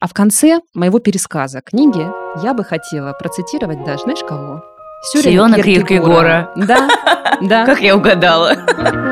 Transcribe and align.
А 0.00 0.08
в 0.08 0.14
конце 0.14 0.60
моего 0.72 0.98
пересказа 0.98 1.60
книги 1.60 2.08
я 2.42 2.54
бы 2.54 2.64
хотела 2.64 3.12
процитировать 3.12 3.84
даже, 3.84 4.04
знаешь, 4.04 4.24
кого? 4.26 4.64
Сёрена 5.12 5.62
Киркегора. 5.62 6.50
Да, 6.56 6.88
да. 7.42 7.66
Как 7.66 7.80
я 7.82 7.94
угадала. 7.94 8.56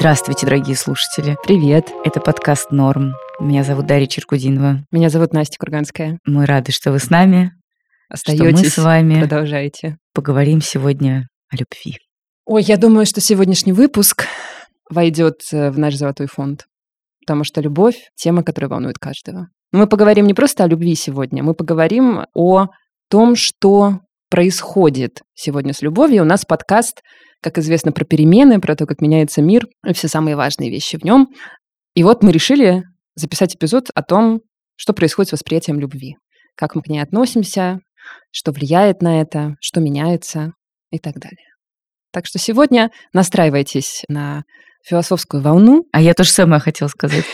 Здравствуйте, 0.00 0.46
дорогие 0.46 0.76
слушатели. 0.76 1.36
Привет. 1.44 1.92
Это 2.06 2.20
подкаст 2.20 2.70
«Норм». 2.70 3.12
Меня 3.38 3.64
зовут 3.64 3.84
Дарья 3.84 4.06
Черкудинова. 4.06 4.82
Меня 4.90 5.10
зовут 5.10 5.34
Настя 5.34 5.58
Курганская. 5.58 6.18
Мы 6.24 6.46
рады, 6.46 6.72
что 6.72 6.90
вы 6.90 6.98
с 6.98 7.10
нами. 7.10 7.52
Остаетесь, 8.08 8.56
что 8.56 8.64
мы 8.64 8.64
с 8.70 8.78
вами 8.78 9.20
продолжайте. 9.20 9.98
Поговорим 10.14 10.62
сегодня 10.62 11.28
о 11.50 11.56
любви. 11.56 11.98
Ой, 12.46 12.62
я 12.62 12.78
думаю, 12.78 13.04
что 13.04 13.20
сегодняшний 13.20 13.74
выпуск 13.74 14.24
войдет 14.88 15.42
э, 15.52 15.70
в 15.70 15.78
наш 15.78 15.96
золотой 15.96 16.28
фонд. 16.28 16.64
Потому 17.20 17.44
что 17.44 17.60
любовь– 17.60 18.08
тема, 18.14 18.42
которая 18.42 18.70
волнует 18.70 18.96
каждого. 18.98 19.48
Но 19.70 19.80
мы 19.80 19.86
поговорим 19.86 20.26
не 20.26 20.32
просто 20.32 20.64
о 20.64 20.66
любви 20.66 20.94
сегодня, 20.94 21.42
мы 21.42 21.52
поговорим 21.52 22.24
о 22.32 22.68
том, 23.10 23.36
что 23.36 24.00
происходит 24.30 25.20
сегодня 25.34 25.74
с 25.74 25.82
любовью. 25.82 26.22
У 26.22 26.26
нас 26.26 26.46
подкаст 26.46 27.02
как 27.42 27.58
известно, 27.58 27.92
про 27.92 28.04
перемены, 28.04 28.60
про 28.60 28.76
то, 28.76 28.86
как 28.86 29.00
меняется 29.00 29.42
мир, 29.42 29.66
и 29.86 29.92
все 29.92 30.08
самые 30.08 30.36
важные 30.36 30.70
вещи 30.70 30.98
в 30.98 31.04
нем. 31.04 31.28
И 31.94 32.02
вот 32.02 32.22
мы 32.22 32.32
решили 32.32 32.84
записать 33.14 33.56
эпизод 33.56 33.90
о 33.94 34.02
том, 34.02 34.40
что 34.76 34.92
происходит 34.92 35.30
с 35.30 35.32
восприятием 35.32 35.80
любви, 35.80 36.16
как 36.56 36.74
мы 36.74 36.82
к 36.82 36.88
ней 36.88 37.00
относимся, 37.00 37.80
что 38.30 38.52
влияет 38.52 39.02
на 39.02 39.20
это, 39.20 39.56
что 39.60 39.80
меняется 39.80 40.52
и 40.90 40.98
так 40.98 41.18
далее. 41.18 41.48
Так 42.12 42.26
что 42.26 42.38
сегодня 42.38 42.90
настраивайтесь 43.12 44.04
на 44.08 44.42
философскую 44.84 45.42
волну. 45.42 45.84
А 45.92 46.00
я 46.00 46.14
то 46.14 46.24
же 46.24 46.30
самое 46.30 46.60
хотела 46.60 46.88
сказать. 46.88 47.24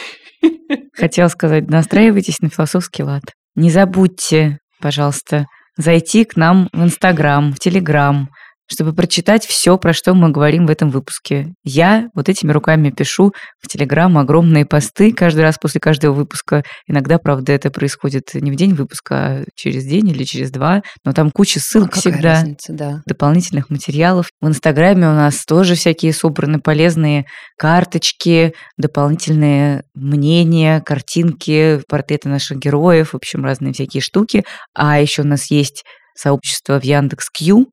Хотела 0.92 1.28
сказать, 1.28 1.68
настраивайтесь 1.68 2.41
на 2.41 2.48
философский 2.48 3.02
лад. 3.02 3.22
Не 3.54 3.70
забудьте, 3.70 4.58
пожалуйста, 4.80 5.46
зайти 5.76 6.24
к 6.24 6.36
нам 6.36 6.68
в 6.72 6.82
Инстаграм, 6.82 7.52
в 7.52 7.58
Телеграм, 7.58 8.28
чтобы 8.67 8.92
прочитать 8.92 9.45
все, 9.47 9.78
про 9.78 9.92
что 9.92 10.14
мы 10.14 10.31
говорим 10.31 10.67
в 10.67 10.70
этом 10.70 10.91
выпуске. 10.91 11.55
Я 11.64 12.09
вот 12.14 12.28
этими 12.28 12.53
руками 12.53 12.91
пишу 12.91 13.33
в 13.61 13.69
Телеграм 13.69 14.17
огромные 14.19 14.67
посты 14.67 15.12
каждый 15.12 15.41
раз 15.41 15.56
после 15.59 15.81
каждого 15.81 16.14
выпуска. 16.14 16.64
Иногда, 16.87 17.19
правда, 17.19 17.53
это 17.53 17.70
происходит 17.70 18.34
не 18.34 18.50
в 18.50 18.56
день 18.56 18.75
выпуска, 18.75 19.14
а 19.17 19.44
через 19.55 19.84
день 19.84 20.09
или 20.09 20.25
через 20.25 20.50
два, 20.50 20.83
но 21.05 21.12
там 21.12 21.31
куча 21.31 21.61
ссылок 21.61 21.97
а 21.97 22.00
всегда, 22.00 22.33
разница, 22.34 22.72
да. 22.72 23.03
дополнительных 23.06 23.70
материалов. 23.70 24.28
В 24.41 24.48
Инстаграме 24.48 25.09
у 25.09 25.12
нас 25.12 25.44
тоже 25.44 25.75
всякие 25.75 26.12
собраны 26.12 26.61
полезные 26.61 27.27
карточки, 27.56 28.55
дополнительные 28.77 29.84
мнения, 29.94 30.81
картинки, 30.81 31.81
портреты 31.89 32.28
наших 32.28 32.59
героев, 32.59 33.12
в 33.12 33.17
общем, 33.17 33.44
разные 33.44 33.72
всякие 33.72 34.00
штуки. 34.00 34.44
А 34.75 35.00
еще 35.00 35.22
у 35.22 35.27
нас 35.27 35.50
есть 35.50 35.84
сообщество 36.17 36.81
в 36.81 36.84
Яндекс.Кью, 36.84 37.69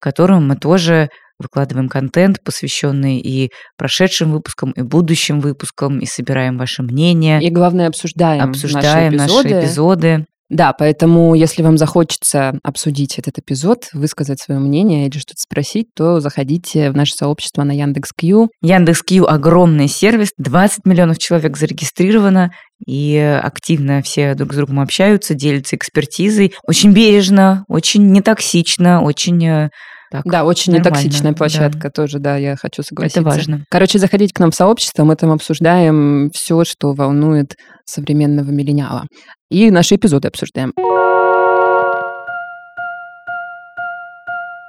в 0.00 0.02
котором 0.02 0.48
мы 0.48 0.56
тоже 0.56 1.10
выкладываем 1.38 1.88
контент, 1.88 2.42
посвященный 2.42 3.18
и 3.18 3.50
прошедшим 3.76 4.32
выпускам, 4.32 4.70
и 4.72 4.82
будущим 4.82 5.40
выпускам, 5.40 5.98
и 5.98 6.06
собираем 6.06 6.56
ваше 6.56 6.82
мнение. 6.82 7.42
И 7.42 7.50
главное, 7.50 7.88
обсуждаем, 7.88 8.48
обсуждаем 8.48 9.14
наши 9.14 9.32
эпизоды. 9.32 9.54
Наши 9.54 9.66
эпизоды. 9.66 10.26
Да, 10.50 10.72
поэтому 10.72 11.34
если 11.36 11.62
вам 11.62 11.78
захочется 11.78 12.58
обсудить 12.64 13.20
этот 13.20 13.38
эпизод, 13.38 13.88
высказать 13.92 14.40
свое 14.40 14.58
мнение 14.58 15.06
или 15.06 15.16
что-то 15.16 15.40
спросить, 15.40 15.94
то 15.94 16.18
заходите 16.18 16.90
в 16.90 16.96
наше 16.96 17.14
сообщество 17.14 17.62
на 17.62 17.70
Яндекс.Кью. 17.70 18.50
Яндекс.Кью– 18.60 19.26
огромный 19.28 19.86
сервис, 19.86 20.30
20 20.38 20.86
миллионов 20.86 21.18
человек 21.18 21.56
зарегистрировано, 21.56 22.50
и 22.84 23.16
активно 23.16 24.02
все 24.02 24.34
друг 24.34 24.52
с 24.52 24.56
другом 24.56 24.80
общаются, 24.80 25.34
делятся 25.34 25.76
экспертизой. 25.76 26.52
Очень 26.66 26.92
бережно, 26.92 27.64
очень 27.68 28.10
нетоксично, 28.10 29.02
очень 29.02 29.46
э, 29.46 29.70
так, 30.10 30.24
да, 30.24 30.44
очень 30.44 30.72
нормально, 30.72 30.98
нетоксичная 30.98 31.32
площадка 31.34 31.84
да. 31.84 31.90
тоже, 31.90 32.18
да, 32.18 32.36
я 32.36 32.56
хочу 32.56 32.82
согласиться. 32.82 33.20
Это 33.20 33.28
важно. 33.28 33.64
Короче, 33.70 33.98
заходите 34.00 34.34
к 34.34 34.40
нам 34.40 34.50
в 34.50 34.56
сообщество, 34.56 35.04
мы 35.04 35.14
там 35.14 35.30
обсуждаем 35.30 36.30
все, 36.34 36.64
что 36.64 36.92
волнует 36.94 37.56
современного 37.84 38.50
миллениала. 38.50 39.06
И 39.50 39.70
наши 39.70 39.94
эпизоды 39.94 40.26
обсуждаем. 40.26 40.72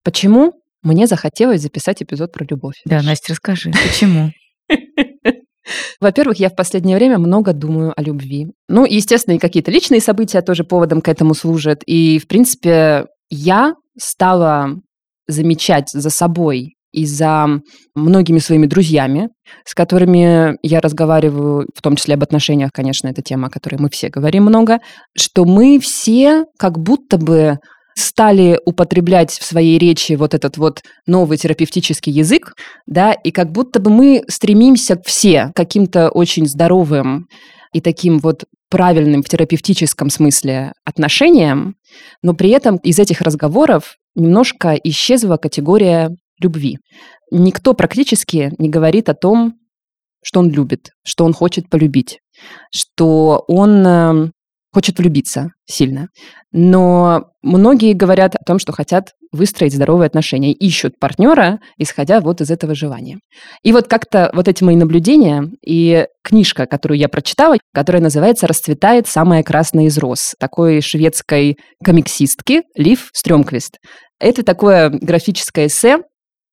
Почему 0.04 0.54
мне 0.84 1.08
захотелось 1.08 1.62
записать 1.62 2.04
эпизод 2.04 2.32
про 2.32 2.46
любовь? 2.48 2.76
Да, 2.86 3.02
Настя, 3.02 3.34
расскажи, 3.34 3.72
почему? 3.72 4.32
Во-первых, 6.00 6.38
я 6.38 6.50
в 6.50 6.56
последнее 6.56 6.98
время 6.98 7.18
много 7.18 7.54
думаю 7.54 7.94
о 7.96 8.02
любви. 8.02 8.48
Ну, 8.68 8.86
естественно, 8.86 9.36
и 9.36 9.40
какие-то 9.40 9.72
личные 9.72 10.02
события 10.02 10.42
тоже 10.42 10.64
поводом 10.64 11.02
к 11.02 11.08
этому 11.08 11.34
служат. 11.34 11.82
И, 11.86 12.20
в 12.20 12.28
принципе, 12.28 13.06
я 13.30 13.74
стала 13.98 14.76
замечать 15.32 15.90
за 15.90 16.10
собой 16.10 16.76
и 16.92 17.06
за 17.06 17.48
многими 17.96 18.40
своими 18.40 18.66
друзьями, 18.66 19.30
с 19.66 19.74
которыми 19.74 20.58
я 20.62 20.82
разговариваю, 20.82 21.68
в 21.74 21.82
том 21.82 21.96
числе 21.96 22.16
об 22.16 22.24
отношениях, 22.24 22.72
конечно, 22.74 23.08
это 23.08 23.22
тема, 23.22 23.48
о 23.48 23.52
которой 23.52 23.78
мы 23.78 23.90
все 23.90 24.10
говорим 24.10 24.44
много, 24.44 24.80
что 25.18 25.46
мы 25.46 25.80
все 25.80 26.46
как 26.58 26.80
будто 26.80 27.18
бы 27.18 27.60
стали 27.98 28.60
употреблять 28.66 29.32
в 29.32 29.44
своей 29.44 29.78
речи 29.78 30.14
вот 30.14 30.34
этот 30.34 30.58
вот 30.58 30.82
новый 31.06 31.38
терапевтический 31.38 32.12
язык, 32.12 32.54
да, 32.88 33.14
и 33.14 33.32
как 33.32 33.52
будто 33.52 33.80
бы 33.80 33.90
мы 33.90 34.24
стремимся 34.28 34.98
все 35.06 35.48
к 35.48 35.56
каким-то 35.56 36.10
очень 36.10 36.48
здоровым 36.48 37.28
и 37.74 37.82
таким 37.82 38.20
вот 38.20 38.46
правильным 38.70 39.22
в 39.22 39.30
терапевтическом 39.30 40.10
смысле 40.10 40.72
отношениям, 40.86 41.76
но 42.24 42.34
при 42.34 42.50
этом 42.50 42.78
из 42.78 43.00
этих 43.00 43.22
разговоров 43.22 43.98
немножко 44.16 44.76
исчезла 44.76 45.38
категория 45.38 46.16
любви. 46.40 46.78
Никто 47.32 47.74
практически 47.74 48.54
не 48.58 48.70
говорит 48.70 49.10
о 49.10 49.14
том, 49.14 49.54
что 50.24 50.40
он 50.40 50.50
любит, 50.50 50.92
что 51.04 51.26
он 51.26 51.34
хочет 51.34 51.70
полюбить, 51.70 52.20
что 52.72 53.44
он 53.48 53.86
эм, 53.86 54.32
хочет 54.74 55.00
влюбиться 55.00 55.50
сильно. 55.66 56.08
Но 56.52 57.32
многие 57.42 57.94
говорят 57.94 58.36
о 58.36 58.44
том, 58.44 58.60
что 58.60 58.72
хотят 58.72 59.12
выстроить 59.32 59.74
здоровые 59.74 60.08
отношения, 60.08 60.54
ищут 60.54 61.00
партнера, 61.00 61.60
исходя 61.78 62.20
вот 62.20 62.42
из 62.42 62.52
этого 62.52 62.76
желания. 62.76 63.20
И 63.64 63.72
вот 63.72 63.88
как-то 63.88 64.30
вот 64.34 64.48
эти 64.48 64.64
мои 64.64 64.76
наблюдения 64.76 65.50
и 65.66 66.06
книжка, 66.24 66.66
которую 66.66 66.98
я 66.98 67.08
прочитала, 67.08 67.58
которая 67.74 68.02
называется 68.02 68.48
«Расцветает 68.48 69.08
самая 69.08 69.44
красная 69.44 69.86
из 69.86 69.98
роз», 69.98 70.36
такой 70.40 70.82
шведской 70.82 71.58
комиксистки 71.84 72.64
Лив 72.76 73.10
Стрёмквист. 73.14 73.78
Это 74.20 74.44
такое 74.44 74.90
графическое 74.90 75.68
эссе, 75.68 76.00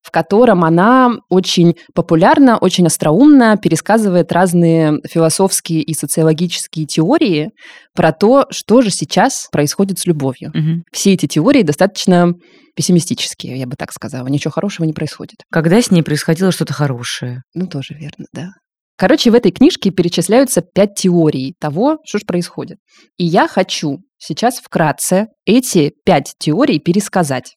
в 0.03 0.11
котором 0.11 0.65
она 0.65 1.11
очень 1.29 1.77
популярно, 1.95 2.57
очень 2.59 2.87
остроумно 2.87 3.57
пересказывает 3.57 4.33
разные 4.33 5.01
философские 5.07 5.83
и 5.83 5.95
социологические 5.95 6.87
теории 6.87 7.51
про 7.95 8.13
то, 8.13 8.47
что 8.51 8.81
же 8.81 8.91
сейчас 8.91 9.49
происходит 9.51 9.99
с 9.99 10.07
любовью. 10.07 10.51
Угу. 10.51 10.83
Все 10.93 11.15
эти 11.15 11.27
теории 11.27 11.63
достаточно 11.63 12.35
пессимистические, 12.77 13.59
я 13.59 13.67
бы 13.67 13.77
так 13.77 13.93
сказала. 13.93 14.29
Ничего 14.29 14.53
хорошего 14.53 14.87
не 14.87 14.93
происходит. 14.93 15.43
Когда 15.51 15.83
с 15.83 15.91
ней 15.91 16.03
происходило 16.03 16.53
что-то 16.53 16.73
хорошее? 16.73 17.43
Ну, 17.55 17.67
тоже 17.67 17.95
верно, 17.95 18.27
да. 18.33 18.51
Короче, 18.97 19.31
в 19.31 19.35
этой 19.35 19.53
книжке 19.53 19.91
перечисляются 19.91 20.61
пять 20.61 20.95
теорий 20.97 21.55
того, 21.61 21.99
что 22.05 22.19
же 22.19 22.25
происходит. 22.27 22.79
И 23.17 23.25
я 23.25 23.47
хочу 23.47 23.99
сейчас 24.17 24.59
вкратце 24.59 25.29
эти 25.45 25.93
пять 26.05 26.35
теорий 26.39 26.81
пересказать 26.81 27.55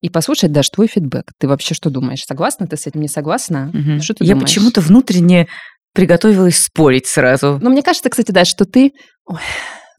и 0.00 0.10
послушать 0.10 0.52
даже 0.52 0.70
твой 0.70 0.86
фидбэк. 0.86 1.32
Ты 1.38 1.48
вообще 1.48 1.74
что 1.74 1.90
думаешь? 1.90 2.20
Согласна 2.26 2.66
ты 2.66 2.76
с 2.76 2.86
этим? 2.86 3.00
Не 3.00 3.08
согласна? 3.08 3.70
Угу. 3.74 4.02
Что 4.02 4.14
ты 4.14 4.24
Я 4.24 4.34
думаешь? 4.34 4.48
почему-то 4.48 4.80
внутренне 4.80 5.48
приготовилась 5.92 6.58
спорить 6.62 7.06
сразу. 7.06 7.58
Ну, 7.60 7.70
мне 7.70 7.82
кажется, 7.82 8.08
кстати, 8.08 8.30
да, 8.30 8.44
что 8.44 8.64
ты 8.64 8.92
ой, 9.26 9.40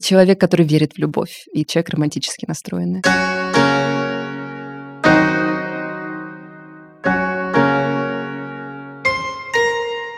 человек, 0.02 0.40
который 0.40 0.66
верит 0.66 0.92
в 0.94 0.98
любовь, 0.98 1.44
и 1.52 1.66
человек 1.66 1.90
романтически 1.90 2.46
настроенный. 2.46 3.02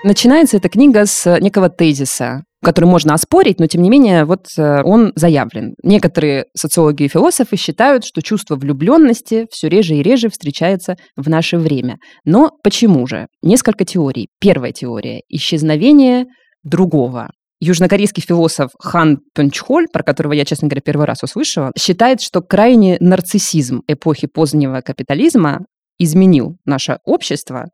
Начинается 0.04 0.56
эта 0.56 0.68
книга 0.68 1.06
с 1.06 1.38
некого 1.38 1.68
тезиса. 1.68 2.42
который 2.64 2.84
можно 2.84 3.14
оспорить, 3.14 3.58
но 3.58 3.66
тем 3.66 3.82
не 3.82 3.90
менее 3.90 4.24
вот 4.24 4.46
э, 4.56 4.82
он 4.84 5.12
заявлен. 5.16 5.74
Некоторые 5.82 6.44
социологи 6.56 7.02
и 7.02 7.08
философы 7.08 7.56
считают, 7.56 8.04
что 8.04 8.22
чувство 8.22 8.54
влюбленности 8.54 9.48
все 9.50 9.68
реже 9.68 9.96
и 9.96 10.02
реже 10.02 10.28
встречается 10.28 10.94
в 11.16 11.28
наше 11.28 11.58
время. 11.58 11.96
Но 12.24 12.50
почему 12.62 13.04
же? 13.08 13.26
Несколько 13.42 13.84
теорий. 13.84 14.28
Первая 14.40 14.70
теория– 14.70 15.22
исчезновение 15.28 16.26
другого. 16.62 17.30
Южнокорейский 17.58 18.22
философ 18.22 18.70
Хан 18.78 19.18
Пенчхоль, 19.34 19.88
про 19.92 20.04
которого 20.04 20.32
я, 20.32 20.44
честно 20.44 20.68
говоря, 20.68 20.82
первый 20.82 21.06
раз 21.06 21.24
услышала, 21.24 21.72
считает, 21.76 22.20
что 22.20 22.42
крайний 22.42 22.96
нарциссизм 23.00 23.82
эпохи 23.88 24.28
позднего 24.28 24.82
капитализма 24.82 25.64
изменил 25.98 26.58
наше 26.64 26.98
общество, 27.04 27.66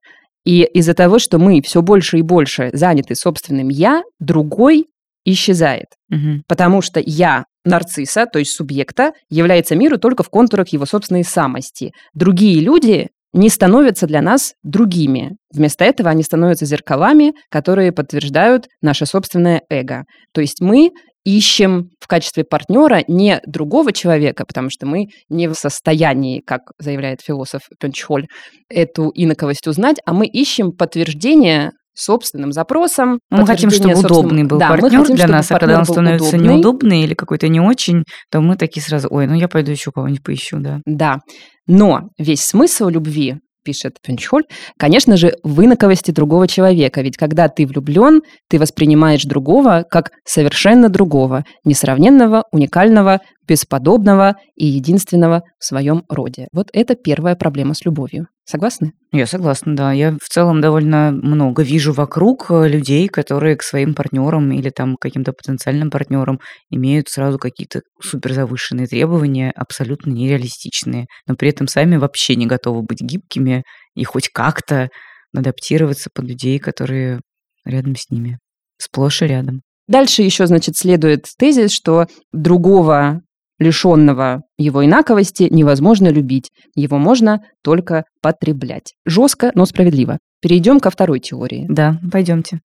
и 0.44 0.62
из-за 0.74 0.94
того, 0.94 1.18
что 1.18 1.38
мы 1.38 1.60
все 1.62 1.82
больше 1.82 2.18
и 2.18 2.22
больше 2.22 2.70
заняты 2.72 3.14
собственным 3.14 3.68
«я», 3.68 4.02
другой 4.18 4.86
исчезает. 5.24 5.86
Угу. 6.10 6.42
Потому 6.46 6.80
что 6.82 7.00
«я» 7.04 7.44
нарцисса, 7.64 8.26
то 8.26 8.38
есть 8.38 8.52
субъекта, 8.52 9.12
является 9.28 9.76
миру 9.76 9.98
только 9.98 10.22
в 10.22 10.30
контурах 10.30 10.68
его 10.68 10.86
собственной 10.86 11.24
самости. 11.24 11.92
Другие 12.14 12.60
люди 12.60 13.08
не 13.34 13.50
становятся 13.50 14.06
для 14.06 14.22
нас 14.22 14.54
другими. 14.62 15.36
Вместо 15.52 15.84
этого 15.84 16.08
они 16.08 16.22
становятся 16.22 16.64
зеркалами, 16.64 17.34
которые 17.50 17.92
подтверждают 17.92 18.68
наше 18.80 19.04
собственное 19.04 19.62
эго. 19.68 20.04
То 20.32 20.40
есть 20.40 20.60
мы 20.60 20.92
ищем 21.36 21.90
в 22.00 22.06
качестве 22.06 22.44
партнера 22.44 23.02
не 23.06 23.40
другого 23.46 23.92
человека, 23.92 24.44
потому 24.46 24.70
что 24.70 24.86
мы 24.86 25.08
не 25.28 25.48
в 25.48 25.54
состоянии, 25.54 26.40
как 26.40 26.62
заявляет 26.78 27.20
философ 27.20 27.62
Пенчхоль, 27.78 28.26
эту 28.68 29.10
инаковость 29.14 29.66
узнать, 29.66 29.96
а 30.06 30.12
мы 30.12 30.26
ищем 30.26 30.72
подтверждение 30.72 31.72
собственным 31.94 32.52
запросом. 32.52 33.18
Мы 33.30 33.44
хотим, 33.44 33.70
чтобы 33.70 33.98
удобный 33.98 34.44
был 34.44 34.58
да, 34.58 34.68
партнер 34.68 35.00
хотим, 35.00 35.16
для 35.16 35.26
нас, 35.26 35.50
а 35.50 35.58
когда 35.58 35.78
он 35.80 35.84
становится 35.84 36.28
удобный. 36.28 36.48
неудобный 36.48 37.02
или 37.02 37.14
какой-то 37.14 37.48
не 37.48 37.60
очень, 37.60 38.04
то 38.30 38.40
мы 38.40 38.56
такие 38.56 38.82
сразу, 38.82 39.08
ой, 39.10 39.26
ну 39.26 39.34
я 39.34 39.48
пойду 39.48 39.72
еще 39.72 39.90
кого-нибудь 39.90 40.22
поищу, 40.22 40.58
да. 40.60 40.80
Да, 40.86 41.18
но 41.66 42.10
весь 42.16 42.44
смысл 42.44 42.88
любви 42.88 43.38
пишет 43.62 43.98
Пенчхоль, 44.02 44.44
конечно 44.76 45.16
же, 45.16 45.34
в 45.42 45.64
инаковости 45.64 46.10
другого 46.10 46.48
человека. 46.48 47.00
Ведь 47.02 47.16
когда 47.16 47.48
ты 47.48 47.66
влюблен, 47.66 48.22
ты 48.48 48.58
воспринимаешь 48.58 49.24
другого 49.24 49.84
как 49.88 50.10
совершенно 50.24 50.88
другого, 50.88 51.44
несравненного, 51.64 52.44
уникального, 52.52 53.20
бесподобного 53.48 54.36
и 54.54 54.66
единственного 54.66 55.42
в 55.58 55.64
своем 55.64 56.04
роде. 56.08 56.48
Вот 56.52 56.68
это 56.72 56.94
первая 56.94 57.34
проблема 57.34 57.74
с 57.74 57.84
любовью. 57.84 58.28
Согласны? 58.44 58.92
Я 59.12 59.26
согласна, 59.26 59.74
да. 59.74 59.92
Я 59.92 60.12
в 60.12 60.28
целом 60.28 60.60
довольно 60.60 61.10
много 61.10 61.62
вижу 61.62 61.92
вокруг 61.92 62.46
э, 62.50 62.68
людей, 62.68 63.08
которые 63.08 63.56
к 63.56 63.62
своим 63.62 63.94
партнерам 63.94 64.50
или 64.52 64.70
там 64.70 64.96
каким-то 64.96 65.32
потенциальным 65.32 65.90
партнерам 65.90 66.40
имеют 66.70 67.08
сразу 67.08 67.38
какие-то 67.38 67.82
суперзавышенные 68.00 68.86
требования, 68.86 69.52
абсолютно 69.54 70.10
нереалистичные, 70.12 71.06
но 71.26 71.34
при 71.34 71.50
этом 71.50 71.66
сами 71.66 71.96
вообще 71.96 72.36
не 72.36 72.46
готовы 72.46 72.82
быть 72.82 73.00
гибкими 73.00 73.64
и 73.94 74.04
хоть 74.04 74.28
как-то 74.28 74.88
адаптироваться 75.36 76.08
под 76.14 76.26
людей, 76.26 76.58
которые 76.58 77.20
рядом 77.64 77.96
с 77.96 78.10
ними, 78.10 78.38
сплошь 78.78 79.22
и 79.22 79.26
рядом. 79.26 79.60
Дальше 79.88 80.22
еще, 80.22 80.46
значит, 80.46 80.76
следует 80.76 81.26
тезис, 81.38 81.72
что 81.72 82.06
другого 82.32 83.22
лишенного 83.58 84.42
его 84.56 84.84
инаковости 84.84 85.48
невозможно 85.50 86.08
любить, 86.08 86.50
его 86.74 86.98
можно 86.98 87.40
только 87.62 88.04
потреблять. 88.22 88.94
Жестко, 89.04 89.50
но 89.54 89.66
справедливо. 89.66 90.18
Перейдем 90.40 90.80
ко 90.80 90.90
второй 90.90 91.20
теории. 91.20 91.66
Да, 91.68 91.98
пойдемте. 92.12 92.60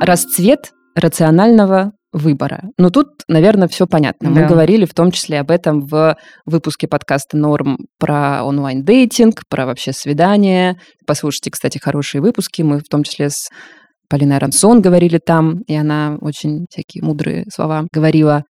Расцвет 0.00 0.72
рационального 0.94 1.92
выбора. 2.12 2.62
Ну, 2.78 2.90
тут, 2.90 3.08
наверное, 3.28 3.68
все 3.68 3.86
понятно. 3.86 4.32
Да. 4.32 4.40
Мы 4.40 4.46
говорили 4.46 4.84
в 4.84 4.94
том 4.94 5.10
числе 5.10 5.40
об 5.40 5.50
этом 5.50 5.80
в 5.86 6.16
выпуске 6.46 6.88
подкаста 6.88 7.36
«Норм» 7.36 7.78
про 7.98 8.42
онлайн-дейтинг, 8.44 9.42
про 9.48 9.66
вообще 9.66 9.92
свидания. 9.92 10.80
Послушайте, 11.06 11.50
кстати, 11.50 11.78
хорошие 11.78 12.20
выпуски. 12.20 12.62
Мы 12.62 12.78
в 12.78 12.88
том 12.88 13.02
числе 13.02 13.30
с 13.30 13.48
Полина 14.08 14.38
Рансон 14.38 14.80
говорили 14.80 15.18
там, 15.18 15.60
и 15.66 15.76
она 15.76 16.16
очень 16.20 16.66
всякие 16.70 17.04
мудрые 17.04 17.44
слова 17.52 17.86
говорила. 17.92 18.44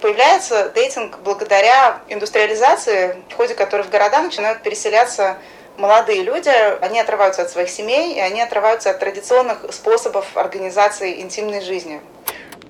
Появляется 0.00 0.70
дейтинг 0.74 1.18
благодаря 1.24 2.02
индустриализации, 2.08 3.16
в 3.28 3.34
ходе 3.34 3.54
которой 3.54 3.82
в 3.82 3.90
города 3.90 4.22
начинают 4.22 4.62
переселяться 4.62 5.36
молодые 5.78 6.22
люди, 6.22 6.50
они 6.80 7.00
отрываются 7.00 7.42
от 7.42 7.50
своих 7.50 7.68
семей, 7.68 8.16
и 8.16 8.20
они 8.20 8.40
отрываются 8.40 8.90
от 8.90 9.00
традиционных 9.00 9.64
способов 9.72 10.36
организации 10.36 11.20
интимной 11.20 11.62
жизни. 11.62 12.00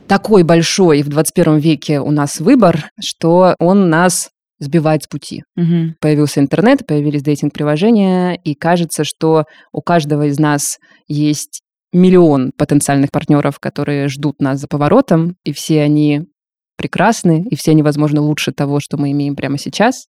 Такой 0.08 0.44
большой 0.44 1.02
в 1.02 1.08
21 1.08 1.58
веке 1.58 2.00
у 2.00 2.10
нас 2.10 2.38
выбор, 2.38 2.90
что 3.00 3.54
он 3.58 3.90
нас 3.90 4.30
сбивает 4.58 5.02
с 5.02 5.08
пути. 5.08 5.42
Угу. 5.56 5.96
Появился 6.00 6.40
интернет, 6.40 6.86
появились 6.86 7.22
дейтинг-приложения, 7.22 8.34
и 8.42 8.54
кажется, 8.54 9.04
что 9.04 9.44
у 9.72 9.82
каждого 9.82 10.26
из 10.26 10.38
нас 10.38 10.78
есть 11.08 11.60
миллион 11.96 12.52
потенциальных 12.56 13.10
партнеров, 13.10 13.58
которые 13.58 14.08
ждут 14.08 14.40
нас 14.40 14.60
за 14.60 14.68
поворотом, 14.68 15.36
и 15.44 15.52
все 15.52 15.82
они 15.82 16.26
прекрасны, 16.76 17.44
и 17.50 17.56
все 17.56 17.70
они, 17.72 17.82
возможно, 17.82 18.20
лучше 18.20 18.52
того, 18.52 18.80
что 18.80 18.98
мы 18.98 19.12
имеем 19.12 19.34
прямо 19.34 19.58
сейчас, 19.58 20.06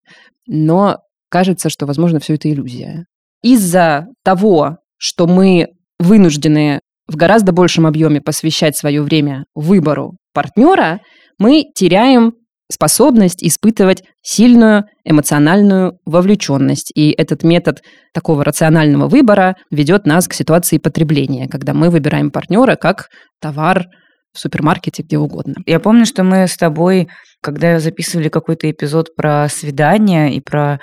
но 0.46 0.98
кажется, 1.28 1.70
что, 1.70 1.86
возможно, 1.86 2.18
все 2.18 2.34
это 2.34 2.50
иллюзия. 2.50 3.06
Из-за 3.42 4.08
того, 4.24 4.78
что 4.98 5.26
мы 5.26 5.68
вынуждены 5.98 6.80
в 7.06 7.16
гораздо 7.16 7.52
большем 7.52 7.86
объеме 7.86 8.20
посвящать 8.20 8.76
свое 8.76 9.00
время 9.02 9.44
выбору 9.54 10.16
партнера, 10.34 11.00
мы 11.38 11.64
теряем 11.74 12.32
способность 12.70 13.42
испытывать 13.44 14.02
сильную 14.22 14.84
эмоциональную 15.04 15.98
вовлеченность. 16.04 16.90
И 16.94 17.10
этот 17.10 17.42
метод 17.44 17.82
такого 18.12 18.44
рационального 18.44 19.08
выбора 19.08 19.56
ведет 19.70 20.06
нас 20.06 20.26
к 20.26 20.34
ситуации 20.34 20.78
потребления, 20.78 21.48
когда 21.48 21.74
мы 21.74 21.90
выбираем 21.90 22.30
партнера 22.30 22.76
как 22.76 23.08
товар 23.40 23.86
в 24.32 24.38
супермаркете, 24.38 25.02
где 25.02 25.18
угодно. 25.18 25.54
Я 25.64 25.80
помню, 25.80 26.06
что 26.06 26.24
мы 26.24 26.46
с 26.46 26.56
тобой, 26.56 27.08
когда 27.40 27.78
записывали 27.80 28.28
какой-то 28.28 28.70
эпизод 28.70 29.14
про 29.14 29.48
свидания 29.48 30.34
и 30.34 30.40
про 30.40 30.80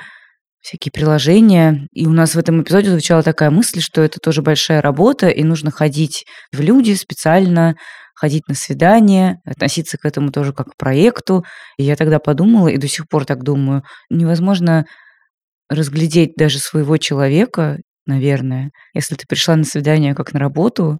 всякие 0.61 0.91
приложения. 0.91 1.87
И 1.91 2.07
у 2.07 2.11
нас 2.11 2.35
в 2.35 2.39
этом 2.39 2.63
эпизоде 2.63 2.89
звучала 2.89 3.21
такая 3.21 3.51
мысль, 3.51 3.81
что 3.81 4.01
это 4.01 4.19
тоже 4.19 4.41
большая 4.41 4.81
работа, 4.81 5.27
и 5.27 5.43
нужно 5.43 5.69
ходить 5.71 6.25
в 6.51 6.61
люди 6.61 6.93
специально, 6.93 7.75
ходить 8.23 8.47
на 8.47 8.55
свидания, 8.55 9.41
относиться 9.43 9.97
к 9.97 10.05
этому 10.05 10.31
тоже 10.31 10.53
как 10.53 10.67
к 10.69 10.77
проекту. 10.77 11.43
И 11.77 11.83
я 11.83 11.97
тогда 11.97 12.19
подумала, 12.19 12.69
и 12.69 12.77
до 12.77 12.87
сих 12.87 13.09
пор 13.09 13.25
так 13.25 13.43
думаю, 13.43 13.83
невозможно 14.09 14.85
разглядеть 15.69 16.35
даже 16.37 16.59
своего 16.59 16.95
человека, 16.95 17.79
наверное, 18.05 18.71
если 18.93 19.15
ты 19.15 19.25
пришла 19.27 19.57
на 19.57 19.65
свидание 19.65 20.15
как 20.15 20.31
на 20.31 20.39
работу, 20.39 20.99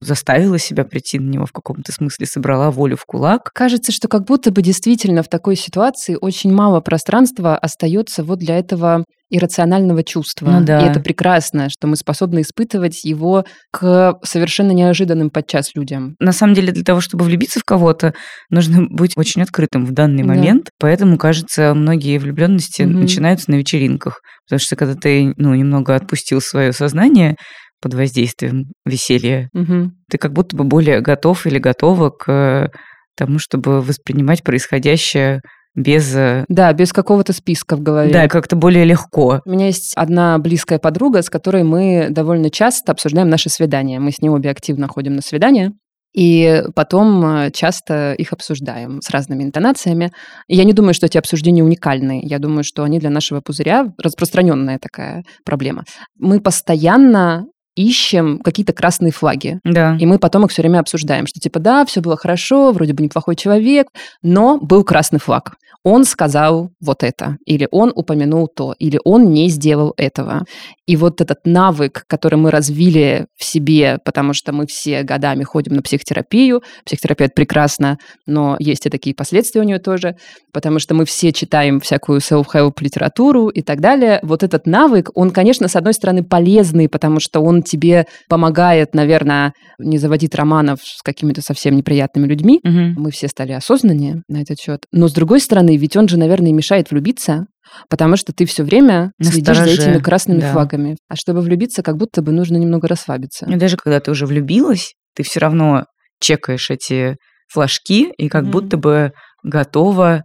заставила 0.00 0.58
себя 0.58 0.84
прийти 0.84 1.18
на 1.18 1.28
него 1.28 1.46
в 1.46 1.52
каком-то 1.52 1.92
смысле, 1.92 2.26
собрала 2.26 2.70
волю 2.70 2.96
в 2.96 3.04
кулак. 3.04 3.50
Кажется, 3.54 3.92
что 3.92 4.08
как 4.08 4.24
будто 4.24 4.50
бы 4.50 4.62
действительно 4.62 5.22
в 5.22 5.28
такой 5.28 5.56
ситуации 5.56 6.16
очень 6.20 6.52
мало 6.52 6.80
пространства 6.80 7.56
остается 7.56 8.24
вот 8.24 8.38
для 8.38 8.58
этого 8.58 9.04
иррационального 9.30 10.02
чувства. 10.02 10.50
Ну, 10.50 10.64
да. 10.64 10.80
И 10.80 10.90
это 10.90 11.00
прекрасно, 11.00 11.68
что 11.70 11.86
мы 11.86 11.96
способны 11.96 12.40
испытывать 12.40 13.04
его 13.04 13.44
к 13.70 14.18
совершенно 14.24 14.72
неожиданным 14.72 15.30
подчас 15.30 15.74
людям. 15.74 16.16
На 16.18 16.32
самом 16.32 16.54
деле, 16.54 16.72
для 16.72 16.82
того, 16.82 17.00
чтобы 17.00 17.24
влюбиться 17.24 17.60
в 17.60 17.64
кого-то, 17.64 18.12
нужно 18.50 18.86
быть 18.90 19.12
очень 19.16 19.42
открытым 19.42 19.86
в 19.86 19.92
данный 19.92 20.24
да. 20.24 20.28
момент. 20.30 20.70
Поэтому, 20.80 21.16
кажется, 21.16 21.74
многие 21.74 22.18
влюбленности 22.18 22.82
угу. 22.82 22.90
начинаются 22.90 23.50
на 23.50 23.56
вечеринках. 23.56 24.20
Потому 24.48 24.58
что 24.58 24.74
когда 24.74 24.94
ты 24.96 25.32
ну, 25.36 25.54
немного 25.54 25.94
отпустил 25.94 26.40
свое 26.40 26.72
сознание, 26.72 27.36
под 27.80 27.94
воздействием 27.94 28.66
веселья. 28.84 29.48
Угу. 29.54 29.90
Ты 30.10 30.18
как 30.18 30.32
будто 30.32 30.56
бы 30.56 30.64
более 30.64 31.00
готов 31.00 31.46
или 31.46 31.58
готова 31.58 32.10
к 32.10 32.70
тому, 33.16 33.38
чтобы 33.38 33.80
воспринимать 33.80 34.42
происходящее 34.42 35.40
без... 35.74 36.14
Э, 36.14 36.44
да, 36.48 36.72
без 36.72 36.92
какого-то 36.92 37.32
списка 37.32 37.76
в 37.76 37.82
голове. 37.82 38.12
Да, 38.12 38.28
как-то 38.28 38.56
более 38.56 38.84
легко. 38.84 39.40
У 39.44 39.50
меня 39.50 39.66
есть 39.66 39.92
одна 39.94 40.38
близкая 40.38 40.78
подруга, 40.78 41.22
с 41.22 41.30
которой 41.30 41.62
мы 41.62 42.08
довольно 42.10 42.50
часто 42.50 42.92
обсуждаем 42.92 43.28
наши 43.28 43.48
свидания. 43.48 44.00
Мы 44.00 44.10
с 44.10 44.20
ней 44.20 44.28
обе 44.28 44.50
активно 44.50 44.88
ходим 44.88 45.14
на 45.14 45.22
свидания. 45.22 45.72
И 46.12 46.64
потом 46.74 47.24
э, 47.24 47.50
часто 47.52 48.14
их 48.14 48.32
обсуждаем 48.32 49.00
с 49.00 49.10
разными 49.10 49.44
интонациями. 49.44 50.10
И 50.48 50.56
я 50.56 50.64
не 50.64 50.72
думаю, 50.72 50.92
что 50.92 51.06
эти 51.06 51.18
обсуждения 51.18 51.62
уникальны. 51.62 52.20
Я 52.24 52.40
думаю, 52.40 52.64
что 52.64 52.82
они 52.82 52.98
для 52.98 53.10
нашего 53.10 53.40
пузыря 53.40 53.86
распространенная 53.96 54.78
такая 54.80 55.22
проблема. 55.44 55.84
Мы 56.18 56.40
постоянно 56.40 57.44
ищем 57.80 58.38
какие-то 58.38 58.72
красные 58.72 59.12
флаги. 59.12 59.60
Да. 59.64 59.96
И 59.98 60.06
мы 60.06 60.18
потом 60.18 60.44
их 60.44 60.50
все 60.50 60.62
время 60.62 60.80
обсуждаем, 60.80 61.26
что 61.26 61.40
типа, 61.40 61.58
да, 61.58 61.84
все 61.84 62.00
было 62.00 62.16
хорошо, 62.16 62.72
вроде 62.72 62.92
бы 62.92 63.02
неплохой 63.02 63.36
человек, 63.36 63.88
но 64.22 64.58
был 64.58 64.84
красный 64.84 65.18
флаг. 65.18 65.54
Он 65.82 66.04
сказал 66.04 66.70
вот 66.80 67.02
это, 67.02 67.38
или 67.46 67.66
он 67.70 67.90
упомянул 67.94 68.48
то, 68.48 68.74
или 68.78 69.00
он 69.02 69.32
не 69.32 69.48
сделал 69.48 69.94
этого. 69.96 70.44
И 70.86 70.94
вот 70.96 71.22
этот 71.22 71.38
навык, 71.46 72.04
который 72.06 72.34
мы 72.34 72.50
развили 72.50 73.26
в 73.38 73.44
себе, 73.44 73.98
потому 74.04 74.34
что 74.34 74.52
мы 74.52 74.66
все 74.66 75.02
годами 75.04 75.42
ходим 75.42 75.74
на 75.74 75.82
психотерапию, 75.82 76.62
психотерапия 76.84 77.28
это 77.28 77.34
прекрасно, 77.34 77.96
но 78.26 78.56
есть 78.58 78.84
и 78.84 78.90
такие 78.90 79.14
последствия 79.14 79.62
у 79.62 79.64
нее 79.64 79.78
тоже, 79.78 80.16
потому 80.52 80.80
что 80.80 80.94
мы 80.94 81.06
все 81.06 81.32
читаем 81.32 81.80
всякую 81.80 82.20
self-help 82.20 82.74
литературу 82.80 83.48
и 83.48 83.62
так 83.62 83.80
далее. 83.80 84.20
Вот 84.22 84.42
этот 84.42 84.66
навык, 84.66 85.10
он, 85.14 85.30
конечно, 85.30 85.66
с 85.66 85.76
одной 85.76 85.94
стороны 85.94 86.22
полезный, 86.22 86.90
потому 86.90 87.20
что 87.20 87.40
он 87.40 87.62
тебе 87.70 88.06
помогает, 88.28 88.94
наверное, 88.94 89.52
не 89.78 89.98
заводить 89.98 90.34
романов 90.34 90.80
с 90.82 91.02
какими-то 91.02 91.40
совсем 91.42 91.76
неприятными 91.76 92.26
людьми. 92.26 92.60
Мгм. 92.62 92.94
Мы 92.98 93.10
все 93.10 93.28
стали 93.28 93.52
осознаннее 93.52 94.22
на 94.28 94.42
этот 94.42 94.58
счет. 94.58 94.80
Но 94.92 95.08
с 95.08 95.12
другой 95.12 95.40
стороны, 95.40 95.76
ведь 95.76 95.96
он 95.96 96.08
же, 96.08 96.18
наверное, 96.18 96.52
мешает 96.52 96.90
влюбиться, 96.90 97.46
потому 97.88 98.16
что 98.16 98.32
ты 98.32 98.44
все 98.46 98.64
время 98.64 99.12
следишь 99.22 99.58
за 99.58 99.64
этими 99.64 99.98
красными 99.98 100.40
да. 100.40 100.52
флагами. 100.52 100.96
А 101.08 101.16
чтобы 101.16 101.40
влюбиться, 101.40 101.82
как 101.82 101.96
будто 101.96 102.22
бы 102.22 102.32
нужно 102.32 102.56
немного 102.56 102.88
расслабиться. 102.88 103.46
И 103.46 103.56
даже 103.56 103.76
когда 103.76 104.00
ты 104.00 104.10
уже 104.10 104.26
влюбилась, 104.26 104.94
ты 105.14 105.22
все 105.22 105.40
равно 105.40 105.84
чекаешь 106.20 106.70
эти 106.70 107.16
флажки 107.52 108.12
и 108.16 108.28
как 108.28 108.44
Мгм. 108.44 108.50
будто 108.50 108.76
бы 108.76 109.12
готова 109.42 110.22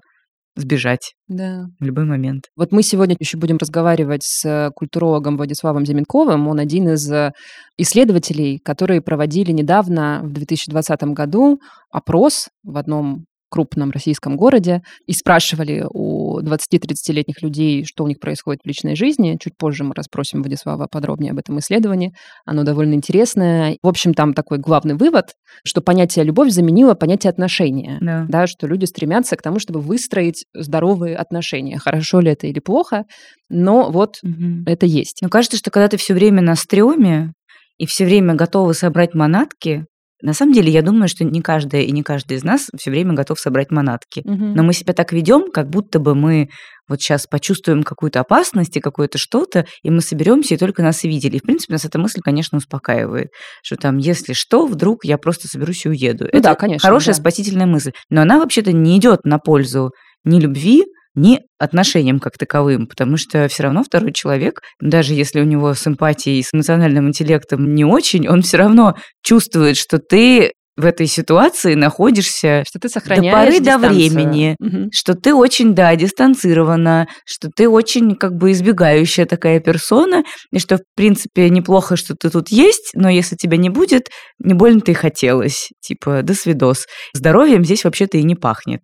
сбежать 0.56 1.14
Да. 1.28 1.66
в 1.80 1.84
любой 1.84 2.06
момент. 2.06 2.46
Вот 2.56 2.72
мы 2.72 2.82
сегодня 2.84 3.16
еще 3.20 3.38
будем 3.38 3.58
разговаривать 3.58 4.24
с 4.24 4.72
культурологом 4.76 5.38
Владиславом 5.38 5.86
Зименковым. 5.86 6.48
Он 6.48 6.60
один 6.60 6.90
из 6.90 7.12
э, 7.12 7.32
исследователей, 7.78 8.60
которые 8.60 9.02
проводили 9.02 9.52
недавно, 9.52 10.22
в 10.24 10.32
2020 10.32 11.04
году, 11.14 11.60
опрос 11.92 12.48
в 12.64 12.78
одном 12.78 13.26
крупном 13.56 13.92
российском 13.92 14.36
городе 14.36 14.82
и 15.08 15.14
спрашивали 15.14 15.86
у 15.90 16.42
20-30-летних 16.42 17.42
людей, 17.42 17.86
что 17.86 18.04
у 18.04 18.08
них 18.08 18.20
происходит 18.20 18.62
в 18.64 18.68
личной 18.68 18.98
жизни. 18.98 19.38
Чуть 19.40 19.54
позже 19.58 19.86
мы 19.86 19.94
расспросим 19.96 20.42
Владислава 20.42 20.88
подробнее 20.92 21.32
об 21.32 21.40
этом 21.40 21.58
исследовании. 21.60 22.12
Оно 22.46 22.64
довольно 22.64 22.96
интересное. 22.96 23.78
В 23.82 23.88
общем, 23.88 24.14
там 24.14 24.34
такой 24.34 24.58
главный 24.58 24.96
вывод, 24.96 25.28
что 25.64 25.80
понятие 25.80 26.26
«любовь» 26.26 26.52
заменило 26.52 26.96
понятие 26.96 27.30
«отношения». 27.30 27.98
Да. 28.02 28.26
Да, 28.28 28.48
что 28.48 28.68
люди 28.68 28.84
стремятся 28.84 29.38
к 29.38 29.42
тому, 29.42 29.60
чтобы 29.60 29.80
выстроить 29.80 30.44
здоровые 30.54 31.16
отношения. 31.16 31.78
Хорошо 31.78 32.20
ли 32.20 32.32
это 32.32 32.48
или 32.48 32.60
плохо, 32.60 33.06
но 33.50 33.90
вот 33.90 34.16
Мгм. 34.22 34.66
это 34.68 34.86
есть. 34.86 35.20
Но 35.22 35.30
кажется, 35.30 35.58
что 35.58 35.72
когда 35.72 35.88
ты 35.88 35.96
все 35.96 36.14
время 36.14 36.42
на 36.42 36.56
стреме 36.56 37.32
и 37.78 37.86
все 37.86 38.04
время 38.06 38.34
готова 38.36 38.74
собрать 38.74 39.14
манатки, 39.14 39.86
на 40.22 40.34
самом 40.34 40.54
деле 40.54 40.72
я 40.72 40.82
думаю, 40.82 41.08
что 41.08 41.24
не 41.24 41.42
каждая 41.42 41.82
и 41.82 41.92
не 41.92 42.04
каждый 42.04 42.38
из 42.38 42.44
нас 42.44 42.70
все 42.78 42.92
время 42.92 43.14
готов 43.14 43.40
собрать 43.40 43.72
манатки. 43.72 44.22
Но 44.26 44.64
мы 44.64 44.74
себя 44.74 44.94
так 44.94 45.12
ведем, 45.12 45.52
как 45.52 45.70
будто 45.70 46.00
бы 46.00 46.16
мы 46.16 46.50
вот 46.88 47.02
сейчас 47.02 47.26
почувствуем 47.28 47.84
какую-то 47.84 48.20
опасность 48.20 48.78
и 48.78 48.80
какое-то 48.80 49.18
что-то, 49.18 49.66
и 49.84 49.90
мы 49.90 50.02
соберемся 50.02 50.54
и 50.54 50.58
только 50.58 50.84
нас 50.84 51.04
и 51.04 51.08
видели. 51.08 51.38
И, 51.38 51.40
в 51.40 51.44
принципе, 51.44 51.74
нас 51.74 51.86
эта 51.86 51.98
мысль, 51.98 52.22
конечно, 52.24 52.58
успокаивает, 52.58 53.30
что 53.64 53.76
там, 53.76 53.98
если 53.98 54.34
что, 54.34 54.68
вдруг 54.68 55.04
я 55.04 55.18
просто 55.18 55.48
соберусь 55.48 55.86
и 55.86 55.90
уеду. 55.90 56.26
Ну 56.26 56.30
Это 56.30 56.42
да, 56.42 56.56
конечно, 56.56 56.88
хорошая 56.88 57.16
да. 57.16 57.22
спасительная 57.22 57.66
мысль. 57.66 57.92
Но 58.10 58.22
она 58.22 58.40
вообще-то 58.40 58.72
не 58.72 58.98
идет 58.98 59.26
на 59.26 59.40
пользу 59.40 59.92
ни 60.24 60.40
любви, 60.40 60.84
ни 61.16 61.40
отношениям 61.60 62.20
как 62.20 62.38
таковым, 62.38 62.88
потому 62.88 63.18
что 63.18 63.48
все 63.48 63.64
равно 63.64 63.84
второй 63.84 64.12
человек, 64.14 64.62
даже 64.82 65.14
если 65.14 65.40
у 65.42 65.46
него 65.46 65.74
с 65.74 65.88
эмпатией 65.88 66.40
и 66.40 66.44
с 66.44 66.54
эмоциональным 66.54 67.08
интеллектом 67.08 67.74
не 67.74 67.86
очень, 67.86 68.28
он 68.28 68.42
все 68.42 68.58
равно 68.58 68.96
чувствует, 69.24 69.78
что 69.78 69.98
ты 70.00 70.52
в 70.78 70.86
этой 70.86 71.08
ситуации 71.08 71.74
находишься 71.74 72.64
Что 72.68 72.80
ты 72.80 72.90
сохраняешь 72.90 73.34
поры 73.34 73.60
до 73.60 73.78
дистанцию. 73.78 73.94
времени. 73.94 74.56
Мгм. 74.60 74.90
что 74.92 75.14
ты 75.14 75.34
очень, 75.34 75.74
да, 75.74 75.96
дистанцирована, 75.96 77.08
что 77.26 77.50
ты 77.56 77.70
очень 77.70 78.16
как 78.16 78.34
бы 78.34 78.52
избегающая 78.52 79.26
такая 79.26 79.62
персона, 79.62 80.24
и 80.52 80.60
что, 80.60 80.76
в 80.78 80.82
принципе, 80.96 81.50
неплохо, 81.50 81.96
что 81.96 82.14
ты 82.14 82.30
тут 82.30 82.50
есть, 82.50 82.92
но 82.94 83.10
если 83.10 83.38
тебя 83.38 83.56
не 83.56 83.70
будет, 83.70 84.10
не 84.40 84.54
больно-то 84.54 84.92
и 84.92 84.96
хотелось. 84.96 85.70
Типа, 85.80 86.22
до 86.24 86.34
свидос. 86.34 86.88
Здоровьем 87.14 87.64
здесь 87.64 87.86
вообще-то 87.86 88.18
и 88.18 88.24
не 88.24 88.36
пахнет. 88.36 88.82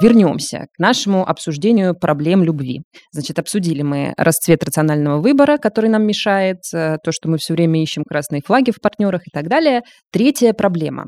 Вернемся 0.00 0.66
к 0.72 0.78
нашему 0.78 1.28
обсуждению 1.28 1.94
проблем 1.94 2.44
любви. 2.44 2.82
Значит, 3.12 3.38
обсудили 3.40 3.82
мы 3.82 4.14
расцвет 4.16 4.62
рационального 4.62 5.20
выбора, 5.20 5.58
который 5.58 5.90
нам 5.90 6.06
мешает, 6.06 6.58
э, 6.72 6.98
то, 7.02 7.10
что 7.10 7.28
мы 7.28 7.38
все 7.38 7.54
время 7.54 7.82
ищем 7.82 8.04
красные 8.08 8.40
флаги 8.44 8.70
в 8.70 8.80
партнерах 8.80 9.22
и 9.26 9.30
так 9.32 9.48
далее. 9.48 9.82
Третья 10.12 10.52
проблема. 10.52 11.06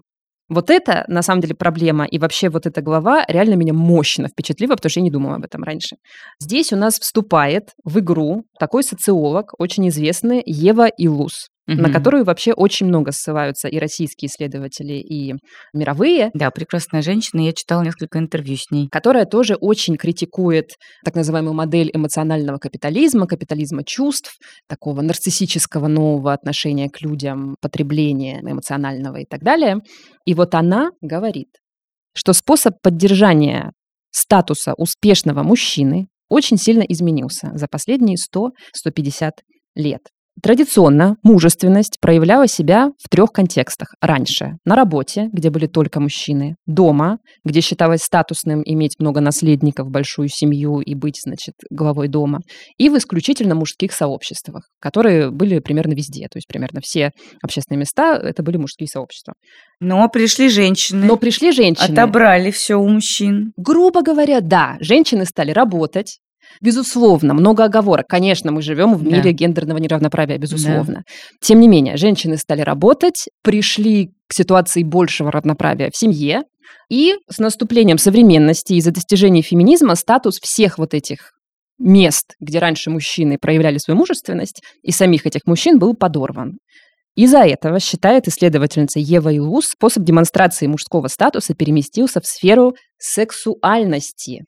Вот 0.48 0.68
это, 0.68 1.04
на 1.06 1.22
самом 1.22 1.40
деле, 1.40 1.54
проблема, 1.54 2.04
и 2.04 2.18
вообще 2.18 2.48
вот 2.48 2.66
эта 2.66 2.82
глава 2.82 3.24
реально 3.28 3.54
меня 3.54 3.72
мощно 3.72 4.26
впечатлила, 4.26 4.74
потому 4.74 4.90
что 4.90 4.98
я 4.98 5.04
не 5.04 5.10
думала 5.12 5.36
об 5.36 5.44
этом 5.44 5.62
раньше. 5.62 5.94
Здесь 6.40 6.72
у 6.72 6.76
нас 6.76 6.98
вступает 6.98 7.70
в 7.84 8.00
игру 8.00 8.42
такой 8.58 8.82
социолог, 8.82 9.52
очень 9.58 9.88
известный, 9.88 10.42
Ева 10.44 10.88
Илус, 10.88 11.46
на 11.78 11.92
которую 11.92 12.24
вообще 12.24 12.52
очень 12.52 12.86
много 12.86 13.12
ссылаются 13.12 13.68
и 13.68 13.78
российские 13.78 14.28
исследователи, 14.28 14.94
и 14.94 15.34
мировые, 15.72 16.30
Да, 16.34 16.50
прекрасная 16.50 17.02
женщина, 17.02 17.40
я 17.40 17.52
читала 17.52 17.82
несколько 17.82 18.18
интервью 18.18 18.56
с 18.56 18.70
ней. 18.70 18.88
которая 18.90 19.24
тоже 19.24 19.54
очень 19.54 19.96
критикует 19.96 20.70
так 21.04 21.14
называемую 21.14 21.54
модель 21.54 21.90
эмоционального 21.92 22.58
капитализма, 22.58 23.26
капитализма 23.26 23.84
чувств, 23.84 24.36
такого 24.68 25.00
нарциссического 25.02 25.88
нового 25.88 26.32
отношения 26.32 26.88
к 26.88 27.00
людям, 27.02 27.56
потребления 27.60 28.40
эмоционального 28.40 29.16
и 29.18 29.24
так 29.24 29.42
далее. 29.42 29.78
И 30.24 30.34
вот 30.34 30.54
она 30.54 30.90
говорит, 31.00 31.48
что 32.14 32.32
способ 32.32 32.74
поддержания 32.82 33.72
статуса 34.10 34.74
успешного 34.76 35.42
мужчины 35.42 36.08
очень 36.28 36.56
сильно 36.56 36.82
изменился 36.82 37.50
за 37.54 37.66
последние 37.68 38.16
100-150 38.16 39.30
лет. 39.74 40.00
Традиционно 40.42 41.16
мужественность 41.22 41.98
проявляла 42.00 42.46
себя 42.46 42.92
в 42.98 43.08
трех 43.10 43.30
контекстах. 43.30 43.94
Раньше 44.00 44.56
на 44.64 44.74
работе, 44.74 45.28
где 45.32 45.50
были 45.50 45.66
только 45.66 46.00
мужчины, 46.00 46.56
дома, 46.66 47.18
где 47.44 47.60
считалось 47.60 48.02
статусным 48.02 48.62
иметь 48.64 48.94
много 48.98 49.20
наследников, 49.20 49.90
большую 49.90 50.28
семью 50.28 50.80
и 50.80 50.94
быть, 50.94 51.20
значит, 51.22 51.54
главой 51.70 52.08
дома, 52.08 52.40
и 52.78 52.88
в 52.88 52.96
исключительно 52.96 53.54
мужских 53.54 53.92
сообществах, 53.92 54.64
которые 54.80 55.30
были 55.30 55.58
примерно 55.58 55.92
везде. 55.92 56.26
То 56.28 56.38
есть 56.38 56.46
примерно 56.48 56.80
все 56.80 57.10
общественные 57.42 57.80
места— 57.80 58.16
это 58.22 58.42
были 58.42 58.56
мужские 58.56 58.88
сообщества. 58.88 59.34
Но 59.78 60.08
пришли 60.08 60.48
женщины, 60.48 61.06
Но 61.06 61.16
пришли 61.16 61.52
женщины. 61.52 61.92
отобрали 61.92 62.50
все 62.50 62.76
у 62.76 62.88
мужчин. 62.88 63.52
Грубо 63.56 64.02
говоря, 64.02 64.40
да, 64.40 64.76
женщины 64.80 65.26
стали 65.26 65.50
работать. 65.50 66.18
Безусловно, 66.60 67.34
много 67.34 67.64
оговорок. 67.64 68.06
Конечно, 68.08 68.52
мы 68.52 68.62
живем 68.62 68.94
в 68.94 69.02
Да. 69.02 69.10
мире 69.16 69.32
гендерного 69.32 69.78
неравноправия, 69.78 70.38
безусловно. 70.38 71.04
Тем 71.40 71.60
не 71.60 71.68
менее, 71.68 71.96
женщины 71.96 72.36
стали 72.36 72.60
работать, 72.62 73.28
пришли 73.42 74.10
к 74.26 74.34
ситуации 74.34 74.82
большего 74.82 75.32
равноправия 75.32 75.90
в 75.90 75.96
семье, 75.96 76.42
и 76.88 77.14
с 77.30 77.38
наступлением 77.38 77.98
современности 77.98 78.74
из-за 78.74 78.90
достижения 78.90 79.42
феминизма 79.42 79.94
статус 79.94 80.38
всех 80.40 80.78
вот 80.78 80.92
этих 80.94 81.32
мест, 81.78 82.34
где 82.40 82.58
раньше 82.58 82.90
мужчины 82.90 83.38
проявляли 83.40 83.78
свою 83.78 83.98
мужественность, 83.98 84.62
и 84.82 84.90
самих 84.92 85.26
этих 85.26 85.42
мужчин 85.46 85.78
был 85.78 85.94
подорван. 85.94 86.58
Из-за 87.16 87.40
этого, 87.40 87.80
считает 87.80 88.28
исследовательница 88.28 88.98
Ева 88.98 89.30
Илус, 89.30 89.66
способ 89.66 90.04
демонстрации 90.04 90.66
мужского 90.66 91.08
статуса 91.08 91.54
переместился 91.54 92.20
в 92.20 92.26
сферу 92.26 92.74
сексуальности 92.98 94.44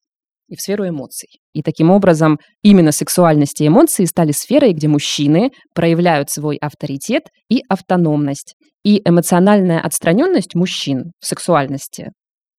и 0.52 0.56
в 0.56 0.60
сферу 0.60 0.86
эмоций. 0.86 1.28
И 1.54 1.62
таким 1.62 1.90
образом 1.90 2.38
именно 2.62 2.92
сексуальность 2.92 3.60
и 3.60 3.66
эмоции 3.66 4.04
стали 4.04 4.32
сферой, 4.32 4.74
где 4.74 4.86
мужчины 4.86 5.50
проявляют 5.74 6.30
свой 6.30 6.56
авторитет 6.56 7.24
и 7.48 7.62
автономность. 7.68 8.54
И 8.84 9.00
эмоциональная 9.04 9.80
отстраненность 9.80 10.54
мужчин 10.54 11.12
в 11.20 11.26
сексуальности 11.26 12.10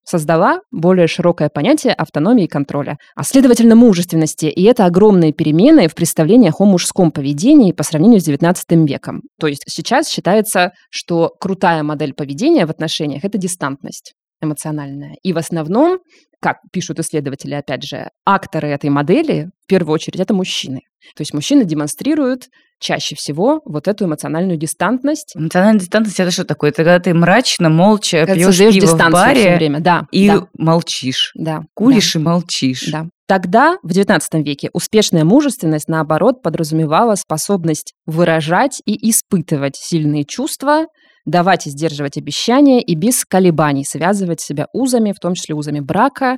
создала 0.06 0.60
более 0.72 1.08
широкое 1.08 1.50
понятие 1.50 1.94
автономии 1.94 2.46
и 2.46 2.48
контроля, 2.48 2.98
а 3.16 3.24
следовательно 3.24 3.76
мужественности. 3.76 4.48
И 4.48 4.64
это 4.64 4.86
огромные 4.86 5.32
перемены 5.32 5.88
в 5.88 5.94
представлениях 5.94 6.60
о 6.60 6.66
мужском 6.66 7.12
поведении 7.12 7.74
по 7.74 7.84
сравнению 7.84 8.20
с 8.20 8.28
XIX 8.28 8.56
веком. 8.88 9.22
То 9.40 9.48
есть 9.48 9.64
сейчас 9.68 10.10
считается, 10.10 10.72
что 10.90 11.30
крутая 11.40 11.84
модель 11.84 12.14
поведения 12.14 12.66
в 12.66 12.72
отношениях– 12.72 13.24
это 13.24 13.38
дистантность 13.38 14.14
эмоциональная. 14.42 15.16
И 15.24 15.32
в 15.34 15.38
основном 15.38 16.00
как 16.44 16.58
пишут 16.74 17.00
исследователи, 17.00 17.54
опять 17.54 17.84
же, 17.84 18.10
акторы 18.26 18.68
этой 18.68 18.90
модели, 18.90 19.50
в 19.64 19.68
первую 19.68 19.94
очередь, 19.94 20.20
это 20.20 20.34
мужчины. 20.34 20.82
То 21.16 21.22
есть 21.22 21.34
мужчины 21.34 21.64
демонстрируют 21.64 22.50
чаще 22.82 23.16
всего 23.16 23.62
вот 23.64 23.88
эту 23.88 24.06
эмоциональную 24.06 24.58
дистантность. 24.58 25.32
Эмоциональная 25.38 25.80
дистантность 25.80 26.20
это 26.20 26.32
что 26.32 26.44
такое? 26.44 26.72
Это 26.72 26.84
когда 26.84 27.00
ты 27.00 27.14
мрачно, 27.14 27.70
молча 27.70 28.26
Когда 28.26 28.36
пьешь 28.36 28.58
пиво 28.58 28.88
в 28.88 29.12
баре 29.12 29.40
все 29.40 29.56
время, 29.56 29.80
да. 29.80 30.06
и 30.12 30.28
да, 30.28 30.48
молчишь. 30.58 31.32
да, 31.34 31.62
Куришь 31.74 32.18
и 32.18 32.20
молчишь. 32.20 32.90
Да. 32.92 33.08
Тогда, 33.26 33.78
в 33.82 33.88
XIX 33.88 34.20
веке, 34.44 34.70
успешная 34.74 35.24
мужественность, 35.24 35.88
наоборот, 35.88 36.42
подразумевала 36.44 37.16
способность 37.16 37.94
выражать 38.06 38.82
и 38.86 39.10
испытывать 39.10 39.78
сильные 39.78 40.26
чувства, 40.26 40.88
давать 41.26 41.68
и 41.68 41.70
сдерживать 41.70 42.18
обещания 42.18 42.82
и 42.82 42.96
без 42.96 43.26
колебаний 43.26 43.86
связывать 43.86 44.42
себя 44.42 44.68
узами, 44.74 45.14
в 45.14 45.20
том 45.20 45.34
числе 45.36 45.56
узами 45.56 45.80
брака, 45.80 46.38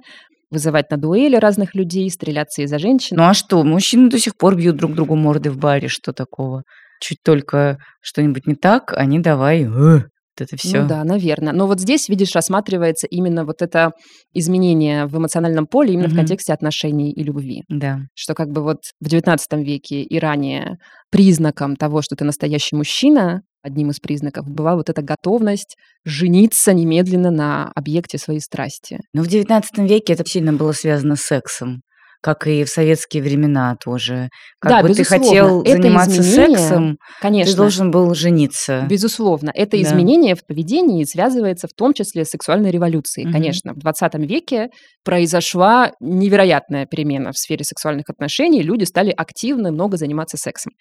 вызывать 0.52 0.92
на 0.92 0.98
дуэли 0.98 1.36
разных 1.38 1.74
людей, 1.76 2.10
стреляться 2.10 2.62
из-за 2.62 2.78
женщин. 2.80 3.18
Ну 3.18 3.24
а 3.24 3.34
что, 3.34 3.64
мужчины 3.64 4.10
до 4.10 4.20
сих 4.20 4.38
пор 4.38 4.56
бьют 4.56 4.76
друг 4.78 4.94
другу 4.94 5.16
морды 5.16 5.50
в 5.50 5.58
баре, 5.58 5.88
что 5.88 6.14
такого? 6.14 6.64
Чуть 7.02 7.18
только 7.24 7.78
что-нибудь 8.02 8.48
не 8.48 8.56
так, 8.56 8.94
они 8.96 9.20
давай, 9.20 9.64
«Э», 9.64 10.04
вот 10.38 10.48
это 10.48 10.58
все. 10.58 10.82
Ну 10.82 10.88
да, 10.88 11.04
наверное. 11.04 11.54
Но 11.54 11.66
вот 11.66 11.80
здесь, 11.80 12.10
видишь, 12.10 12.36
рассматривается 12.36 13.08
именно 13.08 13.46
вот 13.46 13.62
это 13.62 13.92
изменение 14.34 15.06
в 15.06 15.18
эмоциональном 15.18 15.66
поле 15.66 15.94
именно 15.94 16.08
в 16.08 16.12
Мгм. 16.12 16.18
контексте 16.18 16.54
отношений 16.54 17.12
и 17.12 17.24
любви. 17.24 17.64
Да. 17.70 18.00
Что 18.14 18.34
как 18.34 18.50
бы 18.50 18.62
вот 18.62 18.80
в 19.00 19.08
XIX 19.08 19.64
веке 19.64 20.02
и 20.02 20.20
ранее 20.20 20.78
признаком 21.10 21.76
того, 21.78 22.02
что 22.02 22.16
ты 22.16 22.26
настоящий 22.26 22.76
мужчина, 22.76 23.42
одним 23.66 23.90
из 23.90 24.00
признаков 24.00 24.48
была 24.48 24.76
вот 24.76 24.90
эта 24.90 25.02
готовность 25.02 25.76
жениться 26.06 26.72
немедленно 26.74 27.32
на 27.32 27.72
объекте 27.76 28.18
своей 28.18 28.40
страсти. 28.40 29.00
Но 29.14 29.24
в 29.24 29.28
XIX 29.28 29.64
веке 29.88 30.14
это 30.14 30.24
сильно 30.26 30.54
было 30.54 30.72
связано 30.72 31.16
с 31.16 31.22
сексом, 31.22 31.82
как 32.22 32.46
и 32.48 32.64
в 32.64 32.70
советские 32.70 33.24
времена 33.24 33.76
тоже. 33.84 34.30
Как 34.60 34.72
Да, 34.72 34.82
бы 34.82 34.90
ты 34.90 35.00
безусловно. 35.00 35.26
хотел 35.28 35.62
Это 35.64 35.72
заниматься 35.82 36.22
изменение, 36.22 36.58
сексом, 36.58 36.98
Конечно. 37.22 37.52
ты 37.52 37.58
должен 37.58 37.92
был 37.92 38.14
жениться. 38.14 38.86
Безусловно, 38.90 39.52
это 39.54 39.78
Да. 39.78 39.84
изменение 39.84 40.36
в 40.36 40.46
поведении 40.46 41.04
связывается 41.04 41.68
в 41.68 41.74
том 41.76 41.94
числе 41.94 42.24
с 42.24 42.30
сексуальной 42.30 42.70
революцией. 42.72 43.26
Мгм. 43.26 43.34
Конечно, 43.34 43.74
в 43.74 43.78
20 43.80 44.26
веке 44.28 44.70
произошла 45.04 45.92
невероятная 46.00 46.86
перемена 46.86 47.32
в 47.32 47.38
сфере 47.38 47.64
сексуальных 47.64 48.10
отношений. 48.10 48.62
Люди 48.62 48.84
стали 48.84 49.12
активно 49.12 49.72
много 49.72 49.98
заниматься 49.98 50.38
сексом. 50.38 50.74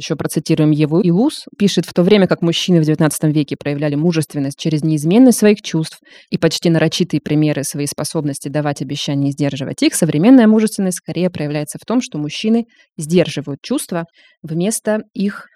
Еще 0.00 0.16
процитируем 0.16 0.70
Еву 0.70 1.00
Илус. 1.00 1.44
Пишет, 1.58 1.84
в 1.84 1.92
то 1.92 2.02
время 2.02 2.26
как 2.26 2.40
мужчины 2.40 2.80
в 2.80 2.88
XIX 2.88 3.10
веке 3.32 3.54
проявляли 3.54 3.96
мужественность 3.96 4.58
через 4.58 4.82
неизменность 4.82 5.40
своих 5.40 5.60
чувств 5.60 5.98
и 6.30 6.38
почти 6.38 6.70
нарочитые 6.70 7.20
примеры 7.20 7.64
своей 7.64 7.86
способности 7.86 8.48
давать 8.48 8.80
обещания 8.80 9.28
и 9.28 9.32
сдерживать 9.32 9.82
их, 9.82 9.94
современная 9.94 10.46
мужественность 10.46 10.96
скорее 10.96 11.28
проявляется 11.28 11.76
в 11.78 11.84
том, 11.84 12.00
что 12.00 12.16
мужчины 12.16 12.64
сдерживают 12.96 13.60
чувства 13.60 14.06
вместо 14.42 15.02
их 15.12 15.48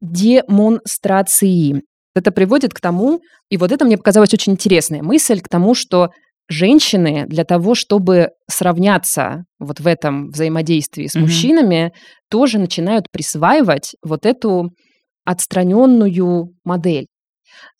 демонстрации. 0.00 1.82
Это 2.14 2.30
приводит 2.30 2.72
к 2.72 2.80
тому, 2.80 3.18
и 3.48 3.56
вот 3.56 3.72
это 3.72 3.84
мне 3.84 3.96
показалась 3.96 4.32
очень 4.32 4.52
интересная 4.52 5.02
мысль, 5.02 5.40
к 5.40 5.48
тому, 5.48 5.74
что 5.74 6.10
женщины 6.50 7.24
для 7.26 7.44
того, 7.44 7.74
чтобы 7.74 8.30
сравняться 8.50 9.44
вот 9.58 9.80
в 9.80 9.86
этом 9.86 10.30
взаимодействии 10.30 11.06
с 11.06 11.14
Мгм. 11.14 11.22
мужчинами, 11.22 11.92
тоже 12.28 12.58
начинают 12.58 13.06
присваивать 13.10 13.94
вот 14.04 14.26
эту 14.26 14.70
отстраненную 15.24 16.54
модель. 16.64 17.06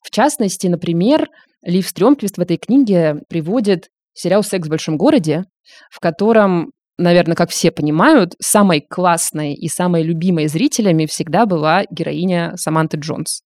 В 0.03 0.11
частности, 0.11 0.67
например, 0.67 1.29
Лив 1.63 1.87
Стрёмквист 1.89 2.39
в 2.39 2.41
этой 2.41 2.57
книге 2.57 3.17
приводит 3.29 3.89
сериал 4.15 4.43
«Секс 4.43 4.67
в 4.67 4.71
большом 4.71 4.97
городе», 4.97 5.45
в 5.91 6.01
котором, 6.01 6.71
наверное, 6.99 7.37
как 7.37 7.51
все 7.51 7.71
понимают, 7.71 8.35
самой 8.41 8.81
классной 8.89 9.55
и 9.55 9.69
самой 9.69 10.03
любимой 10.03 10.47
зрителями 10.49 11.07
всегда 11.07 11.45
была 11.47 11.85
героиня 11.91 12.53
Саманты 12.57 12.99
Джонс. 12.99 13.43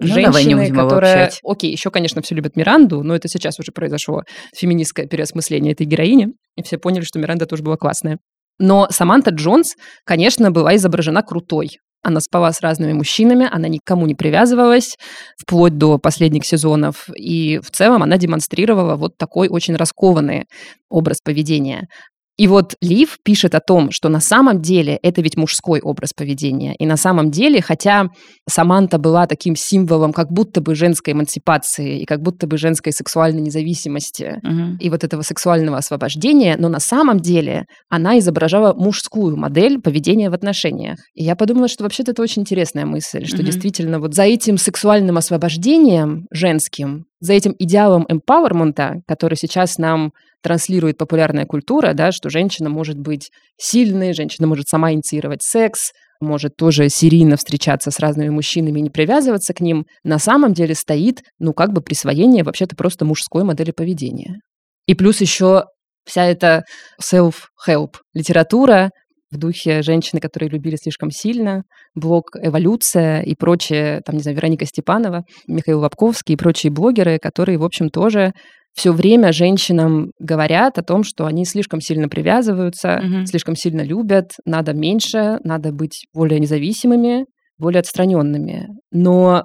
Ну, 0.00 0.32
будем 0.32 0.74
которая... 0.74 1.30
Окей, 1.44 1.72
еще, 1.72 1.90
конечно, 1.90 2.22
все 2.22 2.34
любят 2.34 2.56
Миранду, 2.56 3.02
но 3.02 3.14
это 3.14 3.28
сейчас 3.28 3.58
уже 3.58 3.72
произошло 3.72 4.22
феминистское 4.54 5.06
переосмысление 5.06 5.72
этой 5.72 5.86
героини, 5.86 6.28
и 6.56 6.62
все 6.62 6.78
поняли, 6.78 7.04
что 7.04 7.18
Миранда 7.18 7.46
тоже 7.46 7.62
была 7.62 7.76
классная. 7.76 8.18
Но 8.58 8.88
Саманта 8.90 9.30
Джонс, 9.30 9.74
конечно, 10.04 10.50
была 10.50 10.76
изображена 10.76 11.22
крутой. 11.22 11.78
Она 12.02 12.20
спала 12.20 12.52
с 12.52 12.60
разными 12.60 12.92
мужчинами, 12.92 13.48
она 13.50 13.66
никому 13.68 14.06
не 14.06 14.14
привязывалась, 14.14 14.96
вплоть 15.36 15.76
до 15.76 15.98
последних 15.98 16.46
сезонов. 16.46 17.08
И 17.16 17.58
в 17.58 17.70
целом 17.70 18.02
она 18.02 18.16
демонстрировала 18.16 18.94
вот 18.94 19.16
такой 19.16 19.48
очень 19.48 19.74
раскованный 19.74 20.44
образ 20.88 21.20
поведения. 21.20 21.88
И 22.36 22.48
вот 22.48 22.74
Лив 22.82 23.18
пишет 23.24 23.54
о 23.54 23.60
том, 23.60 23.90
что 23.90 24.08
на 24.10 24.20
самом 24.20 24.60
деле 24.60 24.98
это 25.02 25.22
ведь 25.22 25.36
мужской 25.36 25.80
образ 25.80 26.12
поведения. 26.14 26.74
И 26.74 26.84
на 26.84 26.96
самом 26.98 27.30
деле, 27.30 27.62
хотя 27.62 28.08
Саманта 28.48 28.98
была 28.98 29.26
таким 29.26 29.56
символом 29.56 30.12
как 30.12 30.30
будто 30.30 30.60
бы 30.60 30.74
женской 30.74 31.14
эмансипации 31.14 32.00
и 32.00 32.04
как 32.04 32.20
будто 32.20 32.46
бы 32.46 32.58
женской 32.58 32.92
сексуальной 32.92 33.40
независимости, 33.40 34.38
Мгм. 34.42 34.76
и 34.78 34.90
вот 34.90 35.02
этого 35.02 35.22
сексуального 35.22 35.78
освобождения, 35.78 36.56
но 36.58 36.68
на 36.68 36.80
самом 36.80 37.20
деле 37.20 37.64
она 37.88 38.18
изображала 38.18 38.74
мужскую 38.74 39.36
модель 39.36 39.80
поведения 39.80 40.28
в 40.30 40.34
отношениях. 40.34 40.98
И 41.14 41.24
я 41.24 41.36
подумала, 41.36 41.68
что 41.68 41.84
вообще-то 41.84 42.10
это 42.12 42.22
очень 42.22 42.42
интересная 42.42 42.84
мысль, 42.84 43.24
что 43.24 43.38
Мгм. 43.38 43.46
действительно 43.46 43.98
вот 43.98 44.14
за 44.14 44.24
этим 44.24 44.58
сексуальным 44.58 45.16
освобождением 45.16 46.26
женским, 46.30 47.04
за 47.20 47.32
этим 47.32 47.54
идеалом 47.58 48.06
эмпауэрмента, 48.08 49.00
который 49.06 49.36
сейчас 49.36 49.78
нам 49.78 50.12
транслирует 50.42 50.98
популярная 50.98 51.46
культура, 51.46 51.92
да, 51.92 52.12
что 52.12 52.30
женщина 52.30 52.68
может 52.68 52.98
быть 52.98 53.30
сильной, 53.56 54.12
женщина 54.12 54.46
может 54.46 54.68
сама 54.68 54.92
инициировать 54.92 55.42
секс, 55.42 55.92
может 56.20 56.56
тоже 56.56 56.88
серийно 56.88 57.36
встречаться 57.36 57.90
с 57.90 57.98
разными 57.98 58.28
мужчинами 58.28 58.78
и 58.78 58.82
не 58.82 58.90
привязываться 58.90 59.54
к 59.54 59.60
ним, 59.60 59.86
на 60.04 60.18
самом 60.18 60.54
деле 60.54 60.74
стоит, 60.74 61.22
ну, 61.38 61.52
как 61.52 61.72
бы 61.72 61.80
присвоение 61.80 62.44
вообще-то 62.44 62.76
просто 62.76 63.04
мужской 63.04 63.44
модели 63.44 63.70
поведения. 63.70 64.40
И 64.86 64.94
плюс 64.94 65.20
еще 65.20 65.64
вся 66.06 66.24
эта 66.24 66.64
self-help 67.02 67.94
литература 68.14 68.90
в 69.30 69.38
духе 69.38 69.82
женщины, 69.82 70.20
которые 70.20 70.48
любили 70.50 70.76
слишком 70.76 71.10
сильно, 71.10 71.62
блог 71.94 72.24
«Эволюция» 72.40 73.22
и 73.22 73.34
прочие, 73.34 74.00
там, 74.04 74.16
не 74.16 74.22
знаю, 74.22 74.36
Вероника 74.36 74.66
Степанова, 74.66 75.24
Михаил 75.48 75.80
Лобковский 75.80 76.34
и 76.34 76.36
прочие 76.36 76.70
блогеры, 76.72 77.18
которые, 77.18 77.58
в 77.58 77.64
общем, 77.64 77.88
тоже 77.90 78.32
все 78.74 78.92
время 78.92 79.32
женщинам 79.32 80.10
говорят 80.20 80.78
о 80.78 80.82
том, 80.82 81.02
что 81.02 81.24
они 81.26 81.44
слишком 81.46 81.80
сильно 81.80 82.08
привязываются, 82.08 83.00
Мгм. 83.02 83.26
слишком 83.26 83.56
сильно 83.56 83.80
любят, 83.80 84.32
надо 84.44 84.74
меньше, 84.74 85.38
надо 85.44 85.72
быть 85.72 86.06
более 86.12 86.38
независимыми, 86.38 87.24
более 87.58 87.80
отстраненными. 87.80 88.68
Но 88.92 89.44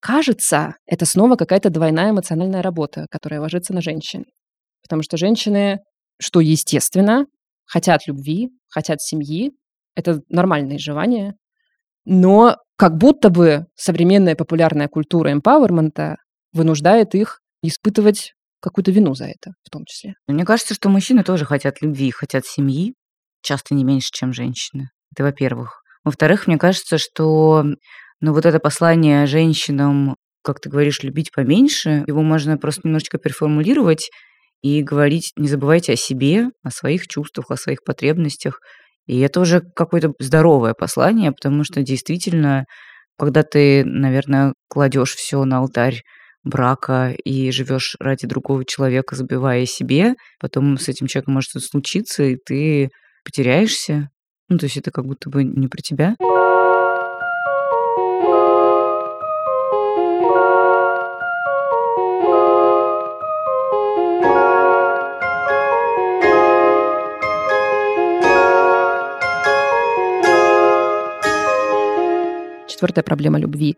кажется, 0.00 0.74
это 0.86 1.06
снова 1.06 1.36
какая-то 1.36 1.70
двойная 1.70 2.10
эмоциональная 2.10 2.62
работа, 2.62 3.06
которая 3.10 3.40
ложится 3.40 3.72
на 3.72 3.80
женщин. 3.80 4.24
Потому 4.82 5.02
что 5.02 5.16
женщины, 5.16 5.78
что 6.20 6.40
естественно, 6.40 7.26
хотят 7.66 8.06
любви, 8.06 8.50
хотят 8.68 9.00
семьи, 9.00 9.52
это 9.94 10.20
нормальные 10.28 10.78
желания, 10.78 11.34
но 12.04 12.56
как 12.76 12.96
будто 12.96 13.30
бы 13.30 13.66
современная 13.74 14.36
популярная 14.36 14.88
культура 14.88 15.32
эмпауэрмента 15.32 16.16
вынуждает 16.52 17.14
их 17.14 17.40
испытывать 17.62 18.34
какую-то 18.60 18.90
вину 18.90 19.14
за 19.14 19.26
это 19.26 19.52
в 19.62 19.70
том 19.70 19.84
числе. 19.84 20.14
Мне 20.26 20.44
кажется, 20.44 20.74
что 20.74 20.88
мужчины 20.88 21.24
тоже 21.24 21.44
хотят 21.44 21.82
любви, 21.82 22.10
хотят 22.10 22.46
семьи, 22.46 22.94
часто 23.42 23.74
не 23.74 23.84
меньше, 23.84 24.08
чем 24.12 24.32
женщины. 24.32 24.90
Это 25.12 25.24
во-первых. 25.24 25.82
Во-вторых, 26.04 26.46
мне 26.46 26.58
кажется, 26.58 26.98
что 26.98 27.64
ну, 28.20 28.32
вот 28.32 28.46
это 28.46 28.58
послание 28.58 29.26
женщинам, 29.26 30.16
как 30.42 30.60
ты 30.60 30.68
говоришь, 30.68 31.02
любить 31.02 31.32
поменьше, 31.32 32.04
его 32.06 32.22
можно 32.22 32.56
просто 32.56 32.82
немножечко 32.84 33.18
переформулировать 33.18 34.10
и 34.62 34.82
говорить, 34.82 35.32
не 35.36 35.48
забывайте 35.48 35.92
о 35.92 35.96
себе, 35.96 36.48
о 36.62 36.70
своих 36.70 37.06
чувствах, 37.06 37.50
о 37.50 37.56
своих 37.56 37.84
потребностях. 37.84 38.60
И 39.06 39.20
это 39.20 39.40
уже 39.40 39.60
какое-то 39.60 40.12
здоровое 40.18 40.74
послание, 40.74 41.32
потому 41.32 41.64
что 41.64 41.82
действительно, 41.82 42.64
когда 43.18 43.42
ты, 43.42 43.84
наверное, 43.84 44.54
кладешь 44.68 45.14
все 45.14 45.44
на 45.44 45.58
алтарь 45.58 46.02
брака 46.42 47.14
и 47.24 47.50
живешь 47.50 47.96
ради 48.00 48.26
другого 48.26 48.64
человека, 48.64 49.16
забивая 49.16 49.66
себе, 49.66 50.14
потом 50.40 50.78
с 50.78 50.88
этим 50.88 51.06
человеком 51.06 51.34
может 51.34 51.50
что-то 51.50 51.66
случиться, 51.66 52.22
и 52.22 52.36
ты 52.36 52.90
потеряешься. 53.24 54.10
Ну, 54.48 54.58
то 54.58 54.66
есть 54.66 54.76
это 54.76 54.90
как 54.90 55.06
будто 55.06 55.28
бы 55.28 55.42
не 55.42 55.66
про 55.66 55.82
тебя. 55.82 56.14
Четвертая 72.76 73.02
проблема 73.04 73.38
любви 73.38 73.74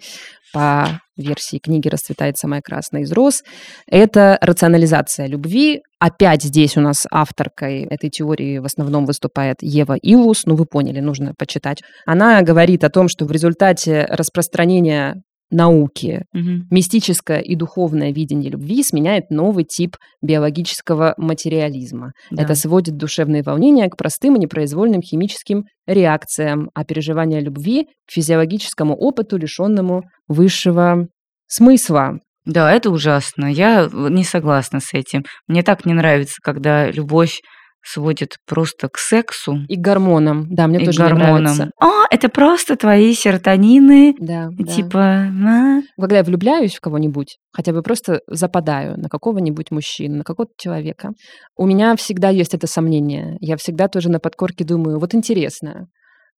по 0.52 1.00
версии 1.16 1.58
книги 1.58 1.86
«Расцветает 1.86 2.36
самая 2.36 2.62
красная 2.62 3.02
из 3.02 3.12
роз», 3.12 3.44
это 3.86 4.36
рационализация 4.40 5.28
любви. 5.28 5.82
Опять 6.00 6.42
здесь 6.42 6.76
у 6.76 6.80
нас 6.80 7.06
авторкой 7.08 7.84
этой 7.84 8.10
теории 8.10 8.58
в 8.58 8.64
основном 8.64 9.06
выступает 9.06 9.58
Ева 9.60 9.94
Илус. 9.94 10.46
Ну, 10.46 10.56
вы 10.56 10.64
поняли, 10.64 10.98
нужно 10.98 11.32
почитать. 11.38 11.78
Она 12.06 12.42
говорит 12.42 12.82
о 12.82 12.90
том, 12.90 13.06
что 13.06 13.24
в 13.24 13.30
результате 13.30 14.04
распространения 14.10 15.22
науки, 15.50 16.24
Мгм. 16.32 16.66
мистическое 16.70 17.38
и 17.40 17.54
духовное 17.56 18.12
видение 18.12 18.50
любви 18.50 18.82
сменяет 18.82 19.30
новый 19.30 19.64
тип 19.64 19.96
биологического 20.22 21.14
материализма. 21.16 22.12
Да. 22.30 22.42
Это 22.42 22.54
сводит 22.54 22.96
душевные 22.96 23.42
волнения 23.42 23.88
к 23.88 23.96
простым 23.96 24.36
и 24.36 24.40
непроизвольным 24.40 25.02
химическим 25.02 25.64
реакциям, 25.86 26.70
а 26.74 26.84
переживание 26.84 27.40
любви 27.40 27.84
к 28.06 28.12
физиологическому 28.12 28.94
опыту, 28.94 29.36
лишенному 29.36 30.02
высшего 30.28 31.08
смысла. 31.46 32.18
Да, 32.44 32.72
это 32.72 32.90
ужасно. 32.90 33.46
Я 33.46 33.88
в- 33.88 34.08
не 34.10 34.24
согласна 34.24 34.80
с 34.80 34.94
этим. 34.94 35.24
Мне 35.48 35.62
так 35.62 35.84
не 35.84 35.92
нравится, 35.92 36.36
когда 36.42 36.90
любовь 36.90 37.40
сводит 37.88 38.36
просто 38.46 38.88
к 38.88 38.98
сексу 38.98 39.64
И 39.68 39.76
гормонам. 39.76 40.46
Да, 40.50 40.66
мне 40.66 40.80
и 40.82 40.84
тоже 40.84 41.02
не 41.02 41.08
гормонам. 41.08 41.42
нравится. 41.42 41.70
А, 41.80 42.04
это 42.10 42.28
просто 42.28 42.76
твои 42.76 43.14
серотонины. 43.14 44.14
Да, 44.18 44.48
да. 44.50 44.72
Типа, 44.72 45.00
а? 45.00 45.80
Когда 45.98 46.18
я 46.18 46.22
влюбляюсь 46.22 46.74
в 46.74 46.80
кого-нибудь, 46.80 47.38
хотя 47.52 47.72
бы 47.72 47.82
просто 47.82 48.20
западаю 48.26 48.98
на 48.98 49.08
какого-нибудь 49.08 49.70
мужчину, 49.70 50.18
на 50.18 50.24
какого-то 50.24 50.52
человека, 50.58 51.12
у 51.56 51.66
меня 51.66 51.96
всегда 51.96 52.28
есть 52.28 52.54
это 52.54 52.66
сомнение. 52.66 53.36
Я 53.40 53.56
всегда 53.56 53.88
тоже 53.88 54.10
на 54.10 54.20
подкорке 54.20 54.64
думаю, 54.64 54.98
вот 54.98 55.14
интересно, 55.14 55.86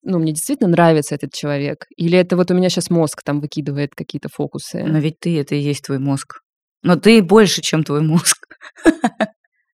ну, 0.02 0.18
мне 0.18 0.32
действительно 0.32 0.70
нравится 0.70 1.14
этот 1.14 1.32
человек? 1.32 1.86
Или 1.96 2.18
это 2.18 2.36
вот 2.36 2.50
у 2.50 2.54
меня 2.54 2.70
сейчас 2.70 2.90
мозг 2.90 3.22
там 3.22 3.40
выкидывает 3.40 3.94
какие-то 3.94 4.28
фокусы? 4.32 4.82
но 4.84 4.98
ведь 4.98 5.18
ты 5.20 5.38
это 5.38 5.54
и 5.54 5.60
есть 5.60 5.84
твой 5.84 5.98
мозг. 5.98 6.40
Но 6.82 6.96
ты 6.96 7.22
больше, 7.22 7.60
чем 7.60 7.84
твой 7.84 8.00
мозг. 8.00 8.46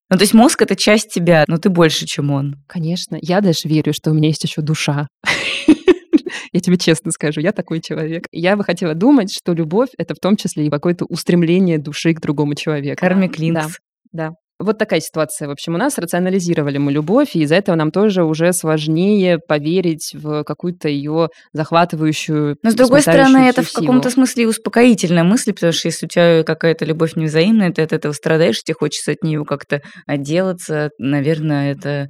Ну, 0.08 0.16
то 0.16 0.22
есть 0.22 0.34
мозг 0.34 0.62
это 0.62 0.76
часть 0.76 1.12
тебя, 1.12 1.44
но 1.48 1.58
ты 1.58 1.68
больше, 1.68 2.06
чем 2.06 2.30
он. 2.30 2.62
Конечно. 2.68 3.18
Я 3.20 3.40
даже 3.40 3.68
верю, 3.68 3.92
что 3.92 4.10
у 4.10 4.14
меня 4.14 4.28
есть 4.28 4.44
еще 4.44 4.62
душа. 4.62 5.08
Я 6.52 6.60
тебе 6.60 6.78
честно 6.78 7.10
скажу, 7.10 7.40
я 7.40 7.52
такой 7.52 7.82
человек. 7.82 8.28
Я 8.32 8.56
бы 8.56 8.64
хотела 8.64 8.94
думать, 8.94 9.30
что 9.30 9.52
любовь— 9.52 9.90
это 9.98 10.14
в 10.14 10.18
том 10.18 10.36
числе 10.36 10.66
и 10.66 10.70
какое-то 10.70 11.04
устремление 11.04 11.76
души 11.76 12.14
к 12.14 12.20
другому 12.20 12.54
человеку. 12.54 12.98
Карми 12.98 13.26
Да, 13.26 13.32
Клинкс. 13.32 13.78
Да. 14.12 14.30
Вот 14.58 14.78
такая 14.78 15.00
ситуация. 15.00 15.48
В 15.48 15.50
общем, 15.50 15.74
у 15.74 15.78
нас 15.78 15.98
рационализировали 15.98 16.78
мы 16.78 16.90
любовь, 16.90 17.34
и 17.34 17.42
из-за 17.42 17.56
этого 17.56 17.76
нам 17.76 17.90
тоже 17.90 18.24
уже 18.24 18.52
сложнее 18.54 19.38
поверить 19.38 20.12
в 20.14 20.44
какую-то 20.44 20.88
ее 20.88 21.28
захватывающую, 21.52 22.56
Но 22.62 22.70
с 22.70 22.74
другой 22.74 23.02
стороны, 23.02 23.48
это 23.48 23.62
в 23.62 23.72
каком-то 23.72 24.08
смысле 24.10 24.48
успокоительная 24.48 25.24
мысль, 25.24 25.52
потому 25.52 25.72
что 25.72 25.88
если 25.88 26.06
у 26.06 26.08
тебя 26.08 26.42
какая-то 26.42 26.86
любовь 26.86 27.16
невзаимная, 27.16 27.70
ты 27.72 27.82
от 27.82 27.92
этого 27.92 28.12
страдаешь, 28.12 28.62
тебе 28.62 28.76
хочется 28.78 29.12
от 29.12 29.22
нее 29.22 29.44
как-то 29.44 29.82
отделаться, 30.06 30.90
наверное, 30.98 31.72
это 31.72 32.08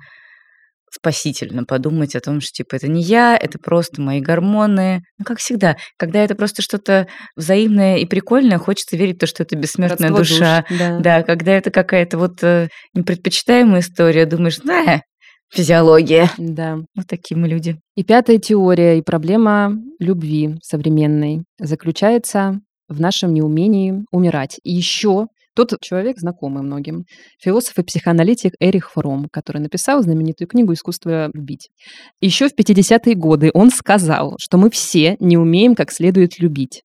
спасительно 0.90 1.64
подумать 1.64 2.14
о 2.14 2.20
том, 2.20 2.40
что 2.40 2.52
типа 2.52 2.76
это 2.76 2.88
не 2.88 3.02
я, 3.02 3.36
это 3.36 3.58
просто 3.58 4.00
мои 4.00 4.20
гормоны. 4.20 5.02
Ну, 5.18 5.24
как 5.24 5.38
всегда, 5.38 5.76
когда 5.96 6.20
это 6.20 6.34
просто 6.34 6.62
что-то 6.62 7.08
взаимное 7.36 7.98
и 7.98 8.06
прикольное, 8.06 8.58
хочется 8.58 8.96
верить 8.96 9.16
в 9.16 9.20
то, 9.20 9.26
что 9.26 9.42
это 9.42 9.56
бессмертная 9.56 10.10
Родство 10.10 10.36
душа. 10.36 10.64
душ, 10.68 10.78
да. 10.78 10.98
Да, 11.00 11.22
когда 11.22 11.52
это 11.52 11.70
какая-то 11.70 12.18
вот 12.18 12.42
э, 12.42 12.68
непредпочитаемая 12.94 13.80
история, 13.80 14.26
думаешь, 14.26 14.58
да, 14.58 15.02
физиология. 15.52 16.30
Да. 16.38 16.78
Вот 16.94 17.06
такие 17.06 17.36
мы 17.36 17.48
люди. 17.48 17.78
И 17.94 18.02
пятая 18.02 18.38
теория 18.38 18.98
и 18.98 19.02
проблема 19.02 19.72
любви 19.98 20.56
современной 20.62 21.44
заключается 21.58 22.60
в 22.88 23.00
нашем 23.00 23.34
неумении 23.34 24.04
умирать. 24.10 24.58
И 24.62 24.72
еще 24.72 25.26
тот 25.56 25.80
человек, 25.80 26.18
знакомый 26.18 26.62
многим, 26.62 27.04
философ 27.40 27.78
и 27.78 27.82
психоаналитик 27.82 28.52
Эрих 28.60 28.92
Фром, 28.92 29.26
который 29.32 29.60
написал 29.62 30.02
знаменитую 30.02 30.46
книгу 30.48 30.72
«Искусство 30.72 31.30
любить». 31.32 31.70
Еще 32.20 32.48
в 32.48 32.52
50-е 32.56 33.14
годы 33.14 33.50
он 33.54 33.70
сказал, 33.70 34.36
что 34.38 34.58
мы 34.58 34.70
все 34.70 35.16
не 35.18 35.36
умеем 35.36 35.74
как 35.74 35.90
следует 35.90 36.38
любить. 36.38 36.82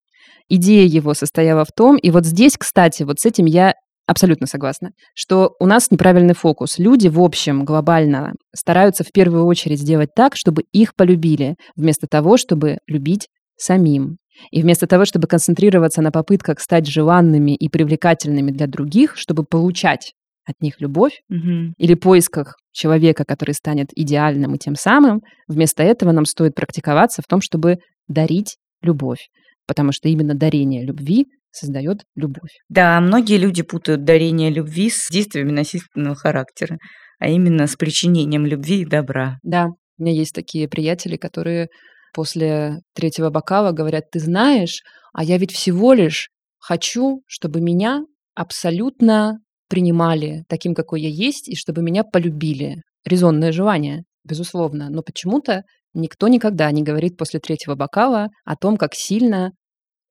Идея 0.50 0.86
его 0.86 1.14
состояла 1.14 1.66
в 1.66 1.72
том, 1.72 1.98
и 1.98 2.10
вот 2.12 2.26
здесь, 2.26 2.58
кстати, 2.58 3.04
вот 3.04 3.20
с 3.20 3.26
этим 3.26 3.46
я 3.46 3.74
абсолютно 4.08 4.48
согласна, 4.48 4.92
что 5.14 5.56
у 5.60 5.66
нас 5.66 5.92
неправильный 5.92 6.34
фокус. 6.34 6.80
Люди, 6.80 7.08
в 7.08 7.22
общем, 7.22 7.64
глобально 7.66 8.34
стараются 8.56 9.04
в 9.04 9.12
первую 9.12 9.46
очередь 9.46 9.80
сделать 9.80 10.10
так, 10.16 10.36
чтобы 10.36 10.64
их 10.72 10.96
полюбили, 10.96 11.56
вместо 11.76 12.08
того, 12.08 12.38
чтобы 12.38 12.78
любить 12.88 13.28
самим. 13.58 14.18
И 14.52 14.62
вместо 14.62 14.88
того, 14.88 15.06
чтобы 15.06 15.28
концентрироваться 15.28 16.02
на 16.02 16.12
попытках 16.12 16.60
стать 16.60 16.88
желанными 16.88 17.56
и 17.56 17.70
привлекательными 17.70 18.52
для 18.52 18.68
других, 18.68 19.18
чтобы 19.18 19.44
получать 19.44 20.14
от 20.46 20.60
них 20.62 20.82
любовь, 20.82 21.22
Мгм. 21.30 21.74
или 21.78 21.94
поисках 21.94 22.56
человека, 22.72 23.24
который 23.26 23.54
станет 23.54 23.90
идеальным 23.96 24.56
и 24.56 24.58
тем 24.58 24.76
самым, 24.76 25.22
вместо 25.48 25.84
этого 25.84 26.12
нам 26.12 26.26
стоит 26.26 26.56
практиковаться 26.56 27.22
в 27.22 27.28
том, 27.28 27.42
чтобы 27.42 27.78
дарить 28.08 28.58
любовь. 28.82 29.28
Потому 29.68 29.92
что 29.92 30.10
именно 30.10 30.34
дарение 30.34 30.84
любви 30.84 31.28
создает 31.52 32.00
любовь. 32.16 32.52
Да, 32.70 33.00
многие 33.02 33.38
люди 33.38 33.62
путают 33.62 34.04
дарение 34.04 34.50
любви 34.50 34.90
с 34.90 35.10
действиями 35.12 35.52
насильственного 35.52 36.16
характера, 36.16 36.78
а 37.20 37.30
именно 37.30 37.68
с 37.68 37.76
причинением 37.76 38.46
любви 38.46 38.82
и 38.82 38.86
добра. 38.86 39.38
Да, 39.44 39.68
у 39.98 40.04
меня 40.04 40.14
есть 40.14 40.34
такие 40.34 40.68
приятели, 40.68 41.18
которые 41.18 41.68
после 42.14 42.82
третьего 42.94 43.30
бокала 43.30 43.72
говорят, 43.72 44.12
ты 44.12 44.20
знаешь, 44.20 44.82
а 45.14 45.24
я 45.24 45.38
ведь 45.38 45.52
всего 45.52 45.94
лишь 45.94 46.30
хочу, 46.60 47.24
чтобы 47.28 47.62
меня 47.62 48.04
абсолютно 48.36 49.40
принимали 49.68 50.44
таким, 50.48 50.76
какой 50.76 51.02
я 51.02 51.10
есть, 51.10 51.48
и 51.48 51.56
чтобы 51.56 51.82
меня 51.82 52.04
полюбили. 52.04 52.82
Резонное 53.06 53.52
желание, 53.52 54.04
безусловно. 54.24 54.90
Но 54.90 55.02
почему-то 55.02 55.64
никто 55.94 56.28
никогда 56.28 56.72
не 56.72 56.84
говорит 56.84 57.18
после 57.18 57.40
третьего 57.40 57.76
бокала 57.76 58.30
о 58.46 58.56
том, 58.56 58.78
как 58.78 58.94
сильно 58.94 59.52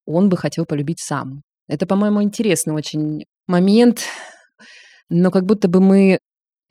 он 0.07 0.29
бы 0.29 0.37
хотел 0.37 0.65
полюбить 0.67 1.01
сам. 1.01 1.43
Это, 1.69 1.87
по-моему, 1.87 2.23
интересный 2.23 2.75
очень 2.75 3.25
момент, 3.47 4.03
но 5.09 5.31
как 5.31 5.45
будто 5.45 5.69
бы 5.69 5.81
мы 5.81 6.19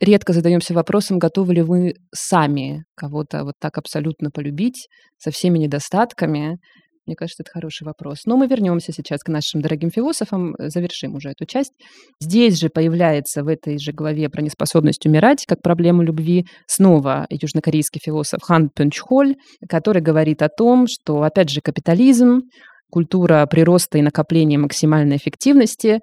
редко 0.00 0.32
задаемся 0.32 0.74
вопросом, 0.74 1.18
готовы 1.18 1.54
ли 1.54 1.62
вы 1.62 1.94
сами 2.14 2.84
кого-то 2.96 3.44
вот 3.44 3.54
так 3.60 3.78
абсолютно 3.78 4.30
полюбить 4.30 4.88
со 5.18 5.30
всеми 5.30 5.58
недостатками. 5.58 6.58
Мне 7.06 7.16
кажется, 7.16 7.42
это 7.42 7.50
хороший 7.50 7.84
вопрос. 7.84 8.20
Но 8.24 8.36
мы 8.36 8.46
вернемся 8.46 8.92
сейчас 8.92 9.22
к 9.22 9.28
нашим 9.28 9.62
дорогим 9.62 9.90
философам, 9.90 10.54
э, 10.54 10.68
завершим 10.68 11.14
уже 11.14 11.30
эту 11.30 11.44
часть. 11.44 11.72
Здесь 12.20 12.58
же 12.58 12.68
появляется 12.68 13.42
в 13.42 13.48
этой 13.48 13.78
же 13.78 13.92
главе 13.92 14.28
про 14.28 14.42
неспособность 14.42 15.04
умирать 15.06 15.44
как 15.46 15.60
проблему 15.60 16.02
любви 16.02 16.46
снова 16.66 17.26
южнокорейский 17.30 18.00
философ 18.04 18.42
Хан 18.42 18.68
Пюнчхоль, 18.68 19.34
который 19.68 20.02
говорит 20.02 20.42
о 20.42 20.48
том, 20.48 20.86
что, 20.88 21.22
опять 21.22 21.50
же, 21.50 21.60
капитализм, 21.60 22.42
культура 22.90 23.46
прироста 23.46 23.98
и 23.98 24.02
накопления 24.02 24.58
максимальной 24.58 25.16
эффективности 25.16 26.00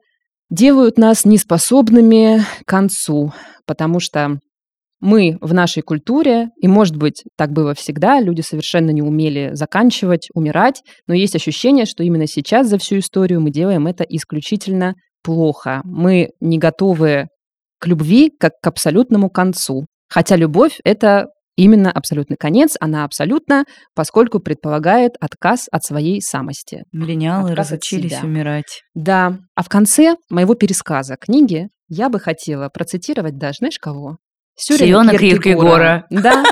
делают 0.49 0.97
нас 0.97 1.25
неспособными 1.25 2.41
к 2.63 2.67
концу, 2.67 3.33
потому 3.65 3.99
что 3.99 4.39
мы 4.99 5.37
в 5.41 5.53
нашей 5.53 5.83
культуре, 5.83 6.49
и, 6.59 6.67
может 6.67 6.95
быть, 6.95 7.23
так 7.37 7.51
было 7.51 7.75
всегда, 7.75 8.19
люди 8.19 8.41
совершенно 8.41 8.89
не 8.89 9.01
умели 9.01 9.51
заканчивать, 9.53 10.29
умирать, 10.33 10.81
но 11.07 11.13
есть 11.13 11.35
ощущение, 11.35 11.85
что 11.85 12.03
именно 12.03 12.25
сейчас 12.25 12.67
за 12.67 12.77
всю 12.79 12.99
историю 12.99 13.41
мы 13.41 13.51
делаем 13.51 13.85
это 13.85 14.03
исключительно 14.03 14.95
плохо. 15.23 15.81
Мы 15.83 16.29
не 16.39 16.57
готовы 16.57 17.27
к 17.79 17.87
любви 17.87 18.31
как 18.39 18.53
к 18.61 18.67
абсолютному 18.67 19.29
концу. 19.29 19.85
Хотя 20.09 20.35
любовь— 20.35 20.79
это 20.83 21.27
именно 21.57 21.91
абсолютный 21.91 22.37
конец, 22.37 22.77
она 22.79 23.03
абсолютна, 23.03 23.65
поскольку 23.93 24.39
предполагает 24.39 25.13
отказ 25.19 25.67
от 25.71 25.83
своей 25.83 26.21
самости. 26.21 26.83
Миллениалы 26.93 27.51
Отказ 27.51 27.67
от 27.67 27.73
разучились 27.73 28.11
себя. 28.11 28.23
умирать. 28.23 28.83
Да, 28.93 29.39
а 29.55 29.63
в 29.63 29.67
конце 29.67 30.15
моего 30.29 30.53
пересказа 30.55 31.17
книги 31.17 31.67
я 31.89 32.07
бы 32.07 32.19
хотела 32.19 32.69
процитировать 32.69 33.37
даже, 33.37 33.57
знаешь 33.59 33.79
кого? 33.79 34.17
Сирена 34.55 35.17
Киркегора. 35.17 36.05
Да, 36.09 36.45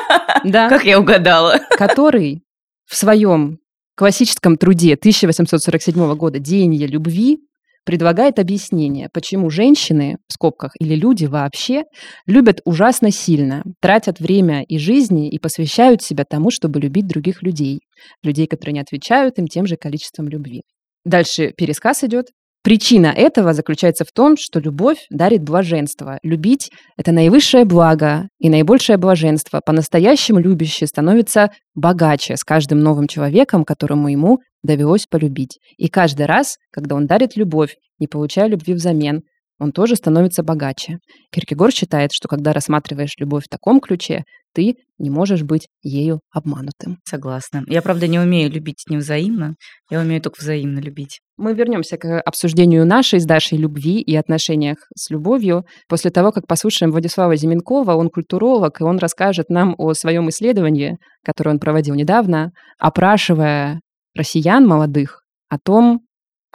да. 0.44 0.70
Как 0.70 0.84
я 0.84 1.00
угадала. 1.00 1.60
который 1.78 2.44
в 2.86 2.96
своем 2.96 3.60
классическом 3.96 4.58
труде 4.58 4.94
1847 4.94 6.16
года 6.16 6.40
«Деяние 6.40 6.86
любви» 6.88 7.40
предлагает 7.86 8.40
объяснение, 8.40 9.10
почему 9.14 9.50
женщины, 9.50 10.18
в 10.28 10.34
скобках, 10.34 10.72
или 10.80 10.96
люди 10.96 11.26
вообще, 11.26 11.84
любят 12.26 12.60
ужасно 12.66 13.12
сильно, 13.12 13.64
тратят 13.80 14.20
время 14.20 14.64
и 14.64 14.78
жизни 14.78 15.30
и 15.30 15.40
посвящают 15.40 16.02
себя 16.02 16.26
тому, 16.28 16.52
чтобы 16.52 16.80
любить 16.80 17.08
других 17.08 17.42
людей, 17.44 17.80
людей, 18.24 18.48
которые 18.48 18.74
не 18.74 18.80
отвечают 18.82 19.38
им 19.38 19.48
тем 19.48 19.66
же 19.68 19.78
количеством 19.78 20.28
любви. 20.28 20.64
Дальше 21.06 21.54
пересказ 21.56 22.04
идет. 22.04 22.28
Причина 22.66 23.14
этого 23.16 23.54
заключается 23.54 24.06
в 24.06 24.12
том, 24.12 24.38
что 24.38 24.60
любовь 24.60 25.06
дарит 25.12 25.44
блаженство. 25.44 26.18
Любить— 26.24 26.72
это 26.98 27.12
наивысшее 27.12 27.64
благо 27.64 28.28
и 28.40 28.50
наибольшее 28.50 28.98
блаженство. 28.98 29.62
По-настоящему 29.64 30.40
любящий 30.40 30.88
становится 30.88 31.52
богаче 31.76 32.36
с 32.36 32.44
каждым 32.44 32.80
новым 32.80 33.08
человеком, 33.08 33.66
которому 33.66 34.08
ему 34.08 34.40
довелось 34.64 35.06
полюбить. 35.06 35.60
И 35.78 35.90
каждый 35.90 36.26
раз, 36.26 36.58
когда 36.72 36.96
он 36.96 37.06
дарит 37.06 37.36
любовь, 37.36 37.76
не 38.00 38.08
получая 38.08 38.48
любви 38.48 38.74
взамен, 38.74 39.22
он 39.60 39.72
тоже 39.72 39.96
становится 39.96 40.44
богаче. 40.44 40.98
Киркегор 41.32 41.72
считает, 41.72 42.12
что 42.12 42.28
когда 42.28 42.54
рассматриваешь 42.54 43.16
любовь 43.18 43.46
в 43.46 43.50
таком 43.50 43.80
ключе, 43.80 44.24
ты 44.54 44.76
не 44.98 45.10
можешь 45.10 45.44
быть 45.44 45.68
ею 45.82 46.22
обманутым. 46.32 47.00
Согласна. 47.04 47.64
Я, 47.68 47.82
правда, 47.82 48.08
не 48.08 48.20
умею 48.20 48.50
любить 48.50 48.86
невзаимно. 48.90 49.56
Я 49.90 50.00
умею 50.00 50.22
только 50.22 50.40
взаимно 50.40 50.80
любить. 50.80 51.20
Мы 51.38 51.54
вернемся 51.54 51.98
к 51.98 52.22
обсуждению 52.22 52.86
нашей 52.86 53.20
с 53.20 53.26
Дашей 53.26 53.58
любви 53.58 54.00
и 54.02 54.16
отношениях 54.16 54.78
с 54.96 55.10
любовью 55.10 55.66
после 55.90 56.12
того, 56.12 56.32
как 56.32 56.48
послушаем 56.48 56.92
Владислава 56.92 57.36
Зименкова. 57.36 57.96
Он 57.96 58.10
культуролог, 58.10 58.80
и 58.80 58.84
он 58.86 58.98
расскажет 58.98 59.50
нам 59.50 59.76
о 59.78 59.94
своем 59.94 60.30
исследовании, 60.30 60.98
которое 61.24 61.52
он 61.52 61.60
проводил 61.60 61.96
недавно, 61.96 62.52
опрашивая 62.80 63.82
россиян 64.16 64.66
молодых 64.66 65.24
о 65.50 65.58
том, 65.60 66.05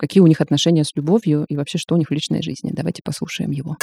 какие 0.01 0.23
у 0.23 0.27
них 0.27 0.41
отношения 0.41 0.83
с 0.85 0.97
любовью 0.97 1.45
и 1.49 1.57
вообще, 1.57 1.79
что 1.79 1.95
у 1.95 1.99
них 1.99 2.09
в 2.09 2.13
личной 2.13 2.43
жизни. 2.43 2.71
Давайте 2.73 3.03
послушаем 3.05 3.51
его. 3.51 3.77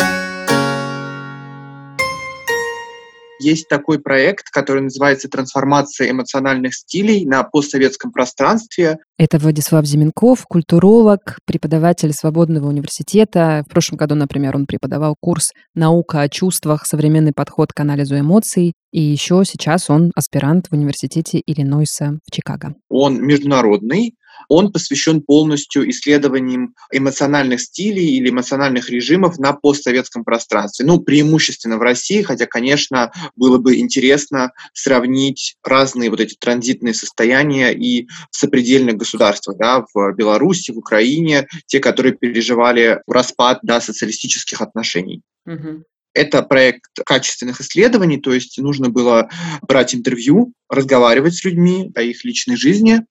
Есть 3.39 3.67
такой 3.69 3.99
проект, 3.99 4.49
который 4.49 4.82
называется 4.82 5.30
«Трансформация 5.30 6.10
эмоциональных 6.10 6.73
стилей 6.73 7.23
на 7.25 7.43
постсоветском 7.43 8.12
пространстве». 8.12 8.97
Это 9.19 9.38
Владислав 9.38 9.86
Зименков, 9.86 10.45
культуролог, 10.47 11.38
преподаватель 11.45 12.13
Свободного 12.13 12.67
университета. 12.67 13.63
В 13.67 13.71
прошлом 13.71 13.97
году, 13.97 14.15
например, 14.15 14.56
он 14.56 14.65
преподавал 14.65 15.15
курс 15.19 15.51
«Наука 15.75 16.21
о 16.21 16.30
чувствах. 16.30 16.88
Современный 16.88 17.32
подход 17.32 17.73
к 17.73 17.80
анализу 17.80 18.19
эмоций». 18.19 18.73
И 18.91 19.01
еще 19.01 19.43
сейчас 19.45 19.91
он 19.91 20.12
аспирант 20.15 20.67
в 20.71 20.73
университете 20.73 21.39
Иллинойса 21.45 22.17
в 22.25 22.32
Чикаго. 22.32 22.73
Он 22.89 23.21
международный, 23.21 24.15
он 24.47 24.71
посвящен 24.71 25.21
полностью 25.21 25.89
исследованиям 25.89 26.76
эмоциональных 26.91 27.62
стилей 27.62 28.17
или 28.17 28.30
эмоциональных 28.30 28.89
режимов 28.89 29.38
на 29.39 29.54
постсоветском 29.54 30.23
пространстве. 30.23 30.86
Ну, 30.86 31.00
преимущественно 31.00 31.78
в 31.78 31.82
России, 31.82 32.21
хотя, 32.21 32.45
конечно, 32.45 33.12
было 33.36 33.58
бы 33.58 33.78
интересно 33.78 34.52
сравнить 34.73 35.56
разные 35.63 36.10
вот 36.10 36.19
эти 36.19 36.36
транзитные 36.36 36.93
состояния 36.93 37.73
и 37.73 38.08
сопредельных 38.32 38.97
государствах, 38.97 39.58
да, 39.58 39.86
в 39.93 40.13
Беларуси, 40.13 40.71
в 40.71 40.78
Украине, 40.78 41.47
те, 41.65 41.80
которые 41.80 42.13
переживали 42.13 43.02
распад 43.08 43.60
да, 43.63 43.82
социалистических 43.82 44.62
отношений. 44.62 45.21
Угу. 45.45 45.84
Это 46.13 46.41
проект 46.41 46.89
качественных 47.06 47.62
исследований, 47.62 48.17
то 48.17 48.34
есть 48.34 48.58
нужно 48.58 48.89
было 48.89 49.30
брать 49.62 49.93
интервью, 49.93 50.54
разговаривать 50.67 51.36
с 51.36 51.43
людьми 51.43 51.91
о 51.93 52.02
их 52.02 52.26
личной 52.26 52.56
жизни, 52.56 53.04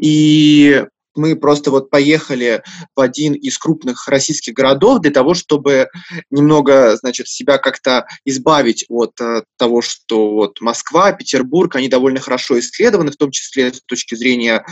и 0.00 0.84
мы 1.14 1.36
просто 1.36 1.70
вот 1.70 1.90
поехали 1.90 2.62
в 2.94 3.00
один 3.00 3.34
из 3.34 3.58
крупных 3.58 4.08
российских 4.08 4.54
городов 4.54 5.00
для 5.00 5.10
того, 5.10 5.34
чтобы 5.34 5.88
немного, 6.30 6.96
значит, 6.96 7.28
себя 7.28 7.58
как-то 7.58 8.06
избавить 8.24 8.84
от 8.88 9.20
uh, 9.20 9.42
того, 9.58 9.82
что 9.82 10.30
вот 10.30 10.60
Москва, 10.60 11.12
Петербург, 11.12 11.74
они 11.76 11.88
довольно 11.88 12.20
хорошо 12.20 12.58
исследованы, 12.58 13.10
в 13.10 13.16
том 13.16 13.30
числе 13.30 13.72
с 13.72 13.82
точки 13.82 14.14
зрения 14.14 14.64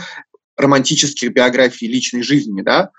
романтических 0.57 1.31
биографий 1.31 1.87
личной 1.87 2.23
жизни, 2.23 2.61
да, 2.61 2.91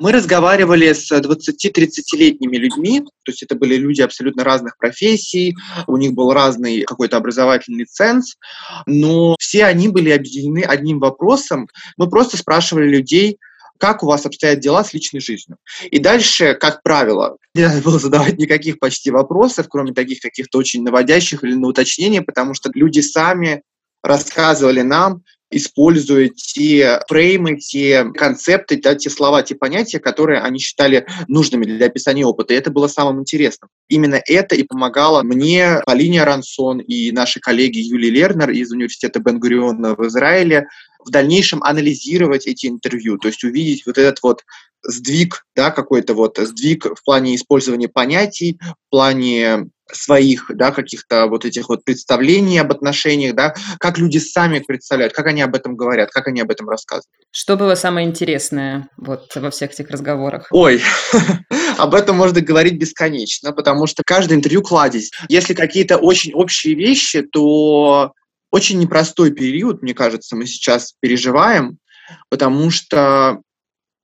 мы 0.00 0.12
разговаривали 0.12 0.92
с 0.92 1.12
20-30-летними 1.12 2.56
людьми, 2.56 3.00
то 3.00 3.30
есть 3.30 3.42
это 3.42 3.54
были 3.54 3.76
люди 3.76 4.00
абсолютно 4.00 4.42
разных 4.42 4.76
профессий, 4.78 5.54
у 5.86 5.96
них 5.98 6.12
был 6.12 6.32
разный 6.32 6.82
какой-то 6.82 7.18
образовательный 7.18 7.84
ценз, 7.84 8.36
но 8.86 9.36
все 9.38 9.66
они 9.66 9.88
были 9.88 10.10
объединены 10.10 10.64
одним 10.64 10.98
вопросом. 10.98 11.68
Мы 11.96 12.08
просто 12.08 12.38
спрашивали 12.38 12.88
людей, 12.88 13.38
как 13.78 14.02
у 14.02 14.06
вас 14.06 14.26
обстоят 14.26 14.60
дела 14.60 14.84
с 14.84 14.92
личной 14.92 15.20
жизнью. 15.20 15.58
И 15.90 15.98
дальше, 15.98 16.54
как 16.54 16.82
правило, 16.82 17.36
не 17.54 17.62
надо 17.62 17.80
было 17.82 17.98
задавать 17.98 18.38
никаких 18.38 18.78
почти 18.78 19.10
вопросов, 19.10 19.66
кроме 19.68 19.92
таких 19.92 20.20
каких-то 20.20 20.58
очень 20.58 20.82
наводящих 20.82 21.44
или 21.44 21.54
на 21.54 21.68
уточнение, 21.68 22.22
потому 22.22 22.54
что 22.54 22.70
люди 22.74 23.00
сами 23.00 23.62
рассказывали 24.02 24.82
нам, 24.82 25.22
используя 25.50 26.28
те 26.28 27.00
фреймы, 27.08 27.56
те 27.56 28.04
концепты, 28.14 28.80
да, 28.80 28.94
те 28.94 29.10
слова, 29.10 29.42
те 29.42 29.54
понятия, 29.54 29.98
которые 29.98 30.40
они 30.40 30.58
считали 30.58 31.06
нужными 31.28 31.64
для 31.64 31.86
описания 31.86 32.24
опыта. 32.24 32.54
И 32.54 32.56
это 32.56 32.70
было 32.70 32.88
самым 32.88 33.20
интересным. 33.20 33.68
Именно 33.88 34.20
это 34.26 34.54
и 34.54 34.62
помогало 34.62 35.22
мне, 35.22 35.80
Полине 35.84 36.22
Арансон 36.22 36.78
и 36.78 37.10
нашей 37.12 37.40
коллеге 37.40 37.80
Юлии 37.80 38.10
Лернер 38.10 38.50
из 38.50 38.70
университета 38.70 39.20
бен 39.20 39.40
в 39.40 40.06
Израиле 40.06 40.66
в 41.04 41.10
дальнейшем 41.10 41.62
анализировать 41.62 42.46
эти 42.46 42.66
интервью, 42.66 43.18
то 43.18 43.28
есть 43.28 43.42
увидеть 43.42 43.86
вот 43.86 43.98
этот 43.98 44.22
вот 44.22 44.44
сдвиг, 44.82 45.46
да, 45.56 45.70
какой-то 45.70 46.14
вот 46.14 46.38
сдвиг 46.38 46.84
в 46.84 47.04
плане 47.04 47.34
использования 47.34 47.88
понятий, 47.88 48.58
в 48.62 48.90
плане 48.90 49.70
своих, 49.94 50.50
да, 50.54 50.70
каких-то 50.70 51.26
вот 51.26 51.44
этих 51.44 51.68
вот 51.68 51.84
представлений 51.84 52.58
об 52.58 52.72
отношениях, 52.72 53.34
да, 53.34 53.54
как 53.78 53.98
люди 53.98 54.18
сами 54.18 54.60
представляют, 54.60 55.12
как 55.12 55.26
они 55.26 55.42
об 55.42 55.54
этом 55.54 55.76
говорят, 55.76 56.10
как 56.10 56.28
они 56.28 56.40
об 56.40 56.50
этом 56.50 56.68
рассказывают. 56.68 57.06
Что 57.30 57.56
было 57.56 57.74
самое 57.74 58.06
интересное 58.06 58.88
вот 58.96 59.34
во 59.34 59.50
всех 59.50 59.72
этих 59.72 59.90
разговорах? 59.90 60.48
Ой, 60.50 60.80
об 61.78 61.94
этом 61.94 62.16
можно 62.16 62.40
говорить 62.40 62.78
бесконечно, 62.78 63.52
потому 63.52 63.86
что 63.86 64.02
каждое 64.04 64.36
интервью 64.36 64.62
кладезь. 64.62 65.10
Если 65.28 65.54
какие-то 65.54 65.96
очень 65.96 66.32
общие 66.34 66.74
вещи, 66.74 67.22
то 67.22 68.12
очень 68.50 68.78
непростой 68.78 69.30
период, 69.30 69.82
мне 69.82 69.94
кажется, 69.94 70.36
мы 70.36 70.46
сейчас 70.46 70.94
переживаем, 71.00 71.78
потому 72.28 72.70
что 72.70 73.40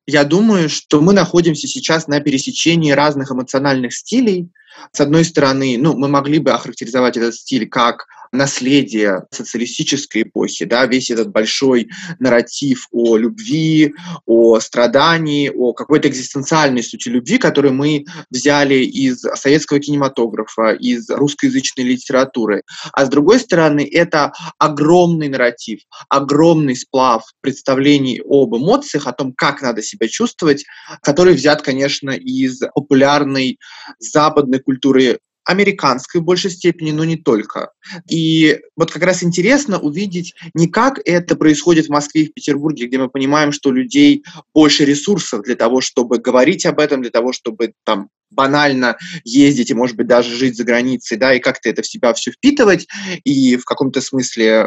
я 0.07 0.25
думаю, 0.25 0.69
что 0.69 1.01
мы 1.01 1.13
находимся 1.13 1.67
сейчас 1.67 2.07
на 2.07 2.21
пересечении 2.21 2.93
разных 2.93 3.33
эмоциональных 3.33 3.93
стилей. 3.93 4.49
С 4.93 5.01
одной 5.01 5.25
стороны, 5.25 5.77
ну, 5.79 5.97
мы 5.97 6.09
могли 6.09 6.39
бы 6.39 6.53
охарактеризовать 6.53 7.17
этот 7.17 7.35
стиль 7.35 7.69
как 7.69 8.07
наследие 8.37 9.25
социалистической 9.31 10.23
эпохи, 10.23 10.65
да, 10.65 10.87
весь 10.87 11.11
этот 11.11 11.31
большой 11.31 11.89
нарратив 12.19 12.87
о 12.93 13.17
любви, 13.17 13.95
о 14.27 14.61
страдании, 14.61 15.51
о 15.55 15.73
какой-то 15.73 16.09
экзистенциальной 16.09 16.83
сути 16.83 17.09
любви, 17.09 17.39
которую 17.39 17.75
мы 17.75 18.05
взяли 18.31 18.85
из 18.85 19.21
советского 19.21 19.81
кинематографа, 19.81 20.73
из 20.73 21.09
русскоязычной 21.11 21.85
литературы. 21.85 22.63
А 22.93 23.07
с 23.07 23.09
другой 23.09 23.41
стороны, 23.41 23.89
это 23.91 24.33
огромный 24.59 25.29
нарратив, 25.29 25.81
огромный 26.09 26.77
сплав 26.77 27.25
представлений 27.41 28.21
об 28.25 28.57
эмоциях, 28.57 29.07
о 29.07 29.13
том, 29.13 29.33
как 29.33 29.63
надо 29.63 29.83
себя 29.83 30.09
чувствовать, 30.09 30.65
который 31.03 31.35
взят, 31.35 31.63
конечно, 31.63 32.11
из 32.11 32.61
популярной 32.75 33.59
западной 33.99 34.61
культуры 34.61 35.19
американской 35.47 36.21
в 36.21 36.25
большей 36.25 36.51
степени, 36.51 36.91
но 36.91 37.05
не 37.05 37.17
только. 37.17 37.71
И 38.11 38.59
вот 38.77 38.91
как 38.91 39.03
раз 39.05 39.23
интересно 39.23 39.79
увидеть 39.79 40.35
не 40.55 40.69
как 40.69 41.01
это 41.05 41.37
происходит 41.37 41.87
в 41.87 41.91
Москве 41.91 42.23
и 42.23 42.29
в 42.29 42.35
Петербурге, 42.35 42.87
где 42.87 42.99
мы 42.99 43.09
понимаем, 43.09 43.53
что 43.53 43.71
у 43.71 43.73
людей 43.73 44.25
больше 44.53 44.85
ресурсов 44.85 45.43
для 45.43 45.55
того, 45.55 45.81
чтобы 45.81 46.19
говорить 46.19 46.67
об 46.67 46.81
этом, 46.81 47.01
для 47.01 47.11
того, 47.11 47.33
чтобы 47.33 47.73
там 47.85 48.09
банально 48.31 48.99
ездить 49.25 49.71
и, 49.71 49.75
может 49.75 49.97
быть, 49.97 50.09
даже 50.09 50.35
жить 50.35 50.57
за 50.57 50.65
границей, 50.65 51.17
да, 51.17 51.33
и 51.33 51.39
как-то 51.39 51.69
это 51.69 51.83
в 51.83 51.87
себя 51.87 52.13
все 52.13 52.33
впитывать, 52.33 52.89
и 53.23 53.57
в 53.57 53.65
каком-то 53.65 54.01
смысле 54.01 54.67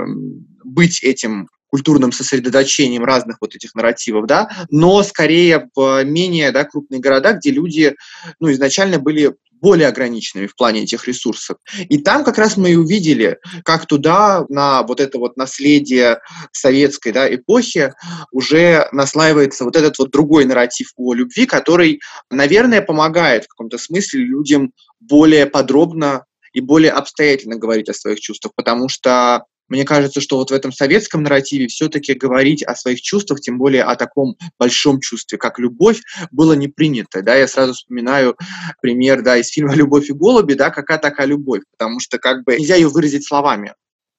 быть 0.63 1.03
этим 1.03 1.49
культурным 1.69 2.11
сосредоточением 2.11 3.03
разных 3.03 3.37
вот 3.41 3.55
этих 3.55 3.75
нарративов, 3.75 4.27
да, 4.27 4.49
но 4.69 5.03
скорее 5.03 5.69
в 5.75 6.03
менее 6.03 6.51
да, 6.51 6.65
крупные 6.65 6.99
города, 6.99 7.33
где 7.33 7.51
люди 7.51 7.95
ну, 8.39 8.51
изначально 8.51 8.99
были 8.99 9.35
более 9.61 9.87
ограниченными 9.87 10.47
в 10.47 10.55
плане 10.55 10.83
этих 10.83 11.07
ресурсов. 11.07 11.57
И 11.89 11.97
там 11.99 12.23
как 12.23 12.37
раз 12.37 12.57
мы 12.57 12.71
и 12.71 12.75
увидели, 12.75 13.37
как 13.63 13.85
туда, 13.85 14.45
на 14.49 14.83
вот 14.83 14.99
это 14.99 15.17
вот 15.17 15.37
наследие 15.37 16.19
советской 16.51 17.11
да, 17.11 17.33
эпохи 17.33 17.93
уже 18.31 18.87
наслаивается 18.91 19.65
вот 19.65 19.75
этот 19.75 19.97
вот 19.99 20.11
другой 20.11 20.45
нарратив 20.45 20.91
о 20.95 21.13
любви, 21.13 21.45
который, 21.45 21.99
наверное, 22.29 22.81
помогает 22.81 23.45
в 23.45 23.47
каком-то 23.49 23.77
смысле 23.77 24.21
людям 24.21 24.71
более 24.99 25.45
подробно 25.45 26.25
и 26.53 26.61
более 26.61 26.91
обстоятельно 26.91 27.55
говорить 27.55 27.89
о 27.89 27.93
своих 27.93 28.19
чувствах, 28.19 28.53
потому 28.55 28.89
что 28.89 29.43
мне 29.69 29.85
кажется, 29.85 30.21
что 30.21 30.37
вот 30.37 30.51
в 30.51 30.53
этом 30.53 30.71
советском 30.71 31.23
нарративе 31.23 31.67
все-таки 31.67 32.13
говорить 32.13 32.63
о 32.63 32.75
своих 32.75 33.01
чувствах, 33.01 33.39
тем 33.39 33.57
более 33.57 33.83
о 33.83 33.95
таком 33.95 34.35
большом 34.57 34.99
чувстве, 34.99 35.37
как 35.37 35.59
любовь, 35.59 36.01
было 36.31 36.53
не 36.53 36.67
принято. 36.67 37.21
Да? 37.21 37.35
Я 37.35 37.47
сразу 37.47 37.73
вспоминаю 37.73 38.35
пример 38.81 39.21
да, 39.21 39.37
из 39.37 39.49
фильма 39.49 39.75
«Любовь 39.75 40.09
и 40.09 40.13
голуби», 40.13 40.53
да, 40.53 40.69
какая 40.69 40.97
такая 40.97 41.27
любовь, 41.27 41.61
потому 41.77 41.99
что 41.99 42.17
как 42.17 42.43
бы 42.43 42.57
нельзя 42.57 42.75
ее 42.75 42.89
выразить 42.89 43.27
словами. 43.27 43.73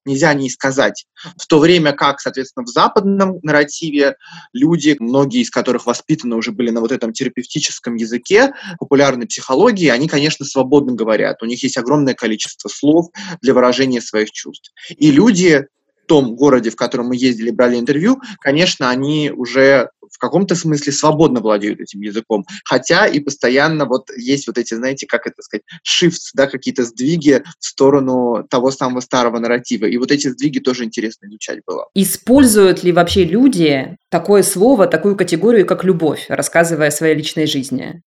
Нельзя 0.04 0.32
не 0.34 0.50
сказать. 0.50 1.06
В 1.36 1.46
то 1.46 1.58
время 1.58 1.92
как, 1.92 2.20
соответственно, 2.20 2.64
в 2.64 2.68
западном 2.68 3.38
нарративе 3.42 4.16
люди, 4.52 4.96
многие 4.98 5.42
из 5.42 5.50
которых 5.50 5.86
воспитаны 5.86 6.36
уже 6.36 6.52
были 6.52 6.70
на 6.70 6.80
вот 6.80 6.92
этом 6.92 7.12
терапевтическом 7.12 7.94
языке 7.96 8.52
популярной 8.78 9.26
психологии, 9.26 9.88
они, 9.88 10.08
конечно, 10.08 10.44
свободно 10.44 10.92
говорят. 10.92 11.42
У 11.42 11.46
них 11.46 11.62
есть 11.62 11.76
огромное 11.76 12.14
количество 12.14 12.68
слов 12.68 13.06
для 13.40 13.54
выражения 13.54 14.00
своих 14.00 14.30
чувств. 14.30 14.72
И 14.88 15.10
люди 15.10 15.66
том 16.10 16.34
городе, 16.34 16.70
в 16.70 16.76
котором 16.76 17.06
мы 17.06 17.16
ездили, 17.16 17.52
брали 17.52 17.78
интервью, 17.78 18.20
конечно, 18.40 18.90
они 18.90 19.30
уже 19.30 19.90
в 20.10 20.18
каком-то 20.18 20.56
смысле 20.56 20.92
свободно 20.92 21.38
владеют 21.38 21.78
этим 21.78 22.00
языком, 22.00 22.44
хотя 22.64 23.06
и 23.06 23.20
постоянно 23.20 23.84
вот 23.84 24.10
есть 24.16 24.48
вот 24.48 24.58
эти, 24.58 24.74
знаете, 24.74 25.06
как 25.06 25.28
это 25.28 25.40
сказать, 25.40 25.62
shifts, 25.86 26.30
да, 26.34 26.48
какие-то 26.48 26.82
сдвиги 26.82 27.44
в 27.60 27.64
сторону 27.64 28.44
того 28.50 28.72
самого 28.72 28.98
старого 28.98 29.38
нарратива. 29.38 29.86
И 29.86 29.96
вот 29.98 30.10
эти 30.10 30.26
сдвиги 30.26 30.58
тоже 30.58 30.82
интересно 30.82 31.26
изучать 31.28 31.60
было. 31.64 31.86
Используют 31.94 32.82
ли 32.82 32.90
вообще 32.90 33.22
люди 33.22 33.96
такое 34.08 34.42
слово, 34.42 34.88
такую 34.88 35.14
категорию, 35.14 35.64
как 35.64 35.84
любовь, 35.84 36.26
рассказывая 36.28 36.88
о 36.88 36.90
своей 36.90 37.14
личной 37.14 37.46
жизни? 37.46 38.02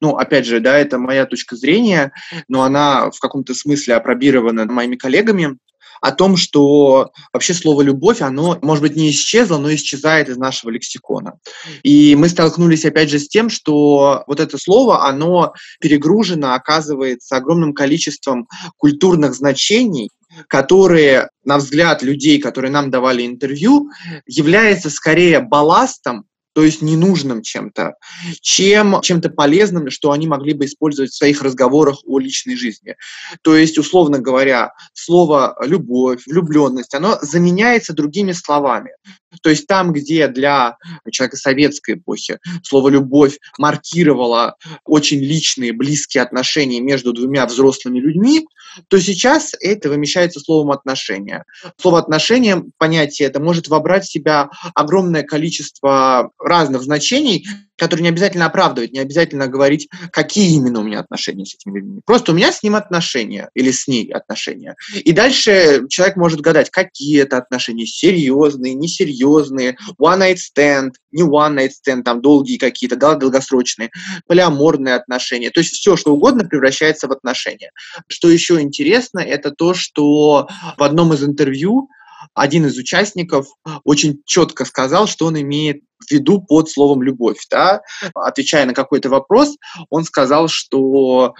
ну, 0.00 0.16
опять 0.16 0.44
же, 0.44 0.60
да, 0.60 0.76
это 0.76 0.98
моя 0.98 1.24
точка 1.24 1.56
зрения, 1.56 2.12
но 2.46 2.62
она 2.64 3.10
в 3.10 3.18
каком-то 3.20 3.54
смысле 3.54 3.94
опробирована 3.94 4.66
моими 4.66 4.96
коллегами 4.96 5.56
о 6.04 6.12
том, 6.12 6.36
что 6.36 7.12
вообще 7.32 7.54
слово 7.54 7.80
«любовь», 7.80 8.20
оно, 8.20 8.58
может 8.60 8.82
быть, 8.82 8.94
не 8.94 9.10
исчезло, 9.10 9.56
но 9.56 9.74
исчезает 9.74 10.28
из 10.28 10.36
нашего 10.36 10.68
лексикона. 10.68 11.38
И 11.82 12.14
мы 12.14 12.28
столкнулись, 12.28 12.84
опять 12.84 13.08
же, 13.08 13.18
с 13.18 13.26
тем, 13.26 13.48
что 13.48 14.22
вот 14.26 14.38
это 14.38 14.58
слово, 14.58 15.08
оно 15.08 15.54
перегружено, 15.80 16.52
оказывается, 16.52 17.36
огромным 17.36 17.72
количеством 17.72 18.48
культурных 18.76 19.34
значений, 19.34 20.10
которые, 20.46 21.30
на 21.42 21.56
взгляд 21.56 22.02
людей, 22.02 22.38
которые 22.38 22.70
нам 22.70 22.90
давали 22.90 23.24
интервью, 23.24 23.88
является 24.26 24.90
скорее 24.90 25.40
балластом 25.40 26.26
то 26.54 26.62
есть 26.62 26.82
ненужным 26.82 27.42
чем-то, 27.42 27.94
чем 28.40 29.00
чем-то 29.02 29.30
полезным, 29.30 29.90
что 29.90 30.12
они 30.12 30.26
могли 30.26 30.54
бы 30.54 30.64
использовать 30.64 31.10
в 31.10 31.16
своих 31.16 31.42
разговорах 31.42 31.98
о 32.06 32.18
личной 32.18 32.56
жизни. 32.56 32.96
То 33.42 33.56
есть, 33.56 33.76
условно 33.76 34.20
говоря, 34.20 34.72
слово 34.92 35.56
«любовь», 35.64 36.22
«влюбленность», 36.26 36.94
оно 36.94 37.18
заменяется 37.20 37.92
другими 37.92 38.32
словами. 38.32 38.92
То 39.42 39.50
есть 39.50 39.66
там, 39.66 39.92
где 39.92 40.28
для 40.28 40.76
человека 41.10 41.36
советской 41.36 41.94
эпохи 41.94 42.38
слово 42.62 42.88
«любовь» 42.88 43.38
маркировало 43.58 44.56
очень 44.84 45.20
личные, 45.20 45.72
близкие 45.72 46.22
отношения 46.22 46.80
между 46.80 47.12
двумя 47.12 47.46
взрослыми 47.46 47.98
людьми, 47.98 48.46
то 48.88 49.00
сейчас 49.00 49.52
это 49.60 49.88
вымещается 49.88 50.40
словом 50.40 50.72
«отношения». 50.72 51.44
Слово 51.80 51.98
«отношения», 51.98 52.64
понятие 52.78 53.28
это 53.28 53.40
может 53.40 53.68
вобрать 53.68 54.04
в 54.04 54.10
себя 54.10 54.50
огромное 54.74 55.22
количество 55.22 56.30
разных 56.38 56.82
значений, 56.82 57.46
которые 57.76 58.04
не 58.04 58.08
обязательно 58.08 58.46
оправдывать, 58.46 58.92
не 58.92 59.00
обязательно 59.00 59.48
говорить, 59.48 59.88
какие 60.12 60.54
именно 60.54 60.80
у 60.80 60.82
меня 60.84 61.00
отношения 61.00 61.44
с 61.44 61.54
этими 61.54 61.78
людьми. 61.78 62.00
Просто 62.04 62.32
у 62.32 62.34
меня 62.34 62.52
с 62.52 62.62
ним 62.62 62.76
отношения 62.76 63.50
или 63.54 63.70
с 63.70 63.88
ней 63.88 64.12
отношения. 64.12 64.76
И 64.94 65.12
дальше 65.12 65.82
человек 65.88 66.16
может 66.16 66.40
гадать, 66.40 66.70
какие 66.70 67.22
это 67.22 67.36
отношения, 67.38 67.86
серьезные, 67.86 68.74
несерьезные, 68.74 69.76
one 70.00 70.20
night 70.20 70.36
stand, 70.36 70.92
не 71.12 71.22
one 71.22 71.56
night 71.56 71.70
stand, 71.70 72.02
там 72.02 72.20
долгие 72.20 72.58
какие-то, 72.58 72.96
да, 72.96 73.14
долгосрочные, 73.14 73.90
полиаморные 74.26 74.94
отношения. 74.94 75.50
То 75.50 75.60
есть 75.60 75.74
все, 75.74 75.96
что 75.96 76.14
угодно 76.14 76.44
превращается 76.44 77.08
в 77.08 77.12
отношения. 77.12 77.70
Что 78.08 78.28
еще 78.28 78.60
интересно, 78.60 79.18
это 79.18 79.50
то, 79.50 79.74
что 79.74 80.48
в 80.76 80.82
одном 80.82 81.12
из 81.12 81.24
интервью 81.24 81.88
один 82.34 82.66
из 82.66 82.76
участников 82.78 83.46
очень 83.84 84.22
четко 84.24 84.64
сказал, 84.64 85.06
что 85.06 85.26
он 85.26 85.40
имеет 85.40 85.82
виду 86.10 86.40
под 86.40 86.70
словом 86.70 87.02
«любовь». 87.02 87.46
Да? 87.50 87.82
Отвечая 88.14 88.66
на 88.66 88.74
какой-то 88.74 89.08
вопрос, 89.08 89.56
он 89.90 90.04
сказал, 90.04 90.48
что 90.48 91.34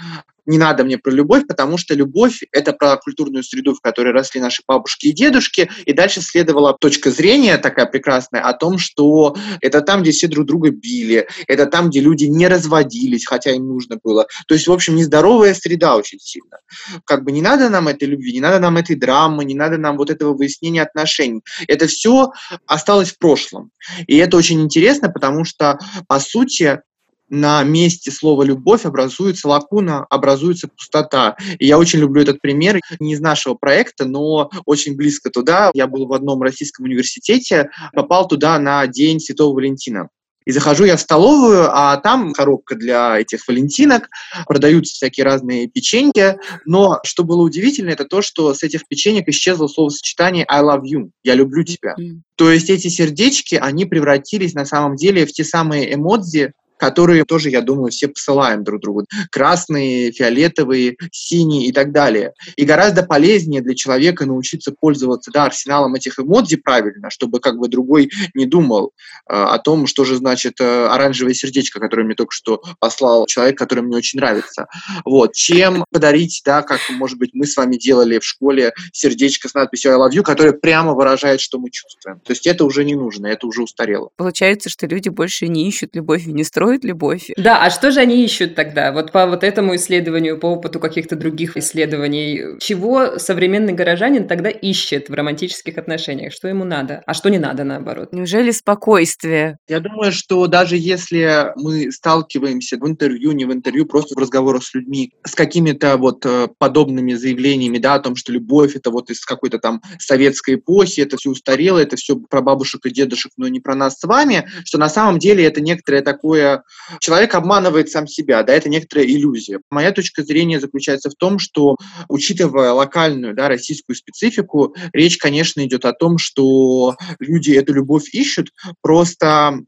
не 0.46 0.58
надо 0.58 0.84
мне 0.84 0.98
про 0.98 1.10
любовь, 1.10 1.46
потому 1.46 1.78
что 1.78 1.94
любовь— 1.94 2.42
это 2.52 2.72
про 2.72 2.96
культурную 2.96 3.42
среду, 3.42 3.74
в 3.74 3.80
которой 3.80 4.12
росли 4.12 4.40
наши 4.40 4.62
бабушки 4.66 5.06
и 5.06 5.12
дедушки. 5.12 5.70
И 5.84 5.92
дальше 5.92 6.20
следовала 6.20 6.76
точка 6.78 7.10
зрения 7.10 7.56
такая 7.58 7.86
прекрасная 7.86 8.42
о 8.42 8.52
том, 8.52 8.78
что 8.78 9.36
это 9.60 9.80
там, 9.80 10.02
где 10.02 10.10
все 10.10 10.28
друг 10.28 10.46
друга 10.46 10.70
били, 10.70 11.28
это 11.46 11.66
там, 11.66 11.90
где 11.90 12.00
люди 12.00 12.24
не 12.24 12.48
разводились, 12.48 13.26
хотя 13.26 13.52
им 13.52 13.68
нужно 13.68 13.98
было. 14.02 14.26
То 14.46 14.54
есть, 14.54 14.66
в 14.66 14.72
общем, 14.72 14.96
нездоровая 14.96 15.54
среда 15.54 15.96
очень 15.96 16.18
сильно. 16.20 16.58
Как 17.04 17.24
бы 17.24 17.32
не 17.32 17.42
надо 17.42 17.68
нам 17.68 17.88
этой 17.88 18.08
любви, 18.08 18.32
не 18.32 18.40
надо 18.40 18.58
нам 18.58 18.76
этой 18.76 18.96
драмы, 18.96 19.44
не 19.44 19.54
надо 19.54 19.78
нам 19.78 19.96
вот 19.96 20.10
этого 20.10 20.34
выяснения 20.34 20.82
отношений. 20.82 21.42
Это 21.68 21.86
все 21.86 22.32
осталось 22.66 23.12
в 23.12 23.18
прошлом. 23.18 23.70
И 24.06 24.16
это 24.16 24.36
очень 24.36 24.60
интересно, 24.60 25.08
потому 25.10 25.44
что, 25.44 25.78
по 26.06 26.20
сути, 26.20 26.80
на 27.28 27.62
месте 27.62 28.10
слова 28.10 28.42
«любовь» 28.42 28.84
образуется 28.84 29.48
лакуна, 29.48 30.06
образуется 30.10 30.68
пустота. 30.68 31.36
И 31.58 31.66
я 31.66 31.78
очень 31.78 31.98
люблю 31.98 32.22
этот 32.22 32.40
пример, 32.40 32.80
не 33.00 33.14
из 33.14 33.20
нашего 33.20 33.54
проекта, 33.54 34.04
но 34.04 34.50
очень 34.66 34.96
близко 34.96 35.30
туда. 35.30 35.70
Я 35.74 35.86
был 35.86 36.06
в 36.06 36.12
одном 36.12 36.42
российском 36.42 36.84
университете, 36.84 37.70
попал 37.92 38.28
туда 38.28 38.58
на 38.58 38.86
День 38.86 39.20
Святого 39.20 39.54
Валентина. 39.54 40.08
И 40.44 40.52
захожу 40.52 40.84
я 40.84 40.96
в 40.96 41.00
столовую, 41.00 41.68
а 41.72 41.96
там 41.96 42.32
коробка 42.32 42.74
для 42.74 43.18
этих 43.18 43.46
валентинок, 43.48 44.08
продаются 44.46 44.94
всякие 44.94 45.24
разные 45.24 45.68
печеньки. 45.68 46.36
Но 46.66 47.00
что 47.02 47.24
было 47.24 47.42
удивительно, 47.42 47.90
это 47.90 48.04
то, 48.04 48.20
что 48.20 48.52
с 48.52 48.62
этих 48.62 48.86
печенек 48.86 49.28
исчезло 49.28 49.68
словосочетание 49.68 50.44
«I 50.46 50.62
love 50.62 50.82
you», 50.82 51.10
«я 51.22 51.34
люблю 51.34 51.64
тебя». 51.64 51.94
Mm. 51.98 52.20
То 52.36 52.50
есть 52.50 52.68
эти 52.68 52.88
сердечки, 52.88 53.54
они 53.54 53.86
превратились 53.86 54.54
на 54.54 54.66
самом 54.66 54.96
деле 54.96 55.24
в 55.24 55.32
те 55.32 55.44
самые 55.44 55.94
эмодзи, 55.94 56.52
которые 56.84 57.24
тоже, 57.24 57.48
я 57.48 57.62
думаю, 57.62 57.90
все 57.90 58.08
посылаем 58.08 58.62
друг 58.62 58.82
другу. 58.82 59.06
Красные, 59.30 60.12
фиолетовые, 60.12 60.96
синие 61.12 61.68
и 61.68 61.72
так 61.72 61.92
далее. 61.92 62.34
И 62.56 62.64
гораздо 62.66 63.02
полезнее 63.02 63.62
для 63.62 63.74
человека 63.74 64.26
научиться 64.26 64.74
пользоваться 64.78 65.30
да, 65.32 65.46
арсеналом 65.46 65.94
этих 65.94 66.18
эмодзи 66.18 66.56
правильно, 66.56 67.08
чтобы 67.08 67.40
как 67.40 67.56
бы 67.56 67.68
другой 67.68 68.10
не 68.34 68.44
думал 68.44 68.92
э, 69.26 69.32
о 69.34 69.58
том, 69.58 69.86
что 69.86 70.04
же 70.04 70.16
значит 70.16 70.60
э, 70.60 70.86
оранжевое 70.86 71.32
сердечко, 71.32 71.80
которое 71.80 72.04
мне 72.04 72.14
только 72.14 72.32
что 72.32 72.62
послал 72.80 73.24
человек, 73.24 73.56
который 73.56 73.82
мне 73.82 73.96
очень 73.96 74.18
нравится. 74.18 74.66
Вот. 75.06 75.32
Чем 75.32 75.86
подарить, 75.90 76.42
да, 76.44 76.60
как, 76.60 76.80
может 76.90 77.16
быть, 77.18 77.30
мы 77.32 77.46
с 77.46 77.56
вами 77.56 77.76
делали 77.76 78.18
в 78.18 78.24
школе 78.24 78.74
сердечко 78.92 79.48
с 79.48 79.54
надписью 79.54 79.92
I 79.92 79.96
love 79.98 80.12
you, 80.12 80.22
которое 80.22 80.52
прямо 80.52 80.92
выражает, 80.92 81.40
что 81.40 81.58
мы 81.58 81.70
чувствуем. 81.70 82.20
То 82.20 82.32
есть 82.32 82.46
это 82.46 82.66
уже 82.66 82.84
не 82.84 82.94
нужно, 82.94 83.28
это 83.28 83.46
уже 83.46 83.62
устарело. 83.62 84.10
Получается, 84.16 84.68
что 84.68 84.86
люди 84.86 85.08
больше 85.08 85.48
не 85.48 85.66
ищут 85.66 85.96
любовь 85.96 86.26
и 86.26 86.32
не 86.32 86.44
строят 86.74 86.84
любовь. 86.84 87.30
Да, 87.36 87.64
а 87.64 87.70
что 87.70 87.90
же 87.90 88.00
они 88.00 88.24
ищут 88.24 88.54
тогда? 88.54 88.92
Вот 88.92 89.12
по 89.12 89.26
вот 89.26 89.44
этому 89.44 89.76
исследованию, 89.76 90.38
по 90.38 90.46
опыту 90.46 90.80
каких-то 90.80 91.16
других 91.16 91.56
исследований, 91.56 92.58
чего 92.60 93.18
современный 93.18 93.72
горожанин 93.72 94.26
тогда 94.26 94.50
ищет 94.50 95.08
в 95.08 95.14
романтических 95.14 95.78
отношениях? 95.78 96.32
Что 96.32 96.48
ему 96.48 96.64
надо? 96.64 97.02
А 97.06 97.14
что 97.14 97.28
не 97.28 97.38
надо, 97.38 97.64
наоборот? 97.64 98.12
Неужели 98.12 98.50
спокойствие? 98.50 99.58
Я 99.68 99.80
думаю, 99.80 100.12
что 100.12 100.46
даже 100.46 100.76
если 100.76 101.52
мы 101.56 101.90
сталкиваемся 101.92 102.76
в 102.76 102.86
интервью, 102.86 103.32
не 103.32 103.44
в 103.44 103.52
интервью, 103.52 103.86
просто 103.86 104.14
в 104.14 104.18
разговорах 104.18 104.62
с 104.64 104.74
людьми, 104.74 105.12
с 105.26 105.34
какими-то 105.34 105.96
вот 105.96 106.26
э, 106.26 106.48
подобными 106.58 107.14
заявлениями, 107.14 107.78
да, 107.78 107.94
о 107.94 108.00
том, 108.00 108.16
что 108.16 108.32
любовь 108.32 108.76
это 108.76 108.90
вот 108.90 109.10
из 109.10 109.24
какой-то 109.24 109.58
там 109.58 109.80
советской 109.98 110.56
эпохи, 110.56 111.00
это 111.00 111.16
все 111.16 111.30
устарело, 111.30 111.78
это 111.78 111.96
все 111.96 112.16
про 112.16 112.40
бабушек 112.40 112.86
и 112.86 112.90
дедушек, 112.90 113.32
но 113.36 113.48
не 113.48 113.60
про 113.60 113.74
нас 113.74 113.98
с 113.98 114.04
вами, 114.04 114.48
что 114.64 114.78
на 114.78 114.88
самом 114.88 115.18
деле 115.18 115.44
это 115.44 115.60
некоторое 115.60 116.02
такое 116.02 116.63
человек 117.00 117.34
обманывает 117.34 117.90
сам 117.90 118.06
себя, 118.06 118.42
да, 118.42 118.52
это 118.54 118.68
некоторая 118.68 119.06
иллюзия. 119.06 119.60
Моя 119.70 119.92
точка 119.92 120.22
зрения 120.22 120.60
заключается 120.60 121.10
в 121.10 121.14
том, 121.14 121.38
что, 121.38 121.76
учитывая 122.08 122.72
локальную, 122.72 123.34
да, 123.34 123.48
российскую 123.48 123.96
специфику, 123.96 124.74
речь, 124.92 125.18
конечно, 125.18 125.64
идет 125.64 125.84
о 125.84 125.92
том, 125.92 126.18
что 126.18 126.96
люди 127.18 127.52
эту 127.52 127.72
любовь 127.74 128.08
ищут, 128.12 128.50
просто 128.82 129.64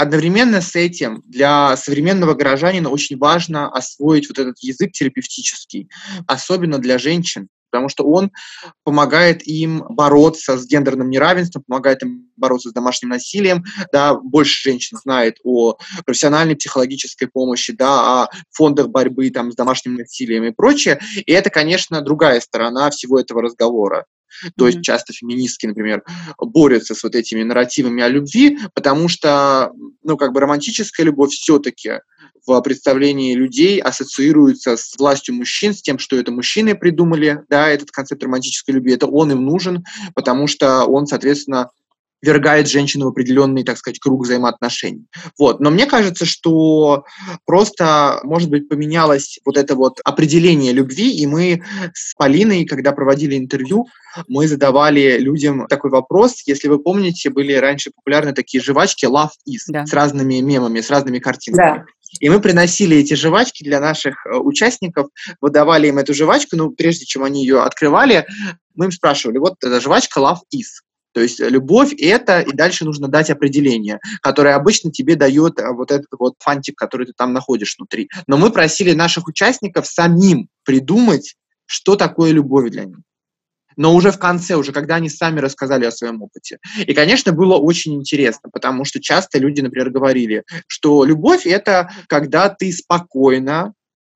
Одновременно 0.00 0.62
с 0.62 0.76
этим 0.76 1.22
для 1.26 1.76
современного 1.76 2.32
горожанина 2.32 2.88
очень 2.88 3.18
важно 3.18 3.68
освоить 3.68 4.30
вот 4.30 4.38
этот 4.38 4.58
язык 4.60 4.92
терапевтический, 4.92 5.90
особенно 6.26 6.78
для 6.78 6.96
женщин, 6.96 7.48
потому 7.70 7.88
что 7.88 8.04
он 8.04 8.30
помогает 8.84 9.46
им 9.46 9.84
бороться 9.88 10.58
с 10.58 10.66
гендерным 10.66 11.10
неравенством, 11.10 11.64
помогает 11.66 12.02
им 12.02 12.30
бороться 12.36 12.70
с 12.70 12.72
домашним 12.72 13.10
насилием, 13.10 13.64
да, 13.92 14.14
больше 14.14 14.70
женщин 14.70 14.98
знает 14.98 15.36
о 15.44 15.76
профессиональной 16.04 16.56
психологической 16.56 17.28
помощи, 17.28 17.72
да, 17.72 18.22
о 18.22 18.28
фондах 18.50 18.88
борьбы 18.88 19.30
там, 19.30 19.52
с 19.52 19.54
домашним 19.54 19.94
насилием 19.94 20.44
и 20.44 20.50
прочее, 20.50 21.00
и 21.14 21.32
это, 21.32 21.50
конечно, 21.50 22.00
другая 22.00 22.40
сторона 22.40 22.90
всего 22.90 23.18
этого 23.18 23.42
разговора. 23.42 24.06
То 24.56 24.66
есть 24.66 24.82
часто 24.82 25.12
феминистки, 25.12 25.66
например, 25.66 26.04
борются 26.38 26.94
с 26.94 27.02
вот 27.02 27.14
этими 27.14 27.42
нарративами 27.42 28.02
о 28.02 28.08
любви, 28.08 28.58
потому 28.74 29.08
что, 29.08 29.72
ну, 30.02 30.16
как 30.16 30.32
бы 30.32 30.40
романтическая 30.40 31.04
любовь 31.04 31.32
все-таки 31.32 32.00
в 32.58 32.62
представлении 32.62 33.34
людей 33.34 33.80
ассоциируется 33.80 34.76
с 34.76 34.96
властью 34.98 35.34
мужчин, 35.36 35.74
с 35.74 35.82
тем, 35.82 35.98
что 35.98 36.16
это 36.16 36.32
мужчины 36.32 36.74
придумали, 36.74 37.42
да, 37.48 37.68
этот 37.68 37.90
концепт 37.90 38.22
романтической 38.22 38.74
любви, 38.74 38.94
это 38.94 39.06
он 39.06 39.32
им 39.32 39.44
нужен, 39.44 39.84
потому 40.14 40.46
что 40.46 40.84
он, 40.84 41.06
соответственно, 41.06 41.70
вергает 42.22 42.68
женщину 42.68 43.06
в 43.06 43.08
определенный, 43.08 43.64
так 43.64 43.78
сказать, 43.78 43.98
круг 43.98 44.24
взаимоотношений. 44.24 45.06
Вот. 45.38 45.60
Но 45.60 45.70
мне 45.70 45.86
кажется, 45.86 46.26
что 46.26 47.04
просто, 47.46 48.20
может 48.24 48.50
быть, 48.50 48.68
поменялось 48.68 49.38
вот 49.44 49.56
это 49.56 49.74
вот 49.74 50.00
определение 50.04 50.72
любви, 50.72 51.16
и 51.16 51.26
мы 51.26 51.62
с 51.94 52.14
Полиной, 52.14 52.66
когда 52.66 52.92
проводили 52.92 53.36
интервью, 53.36 53.86
мы 54.28 54.48
задавали 54.48 55.18
людям 55.18 55.66
такой 55.68 55.90
вопрос. 55.90 56.42
Если 56.46 56.68
вы 56.68 56.78
помните, 56.78 57.30
были 57.30 57.54
раньше 57.54 57.90
популярны 57.94 58.32
такие 58.32 58.62
жвачки 58.62 59.06
Love 59.06 59.30
Is 59.48 59.62
да. 59.68 59.86
с 59.86 59.92
разными 59.92 60.40
мемами, 60.40 60.80
с 60.80 60.90
разными 60.90 61.20
картинками. 61.20 61.78
Да. 61.78 61.84
И 62.18 62.28
мы 62.28 62.40
приносили 62.40 62.96
эти 62.96 63.14
жвачки 63.14 63.62
для 63.62 63.80
наших 63.80 64.26
э, 64.26 64.36
участников, 64.36 65.08
выдавали 65.40 65.88
им 65.88 65.98
эту 65.98 66.14
жвачку, 66.14 66.56
ну, 66.56 66.70
прежде 66.70 67.04
чем 67.06 67.22
они 67.22 67.42
ее 67.42 67.62
открывали, 67.62 68.26
мы 68.74 68.86
им 68.86 68.92
спрашивали, 68.92 69.38
вот 69.38 69.54
эта 69.62 69.80
жвачка 69.80 70.20
Love 70.20 70.40
Is. 70.54 70.82
То 71.12 71.20
есть 71.20 71.40
любовь– 71.40 71.92
это, 71.98 72.40
и 72.40 72.52
дальше 72.52 72.84
нужно 72.84 73.08
дать 73.08 73.30
определение, 73.30 73.98
которое 74.22 74.54
обычно 74.54 74.92
тебе 74.92 75.16
дает 75.16 75.58
э, 75.58 75.68
вот 75.72 75.90
этот 75.90 76.08
вот 76.18 76.34
фантик, 76.38 76.76
который 76.76 77.06
ты 77.06 77.12
там 77.16 77.32
находишь 77.32 77.76
внутри. 77.78 78.08
Но 78.26 78.36
мы 78.36 78.50
просили 78.50 78.92
наших 78.92 79.26
участников 79.26 79.86
самим 79.86 80.48
придумать, 80.64 81.36
что 81.66 81.96
такое 81.96 82.32
любовь 82.32 82.70
для 82.70 82.84
них. 82.84 82.98
Но 83.80 83.94
уже 83.94 84.12
в 84.12 84.18
конце, 84.18 84.56
уже 84.56 84.72
когда 84.72 84.96
они 84.96 85.08
сами 85.08 85.40
рассказали 85.40 85.86
о 85.86 85.90
своем 85.90 86.20
опыте. 86.20 86.58
И, 86.76 86.92
конечно, 86.92 87.32
было 87.32 87.56
очень 87.56 87.94
интересно, 87.94 88.50
потому 88.52 88.84
что 88.84 89.00
часто 89.00 89.38
люди, 89.38 89.62
например, 89.62 89.88
говорили, 89.88 90.44
что 90.66 91.02
любовь– 91.06 91.46
это 91.46 91.90
когда 92.06 92.50
ты 92.50 92.72
спокойно 92.72 93.72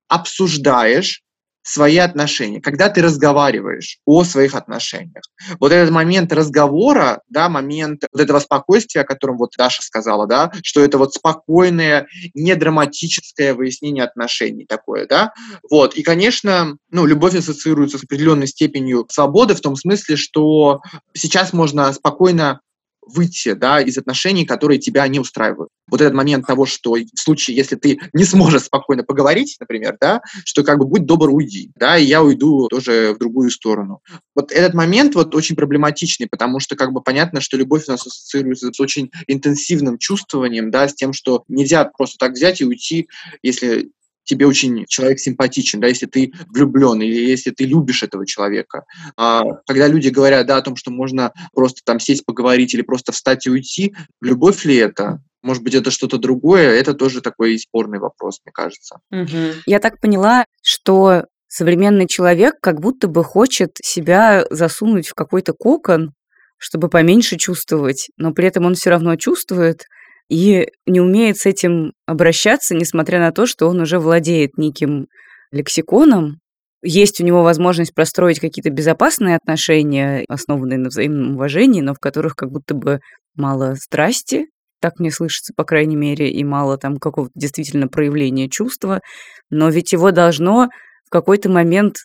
обсуждаешь 0.07 1.23
свои 1.65 1.97
отношения, 1.97 2.61
когда 2.61 2.89
ты 2.89 3.01
разговариваешь 3.01 3.97
о 4.05 4.23
своих 4.23 4.53
отношениях. 4.53 5.23
Вот 5.59 5.71
этот 5.71 5.89
момент 5.91 6.31
разговора, 6.31 7.21
да, 7.27 7.49
момент 7.49 8.03
вот 8.13 8.21
этого 8.21 8.39
спокойствия, 8.39 9.01
о 9.01 9.05
котором 9.05 9.37
вот 9.37 9.53
Даша 9.57 9.81
сказала, 9.81 10.27
да, 10.27 10.51
что 10.63 10.81
это 10.81 10.99
вот 10.99 11.15
спокойное, 11.15 12.07
не 12.35 12.55
драматическое 12.55 13.55
выяснение 13.55 14.03
отношений 14.03 14.65
такое, 14.65 15.07
да, 15.07 15.33
вот. 15.69 15.95
И, 15.95 16.03
конечно, 16.03 16.77
ну, 16.91 17.05
любовь 17.05 17.35
ассоциируется 17.35 17.97
с 17.97 18.03
определенной 18.03 18.47
степенью 18.47 19.07
свободы 19.09 19.55
в 19.55 19.61
том 19.61 19.75
смысле, 19.75 20.17
что 20.17 20.81
сейчас 21.13 21.51
можно 21.51 21.91
спокойно 21.93 22.61
выйти 23.07 23.53
да, 23.53 23.79
из 23.81 23.97
отношений, 23.97 24.45
которые 24.45 24.79
тебя 24.79 25.07
не 25.07 25.19
устраивают. 25.19 25.69
Вот 25.87 26.01
этот 26.01 26.13
момент 26.13 26.47
того, 26.47 26.65
что 26.65 26.93
в 26.93 27.19
случае, 27.19 27.57
если 27.57 27.75
ты 27.75 27.99
не 28.13 28.23
сможешь 28.23 28.63
спокойно 28.63 29.03
поговорить, 29.03 29.57
например, 29.59 29.97
да, 29.99 30.21
что 30.43 30.63
как 30.63 30.79
бы 30.79 30.85
будь 30.85 31.05
добр, 31.05 31.29
уйди, 31.29 31.71
да, 31.75 31.97
и 31.97 32.05
я 32.05 32.23
уйду 32.23 32.67
тоже 32.67 33.13
в 33.13 33.19
другую 33.19 33.51
сторону. 33.51 33.99
Вот 34.35 34.51
этот 34.51 34.73
момент 34.73 35.15
вот 35.15 35.35
очень 35.35 35.55
проблематичный, 35.55 36.27
потому 36.27 36.59
что 36.59 36.75
как 36.75 36.91
бы 36.91 37.01
понятно, 37.01 37.41
что 37.41 37.57
любовь 37.57 37.83
у 37.87 37.91
нас 37.91 38.05
ассоциируется 38.05 38.71
с 38.71 38.79
очень 38.79 39.11
интенсивным 39.27 39.97
чувствованием, 39.97 40.71
да, 40.71 40.87
с 40.87 40.95
тем, 40.95 41.13
что 41.13 41.43
нельзя 41.47 41.85
просто 41.85 42.17
так 42.17 42.33
взять 42.33 42.61
и 42.61 42.65
уйти, 42.65 43.07
если 43.43 43.91
тебе 44.25 44.45
очень 44.45 44.85
человек 44.87 45.19
симпатичен, 45.19 45.79
да, 45.79 45.87
если 45.87 46.05
ты 46.05 46.33
влюблен 46.47 47.01
или 47.01 47.29
если 47.29 47.51
ты 47.51 47.65
любишь 47.65 48.03
этого 48.03 48.25
человека. 48.25 48.85
А 49.15 49.43
когда 49.67 49.87
люди 49.87 50.09
говорят, 50.09 50.47
да, 50.47 50.57
о 50.57 50.61
том, 50.61 50.75
что 50.75 50.91
можно 50.91 51.31
просто 51.53 51.81
там 51.85 51.99
сесть, 51.99 52.25
поговорить 52.25 52.73
или 52.73 52.81
просто 52.81 53.11
встать 53.11 53.45
и 53.45 53.49
уйти, 53.49 53.95
любовь 54.21 54.65
ли 54.65 54.75
это? 54.75 55.21
Может 55.41 55.63
быть, 55.63 55.75
это 55.75 55.91
что-то 55.91 56.17
другое? 56.17 56.71
Это 56.71 56.93
тоже 56.95 57.21
такой 57.21 57.57
спорный 57.59 57.99
вопрос, 57.99 58.41
мне 58.43 58.51
кажется. 58.51 58.99
Угу. 59.11 59.61
Я 59.67 59.79
так 59.79 60.01
поняла, 60.01 60.45
что 60.63 61.25
современный 61.47 62.07
человек 62.07 62.55
как 62.61 62.81
будто 62.81 63.07
бы 63.07 63.23
хочет 63.23 63.77
себя 63.81 64.45
засунуть 64.49 65.07
в 65.07 65.13
какой-то 65.13 65.53
кокон, 65.53 66.13
чтобы 66.57 66.89
поменьше 66.89 67.37
чувствовать, 67.37 68.09
но 68.17 68.33
при 68.33 68.47
этом 68.47 68.65
он 68.65 68.75
все 68.75 68.89
равно 68.89 69.15
чувствует, 69.17 69.85
и 70.29 70.67
не 70.85 71.01
умеет 71.01 71.37
с 71.37 71.45
этим 71.45 71.93
обращаться, 72.05 72.75
несмотря 72.75 73.19
на 73.19 73.31
то, 73.31 73.45
что 73.45 73.67
он 73.67 73.79
уже 73.79 73.99
владеет 73.99 74.57
неким 74.57 75.07
лексиконом. 75.51 76.39
Есть 76.83 77.19
у 77.19 77.23
него 77.23 77.43
возможность 77.43 77.93
простроить 77.93 78.39
какие-то 78.39 78.69
безопасные 78.69 79.35
отношения, 79.35 80.25
основанные 80.27 80.77
на 80.77 80.89
взаимном 80.89 81.35
уважении, 81.35 81.81
но 81.81 81.93
в 81.93 81.99
которых 81.99 82.35
как 82.35 82.51
будто 82.51 82.75
бы 82.75 82.99
мало 83.35 83.75
страсти, 83.75 84.45
так 84.81 84.99
мне 84.99 85.09
слышится, 85.09 85.53
по 85.55 85.63
крайней 85.63 85.95
мере, 85.95 86.29
и 86.29 86.43
мало 86.43 86.77
там 86.77 86.97
какого-то 86.97 87.31
действительно 87.35 87.87
проявления 87.87 88.49
чувства, 88.49 89.01
но 89.49 89.69
ведь 89.69 89.93
его 89.93 90.11
должно 90.11 90.69
в 91.05 91.09
какой-то 91.09 91.49
момент 91.49 91.95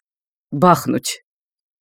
бахнуть. 0.51 1.21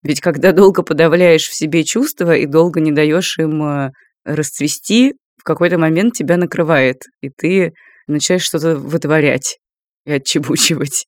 Ведь 0.03 0.20
когда 0.20 0.53
долго 0.53 0.82
подавляешь 0.82 1.49
в 1.49 1.55
себе 1.55 1.84
чувства 1.84 2.37
и 2.37 2.47
долго 2.47 2.80
не 2.80 2.93
даешь 2.93 3.39
им 3.39 3.62
э, 3.62 3.91
расцвести, 4.24 5.14
какой-то 5.47 5.78
момент 5.78 6.14
тебя 6.14 6.36
накрывает, 6.36 7.03
и 7.22 7.30
ты 7.30 7.72
начинаешь 8.07 8.42
что-то 8.42 8.76
вытворять 8.76 9.59
и 10.05 10.12
отчебучивать. 10.12 11.07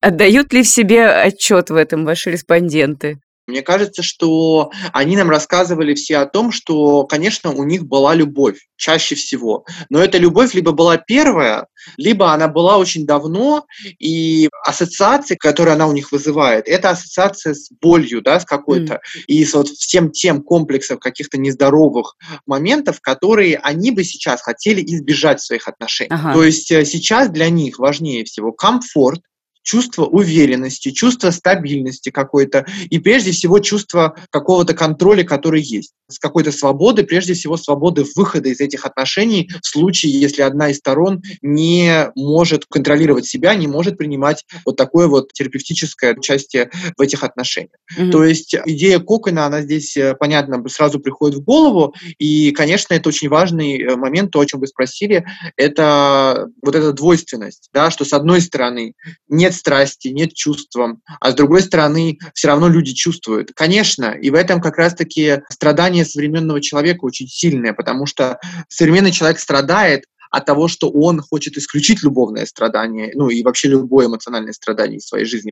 Отдают 0.00 0.52
ли 0.52 0.62
в 0.62 0.68
себе 0.68 1.06
отчет 1.06 1.70
в 1.70 1.76
этом 1.76 2.04
ваши 2.04 2.30
респонденты? 2.30 3.18
Мне 3.46 3.62
кажется, 3.62 4.02
что 4.02 4.70
они 4.92 5.16
нам 5.16 5.28
рассказывали 5.28 5.94
все 5.94 6.18
о 6.18 6.26
том, 6.26 6.52
что, 6.52 7.04
конечно, 7.04 7.50
у 7.50 7.64
них 7.64 7.84
была 7.86 8.14
любовь 8.14 8.58
чаще 8.76 9.14
всего. 9.14 9.64
Но 9.90 10.02
эта 10.02 10.18
любовь 10.18 10.54
либо 10.54 10.72
была 10.72 10.96
первая, 10.96 11.66
либо 11.96 12.32
она 12.32 12.48
была 12.48 12.78
очень 12.78 13.04
давно, 13.04 13.66
и 13.98 14.48
ассоциация, 14.64 15.36
которую 15.36 15.74
она 15.74 15.86
у 15.86 15.92
них 15.92 16.12
вызывает, 16.12 16.68
это 16.68 16.90
ассоциация 16.90 17.54
с 17.54 17.70
болью, 17.80 18.22
да, 18.22 18.38
с 18.38 18.44
какой-то, 18.44 18.94
mm. 18.94 19.20
и 19.26 19.44
с 19.44 19.54
вот 19.54 19.68
всем 19.68 20.10
тем 20.10 20.42
комплексом 20.42 20.98
каких-то 20.98 21.38
нездоровых 21.38 22.16
моментов, 22.46 23.00
которые 23.00 23.56
они 23.58 23.90
бы 23.90 24.04
сейчас 24.04 24.40
хотели 24.40 24.82
избежать 24.82 25.40
в 25.40 25.46
своих 25.46 25.66
отношениях. 25.66 26.20
Ага. 26.20 26.34
То 26.34 26.44
есть 26.44 26.70
э, 26.70 26.84
сейчас 26.84 27.28
для 27.28 27.50
них 27.50 27.78
важнее 27.78 28.24
всего 28.24 28.52
комфорт, 28.52 29.20
чувство 29.62 30.04
уверенности, 30.04 30.90
чувство 30.90 31.30
стабильности 31.30 32.10
какой-то 32.10 32.66
и 32.90 32.98
прежде 32.98 33.32
всего 33.32 33.58
чувство 33.60 34.16
какого-то 34.30 34.74
контроля, 34.74 35.24
который 35.24 35.62
есть. 35.62 35.92
С 36.08 36.18
какой-то 36.18 36.52
свободы, 36.52 37.04
прежде 37.04 37.34
всего 37.34 37.56
свободы 37.56 38.04
выхода 38.16 38.48
из 38.48 38.60
этих 38.60 38.84
отношений 38.84 39.50
в 39.62 39.66
случае, 39.66 40.12
если 40.12 40.42
одна 40.42 40.70
из 40.70 40.78
сторон 40.78 41.22
не 41.40 42.10
может 42.14 42.66
контролировать 42.66 43.26
себя, 43.26 43.54
не 43.54 43.66
может 43.66 43.96
принимать 43.96 44.44
вот 44.66 44.76
такое 44.76 45.06
вот 45.06 45.32
терапевтическое 45.32 46.14
участие 46.14 46.70
в 46.96 47.00
этих 47.00 47.22
отношениях. 47.22 47.72
Mm-hmm. 47.96 48.10
То 48.10 48.24
есть 48.24 48.54
идея 48.66 48.98
кокона, 48.98 49.46
она 49.46 49.62
здесь, 49.62 49.96
э, 49.96 50.14
понятно, 50.18 50.62
сразу 50.68 51.00
приходит 51.00 51.38
в 51.38 51.44
голову, 51.44 51.94
и, 52.18 52.50
конечно, 52.52 52.94
это 52.94 53.08
очень 53.08 53.28
важный 53.28 53.80
э, 53.80 53.96
момент, 53.96 54.32
то, 54.32 54.40
о 54.40 54.46
чем 54.46 54.60
вы 54.60 54.66
спросили, 54.66 55.24
это 55.56 56.48
вот 56.62 56.74
эта 56.74 56.92
двойственность, 56.92 57.68
да, 57.72 57.90
что 57.90 58.04
с 58.04 58.12
одной 58.12 58.40
стороны 58.40 58.94
нет 59.28 59.51
нет 59.52 59.54
страсти, 59.54 60.08
нет 60.08 60.34
чувства, 60.34 60.96
а 61.20 61.30
с 61.30 61.34
другой 61.34 61.62
стороны, 61.62 62.18
все 62.34 62.48
равно 62.48 62.68
люди 62.68 62.92
чувствуют. 62.92 63.52
Конечно, 63.54 64.06
и 64.06 64.30
в 64.30 64.34
этом 64.34 64.60
как 64.60 64.78
раз-таки 64.78 65.42
страдание 65.50 66.04
современного 66.04 66.60
человека 66.60 67.04
очень 67.04 67.28
сильное, 67.28 67.72
потому 67.72 68.06
что 68.06 68.38
современный 68.68 69.12
человек 69.12 69.38
страдает 69.38 70.04
от 70.30 70.46
того, 70.46 70.66
что 70.68 70.90
он 70.90 71.20
хочет 71.20 71.58
исключить 71.58 72.02
любовное 72.02 72.46
страдание, 72.46 73.12
ну 73.14 73.28
и 73.28 73.42
вообще 73.42 73.68
любое 73.68 74.06
эмоциональное 74.06 74.54
страдание 74.54 74.98
из 74.98 75.06
своей 75.06 75.26
жизни. 75.26 75.50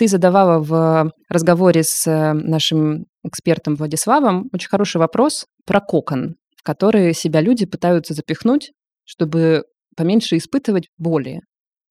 Ты 0.00 0.08
задавала 0.08 0.60
в 0.60 1.12
разговоре 1.28 1.82
с 1.82 2.06
э, 2.06 2.32
нашим 2.32 3.04
экспертом 3.22 3.74
Владиславом 3.74 4.48
очень 4.50 4.70
хороший 4.70 4.96
вопрос 4.96 5.44
про 5.66 5.82
кокон, 5.82 6.36
в 6.56 6.62
который 6.62 7.12
себя 7.12 7.42
люди 7.42 7.66
пытаются 7.66 8.14
запихнуть, 8.14 8.70
чтобы 9.04 9.64
поменьше 9.98 10.38
испытывать 10.38 10.88
боли 10.96 11.42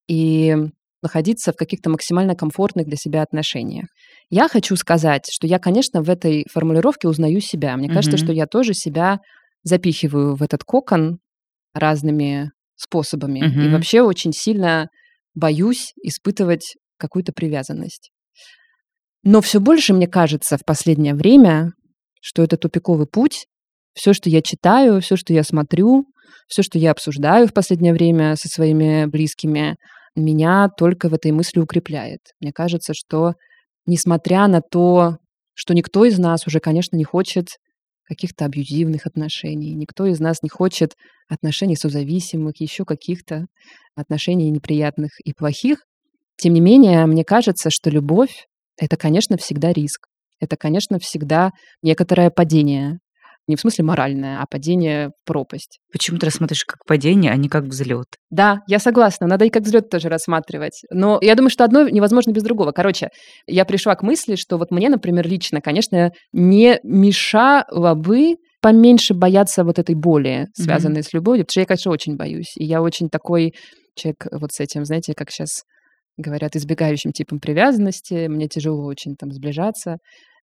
и 0.07 0.57
находиться 1.03 1.53
в 1.53 1.55
каких-то 1.55 1.91
максимально 1.91 2.33
комфортных 2.33 2.87
для 2.87 2.95
себя 2.95 3.21
отношениях. 3.21 3.85
Я 4.31 4.47
хочу 4.47 4.75
сказать, 4.75 5.27
что 5.31 5.45
я, 5.45 5.59
конечно, 5.59 6.01
в 6.01 6.09
этой 6.09 6.47
формулировке 6.51 7.07
узнаю 7.07 7.41
себя. 7.41 7.77
Мне 7.77 7.89
mm-hmm. 7.89 7.93
кажется, 7.93 8.17
что 8.17 8.31
я 8.31 8.47
тоже 8.47 8.73
себя 8.73 9.19
запихиваю 9.61 10.33
в 10.33 10.41
этот 10.41 10.63
кокон 10.63 11.19
разными 11.75 12.49
способами. 12.75 13.41
Mm-hmm. 13.41 13.67
И 13.67 13.69
вообще 13.71 14.01
очень 14.01 14.33
сильно 14.33 14.87
боюсь 15.35 15.93
испытывать 16.01 16.73
какую-то 16.99 17.33
привязанность. 17.33 18.11
Но 19.23 19.41
все 19.41 19.59
больше 19.59 19.93
мне 19.93 20.07
кажется 20.07 20.57
в 20.57 20.65
последнее 20.65 21.13
время, 21.13 21.71
что 22.21 22.43
это 22.43 22.57
тупиковый 22.57 23.07
путь. 23.07 23.47
Все, 23.93 24.13
что 24.13 24.29
я 24.29 24.41
читаю, 24.41 25.01
все, 25.01 25.15
что 25.15 25.33
я 25.33 25.43
смотрю, 25.43 26.05
все, 26.47 26.63
что 26.63 26.77
я 26.77 26.91
обсуждаю 26.91 27.47
в 27.47 27.53
последнее 27.53 27.93
время 27.93 28.35
со 28.35 28.47
своими 28.47 29.05
близкими, 29.05 29.75
меня 30.15 30.69
только 30.69 31.09
в 31.09 31.13
этой 31.13 31.31
мысли 31.31 31.59
укрепляет. 31.59 32.19
Мне 32.39 32.51
кажется, 32.51 32.93
что 32.93 33.33
несмотря 33.85 34.47
на 34.47 34.61
то, 34.61 35.17
что 35.53 35.73
никто 35.73 36.05
из 36.05 36.17
нас 36.17 36.47
уже, 36.47 36.59
конечно, 36.59 36.95
не 36.95 37.03
хочет 37.03 37.47
каких-то 38.03 38.45
абьюзивных 38.45 39.05
отношений, 39.05 39.75
никто 39.75 40.05
из 40.05 40.19
нас 40.19 40.41
не 40.41 40.49
хочет 40.49 40.93
отношений 41.27 41.75
созависимых, 41.75 42.59
еще 42.59 42.85
каких-то 42.85 43.45
отношений 43.95 44.49
неприятных 44.49 45.11
и 45.23 45.33
плохих, 45.33 45.83
тем 46.39 46.53
не 46.53 46.61
менее, 46.61 47.05
мне 47.05 47.23
кажется, 47.23 47.69
что 47.69 47.89
любовь— 47.89 48.47
это, 48.79 48.95
конечно, 48.97 49.37
всегда 49.37 49.73
риск. 49.73 50.07
Это, 50.39 50.55
конечно, 50.55 50.97
всегда 50.99 51.51
некоторое 51.81 52.29
падение. 52.29 52.99
Не 53.47 53.55
в 53.55 53.59
смысле 53.59 53.83
моральное, 53.83 54.39
а 54.41 54.45
падение 54.49 55.09
в 55.09 55.11
пропасть. 55.25 55.79
Почему 55.91 56.19
ты 56.19 56.27
рассматриваешь 56.27 56.65
как 56.65 56.85
падение, 56.85 57.31
а 57.31 57.35
не 57.35 57.49
как 57.49 57.63
взлет? 57.63 58.05
Да, 58.29 58.59
я 58.67 58.77
согласна. 58.77 59.25
Надо 59.25 59.45
и 59.45 59.49
как 59.49 59.63
взлет 59.63 59.89
тоже 59.89 60.07
рассматривать. 60.07 60.83
Но 60.91 61.17
я 61.21 61.33
думаю, 61.33 61.49
что 61.49 61.63
одно 61.63 61.89
невозможно 61.89 62.31
без 62.31 62.43
другого. 62.43 62.71
Короче, 62.71 63.09
я 63.47 63.65
пришла 63.65 63.95
к 63.95 64.03
мысли, 64.03 64.35
что 64.35 64.57
вот 64.57 64.69
мне, 64.69 64.87
например, 64.87 65.27
лично, 65.27 65.61
конечно, 65.61 66.11
не 66.31 66.79
мешало 66.83 67.95
бы 67.95 68.35
поменьше 68.61 69.15
бояться 69.15 69.63
вот 69.63 69.79
этой 69.79 69.95
боли, 69.95 70.45
связанной 70.53 71.01
mm-hmm. 71.01 71.09
с 71.09 71.13
любовью, 71.13 71.43
потому 71.45 71.53
что 71.53 71.59
я, 71.61 71.65
конечно, 71.65 71.91
очень 71.91 72.17
боюсь. 72.17 72.55
И 72.55 72.65
я 72.65 72.83
очень 72.83 73.09
такой 73.09 73.53
человек 73.95 74.27
вот 74.31 74.51
с 74.51 74.59
этим, 74.59 74.85
знаете, 74.85 75.13
как 75.15 75.31
сейчас 75.31 75.63
говорят, 76.19 76.55
избегающим 76.55 77.11
типом 77.11 77.39
привязанности. 77.39 78.27
Мне 78.27 78.47
тяжело 78.47 78.85
очень 78.85 79.15
там 79.15 79.31
сближаться, 79.31 79.97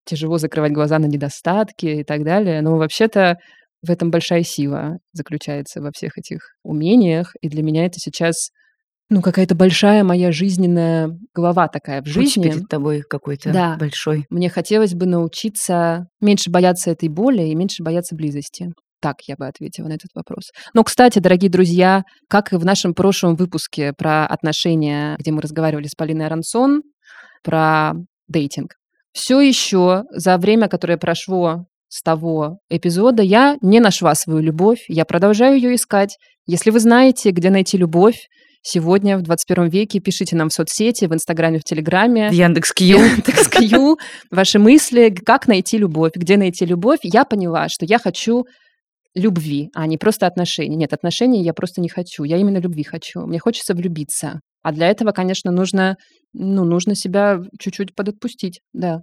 тяжело 0.05 0.37
закрывать 0.37 0.73
глаза 0.73 0.99
на 0.99 1.05
недостатки 1.05 1.85
и 1.85 2.03
так 2.03 2.23
далее. 2.23 2.61
Но 2.61 2.77
вообще-то 2.77 3.37
в 3.85 3.91
этом 3.91 4.09
большая 4.11 4.43
сила 4.43 4.97
заключается 5.13 5.81
во 5.81 5.91
всех 5.93 6.17
этих 6.17 6.39
умениях. 6.63 7.33
И 7.41 7.49
для 7.49 7.63
меня 7.63 7.85
это 7.85 7.99
сейчас 7.99 8.49
ну, 9.09 9.21
какая-то 9.21 9.55
большая 9.55 10.03
моя 10.03 10.33
жизненная 10.33 11.17
глава 11.33 11.69
такая 11.69 12.01
в 12.01 12.07
жизни. 12.07 12.43
Путь 12.43 12.53
перед 12.53 12.67
тобой 12.67 13.03
какой-то 13.07 13.53
да. 13.53 13.77
большой. 13.79 14.25
Мне 14.29 14.49
хотелось 14.49 14.95
бы 14.95 15.05
научиться 15.05 16.07
меньше 16.19 16.51
бояться 16.51 16.91
этой 16.91 17.07
боли 17.07 17.43
и 17.43 17.55
меньше 17.55 17.83
бояться 17.83 18.15
близости. 18.15 18.73
Так 19.01 19.17
я 19.27 19.35
бы 19.35 19.47
ответила 19.47 19.87
на 19.87 19.93
этот 19.93 20.09
вопрос. 20.15 20.51
Но, 20.73 20.83
кстати, 20.83 21.19
дорогие 21.19 21.51
друзья, 21.51 22.03
как 22.29 22.51
и 22.53 22.55
в 22.55 22.65
нашем 22.65 22.93
прошлом 22.93 23.35
выпуске 23.35 23.93
про 23.93 24.25
отношения, 24.25 25.15
где 25.19 25.31
мы 25.31 25.41
разговаривали 25.41 25.87
с 25.87 25.95
Полиной 25.95 26.25
Арансон, 26.25 26.81
про 27.43 27.93
дейтинг, 28.27 28.73
все 29.13 29.39
еще 29.39 30.03
за 30.11 30.37
время, 30.37 30.67
которое 30.67 30.97
прошло 30.97 31.65
с 31.89 32.01
того 32.01 32.59
эпизода, 32.69 33.23
я 33.23 33.57
не 33.61 33.79
нашла 33.79 34.13
свою 34.15 34.39
любовь, 34.39 34.85
я 34.87 35.05
продолжаю 35.05 35.55
ее 35.55 35.75
искать. 35.75 36.17
Если 36.45 36.71
вы 36.71 36.79
знаете, 36.79 37.31
где 37.31 37.49
найти 37.49 37.77
любовь, 37.77 38.27
сегодня, 38.61 39.17
в 39.17 39.21
21 39.21 39.69
веке, 39.69 39.99
пишите 39.99 40.35
нам 40.35 40.49
в 40.49 40.53
соцсети, 40.53 41.05
в 41.05 41.13
Инстаграме, 41.13 41.59
в 41.59 41.63
Телеграме. 41.63 42.29
В 42.29 42.33
Яндекс.Кью. 42.33 42.97
Яндекс.Кью. 42.97 43.97
Ваши 44.29 44.59
мысли, 44.59 45.09
как 45.09 45.47
найти 45.47 45.77
любовь, 45.77 46.11
где 46.15 46.37
найти 46.37 46.65
любовь. 46.65 46.99
Я 47.03 47.23
поняла, 47.23 47.69
что 47.69 47.85
я 47.85 47.97
хочу 47.97 48.45
любви, 49.17 49.69
а 49.73 49.87
не 49.87 49.97
просто 49.97 50.27
отношений. 50.27 50.75
Нет, 50.75 50.93
отношений 50.93 51.43
я 51.43 51.53
просто 51.53 51.81
не 51.81 51.89
хочу. 51.89 52.23
Я 52.23 52.37
именно 52.37 52.59
любви 52.59 52.83
хочу. 52.83 53.25
Мне 53.25 53.39
хочется 53.39 53.73
влюбиться. 53.73 54.39
А 54.61 54.71
для 54.71 54.87
этого, 54.87 55.11
конечно, 55.11 55.51
нужно, 55.51 55.97
ну, 56.33 56.65
нужно 56.65 56.95
себя 56.95 57.39
чуть-чуть 57.59 57.95
подотпустить, 57.95 58.61
да. 58.73 58.99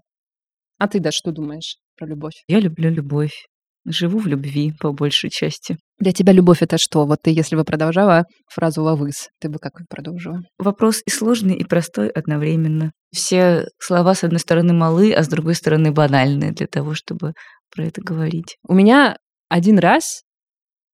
А 0.79 0.89
ты, 0.89 1.01
да, 1.01 1.11
что 1.12 1.33
думаешь 1.33 1.77
про 1.97 2.07
любовь? 2.07 2.35
Я 2.49 2.61
люблю 2.61 2.91
любовь. 2.91 3.47
Живу 3.87 4.19
в 4.19 4.27
любви 4.27 4.73
по 4.81 4.93
большей 4.93 5.29
части. 5.29 5.77
Для 5.99 6.12
тебя 6.12 6.33
любовь 6.33 6.62
это 6.62 6.79
что? 6.79 7.05
Вот 7.05 7.19
ты, 7.23 7.31
если 7.31 7.55
бы 7.55 7.65
продолжала 7.65 8.25
фразу 8.51 8.83
«лавыс», 8.83 9.29
ты 9.41 9.51
бы 9.51 9.59
как 9.59 9.73
продолжила? 9.91 10.41
Вопрос 10.59 11.03
и 11.07 11.11
сложный, 11.11 11.55
и 11.55 11.65
простой 11.65 12.09
одновременно. 12.09 12.93
Все 13.12 13.67
слова, 13.79 14.15
с 14.15 14.25
одной 14.25 14.41
стороны, 14.41 14.73
малы, 14.73 15.12
а 15.12 15.23
с 15.23 15.29
другой 15.29 15.55
стороны, 15.55 15.93
банальные 15.93 16.53
для 16.53 16.67
того, 16.67 16.95
чтобы 16.95 17.35
про 17.75 17.85
это 17.85 18.01
говорить. 18.01 18.57
У 18.67 18.73
меня 18.75 19.17
один 19.49 19.79
раз 19.79 20.23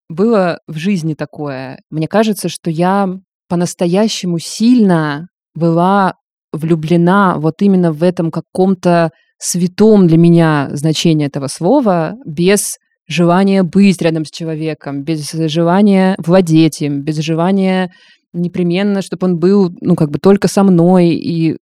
было 0.09 0.59
в 0.67 0.77
жизни 0.77 1.13
такое. 1.13 1.79
Мне 1.89 2.07
кажется, 2.07 2.49
что 2.49 2.69
я 2.69 3.09
по-настоящему 3.47 4.39
сильно 4.39 5.27
была 5.55 6.15
влюблена 6.53 7.35
вот 7.37 7.61
именно 7.61 7.91
в 7.91 8.03
этом 8.03 8.31
каком-то 8.31 9.11
святом 9.37 10.07
для 10.07 10.17
меня 10.17 10.69
значении 10.71 11.27
этого 11.27 11.47
слова, 11.47 12.15
без 12.25 12.77
желания 13.07 13.63
быть 13.63 14.01
рядом 14.01 14.25
с 14.25 14.29
человеком, 14.29 15.03
без 15.03 15.31
желания 15.31 16.15
владеть 16.17 16.81
им, 16.81 17.01
без 17.01 17.17
желания 17.17 17.91
непременно, 18.33 19.01
чтобы 19.01 19.27
он 19.27 19.39
был, 19.39 19.71
ну, 19.81 19.95
как 19.95 20.09
бы 20.11 20.19
только 20.19 20.47
со 20.47 20.63
мной, 20.63 21.09
и 21.09 21.57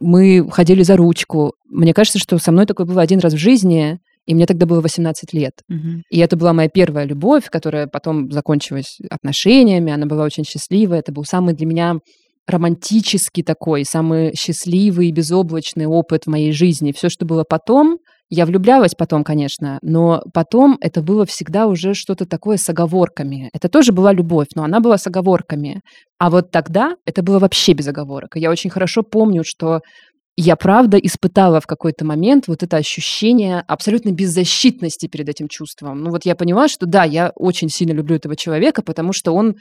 мы 0.00 0.46
ходили 0.50 0.82
за 0.82 0.96
ручку. 0.96 1.52
Мне 1.68 1.94
кажется, 1.94 2.18
что 2.18 2.38
со 2.38 2.52
мной 2.52 2.66
такое 2.66 2.86
было 2.86 3.00
один 3.00 3.20
раз 3.20 3.32
в 3.34 3.38
жизни, 3.38 3.98
и 4.26 4.34
мне 4.34 4.46
тогда 4.46 4.66
было 4.66 4.80
18 4.80 5.32
лет. 5.32 5.52
Угу. 5.68 6.02
И 6.10 6.18
это 6.18 6.36
была 6.36 6.52
моя 6.52 6.68
первая 6.68 7.04
любовь, 7.04 7.50
которая 7.50 7.86
потом 7.86 8.30
закончилась 8.30 8.98
отношениями. 9.10 9.92
Она 9.92 10.06
была 10.06 10.24
очень 10.24 10.44
счастливая. 10.44 11.00
Это 11.00 11.12
был 11.12 11.24
самый 11.24 11.54
для 11.54 11.66
меня 11.66 11.96
романтический 12.46 13.42
такой, 13.42 13.84
самый 13.84 14.34
счастливый 14.34 15.08
и 15.08 15.12
безоблачный 15.12 15.86
опыт 15.86 16.24
в 16.24 16.30
моей 16.30 16.52
жизни. 16.52 16.92
Все, 16.92 17.08
что 17.08 17.24
было 17.24 17.44
потом, 17.48 17.98
я 18.34 18.46
влюблялась 18.46 18.94
потом, 18.94 19.24
конечно, 19.24 19.78
но 19.82 20.22
потом 20.32 20.78
это 20.80 21.02
было 21.02 21.26
всегда 21.26 21.66
уже 21.66 21.92
что-то 21.94 22.24
такое 22.24 22.56
с 22.56 22.68
оговорками. 22.68 23.50
Это 23.52 23.68
тоже 23.68 23.92
была 23.92 24.12
любовь, 24.12 24.48
но 24.54 24.64
она 24.64 24.80
была 24.80 24.96
с 24.96 25.06
оговорками. 25.06 25.82
А 26.18 26.30
вот 26.30 26.50
тогда 26.50 26.96
это 27.04 27.22
было 27.22 27.38
вообще 27.38 27.74
без 27.74 27.86
оговорок. 27.88 28.36
И 28.36 28.40
я 28.40 28.50
очень 28.50 28.70
хорошо 28.70 29.02
помню, 29.02 29.42
что 29.44 29.80
я 30.36 30.56
правда 30.56 30.96
испытала 30.96 31.60
в 31.60 31.66
какой-то 31.66 32.04
момент 32.04 32.48
вот 32.48 32.62
это 32.62 32.76
ощущение 32.76 33.60
абсолютной 33.60 34.12
беззащитности 34.12 35.06
перед 35.06 35.28
этим 35.28 35.48
чувством. 35.48 36.02
Ну 36.02 36.10
вот 36.10 36.24
я 36.24 36.34
поняла, 36.34 36.68
что 36.68 36.86
да, 36.86 37.04
я 37.04 37.32
очень 37.34 37.68
сильно 37.68 37.92
люблю 37.92 38.16
этого 38.16 38.36
человека, 38.36 38.82
потому 38.82 39.12
что 39.12 39.32
он 39.32 39.56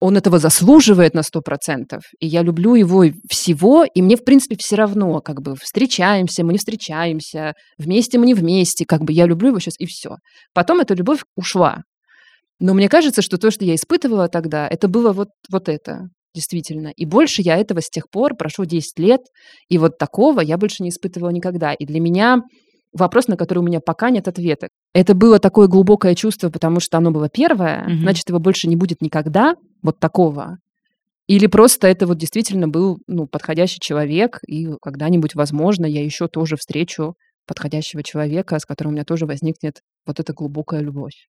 он 0.00 0.16
этого 0.16 0.40
заслуживает 0.40 1.14
на 1.14 1.22
сто 1.22 1.42
процентов, 1.42 2.02
и 2.18 2.26
я 2.26 2.42
люблю 2.42 2.74
его 2.74 3.04
всего, 3.30 3.84
и 3.84 4.02
мне, 4.02 4.16
в 4.16 4.24
принципе, 4.24 4.56
все 4.58 4.74
равно, 4.74 5.20
как 5.20 5.42
бы, 5.42 5.54
встречаемся, 5.54 6.42
мы 6.42 6.50
не 6.50 6.58
встречаемся, 6.58 7.52
вместе 7.78 8.18
мы 8.18 8.26
не 8.26 8.34
вместе, 8.34 8.84
как 8.84 9.04
бы, 9.04 9.12
я 9.12 9.26
люблю 9.26 9.50
его 9.50 9.60
сейчас, 9.60 9.78
и 9.78 9.86
все. 9.86 10.16
Потом 10.54 10.80
эта 10.80 10.94
любовь 10.94 11.20
ушла. 11.36 11.82
Но 12.58 12.74
мне 12.74 12.88
кажется, 12.88 13.22
что 13.22 13.38
то, 13.38 13.52
что 13.52 13.64
я 13.64 13.76
испытывала 13.76 14.26
тогда, 14.26 14.66
это 14.66 14.88
было 14.88 15.12
вот, 15.12 15.28
вот 15.52 15.68
это 15.68 16.08
действительно. 16.34 16.88
И 16.88 17.04
больше 17.04 17.42
я 17.42 17.56
этого 17.56 17.80
с 17.80 17.88
тех 17.90 18.10
пор, 18.10 18.36
прошло 18.36 18.64
10 18.64 18.98
лет, 18.98 19.20
и 19.68 19.78
вот 19.78 19.98
такого 19.98 20.40
я 20.40 20.56
больше 20.56 20.82
не 20.82 20.90
испытывала 20.90 21.30
никогда. 21.30 21.72
И 21.72 21.84
для 21.84 22.00
меня 22.00 22.42
вопрос, 22.92 23.28
на 23.28 23.36
который 23.36 23.60
у 23.60 23.62
меня 23.62 23.80
пока 23.80 24.10
нет 24.10 24.28
ответа. 24.28 24.68
Это 24.94 25.14
было 25.14 25.38
такое 25.38 25.66
глубокое 25.66 26.14
чувство, 26.14 26.50
потому 26.50 26.80
что 26.80 26.98
оно 26.98 27.10
было 27.10 27.28
первое, 27.28 27.86
mm-hmm. 27.86 28.00
значит, 28.00 28.28
его 28.28 28.38
больше 28.38 28.68
не 28.68 28.76
будет 28.76 29.00
никогда, 29.00 29.54
вот 29.82 29.98
такого. 29.98 30.58
Или 31.26 31.46
просто 31.46 31.86
это 31.86 32.06
вот 32.06 32.18
действительно 32.18 32.68
был 32.68 32.98
ну, 33.06 33.26
подходящий 33.26 33.78
человек, 33.80 34.38
и 34.46 34.68
когда-нибудь, 34.82 35.34
возможно, 35.34 35.86
я 35.86 36.04
еще 36.04 36.28
тоже 36.28 36.56
встречу 36.56 37.14
подходящего 37.46 38.02
человека, 38.02 38.58
с 38.58 38.64
которым 38.64 38.92
у 38.92 38.94
меня 38.94 39.04
тоже 39.04 39.26
возникнет 39.26 39.80
вот 40.06 40.20
эта 40.20 40.32
глубокая 40.32 40.80
любовь. 40.80 41.28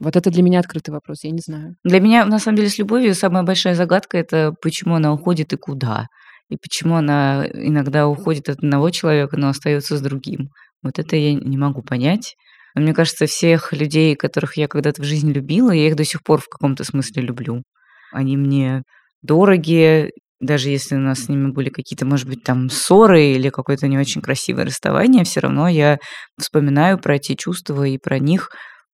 Вот 0.00 0.16
это 0.16 0.30
для 0.30 0.42
меня 0.42 0.60
открытый 0.60 0.94
вопрос, 0.94 1.24
я 1.24 1.30
не 1.30 1.40
знаю. 1.44 1.76
Для 1.84 2.00
меня, 2.00 2.24
на 2.24 2.38
самом 2.38 2.56
деле, 2.56 2.70
с 2.70 2.78
любовью 2.78 3.14
самая 3.14 3.42
большая 3.42 3.74
загадка– 3.74 4.16
это 4.18 4.52
почему 4.62 4.94
она 4.94 5.12
уходит 5.12 5.52
и 5.52 5.56
куда. 5.56 6.06
И 6.48 6.56
почему 6.56 6.96
она 6.96 7.46
иногда 7.46 8.08
уходит 8.08 8.48
от 8.48 8.58
одного 8.58 8.90
человека, 8.90 9.36
но 9.36 9.48
остается 9.48 9.98
с 9.98 10.00
другим. 10.00 10.48
Вот 10.82 10.98
это 10.98 11.16
я 11.16 11.34
не 11.34 11.58
могу 11.58 11.82
понять. 11.82 12.34
Но 12.74 12.80
мне 12.80 12.94
кажется, 12.94 13.26
всех 13.26 13.72
людей, 13.72 14.16
которых 14.16 14.56
я 14.56 14.68
когда-то 14.68 15.02
в 15.02 15.04
жизни 15.04 15.32
любила, 15.32 15.70
я 15.70 15.88
их 15.88 15.96
до 15.96 16.04
сих 16.04 16.22
пор 16.22 16.40
в 16.40 16.48
каком-то 16.48 16.82
смысле 16.82 17.22
люблю. 17.22 17.62
Они 18.10 18.38
мне 18.38 18.82
дороги, 19.22 20.10
даже 20.40 20.70
если 20.70 20.96
у 20.96 21.00
нас 21.00 21.24
с 21.24 21.28
ними 21.28 21.50
были 21.50 21.68
какие-то, 21.68 22.06
может 22.06 22.26
быть, 22.26 22.42
там 22.42 22.70
ссоры 22.70 23.32
или 23.32 23.50
какое-то 23.50 23.86
не 23.86 23.98
очень 23.98 24.22
красивое 24.22 24.64
расставание, 24.64 25.24
все 25.24 25.40
равно 25.40 25.68
я 25.68 25.98
вспоминаю 26.40 26.98
про 26.98 27.16
эти 27.16 27.34
чувства 27.34 27.84
и 27.84 27.98
про 27.98 28.18
них 28.18 28.48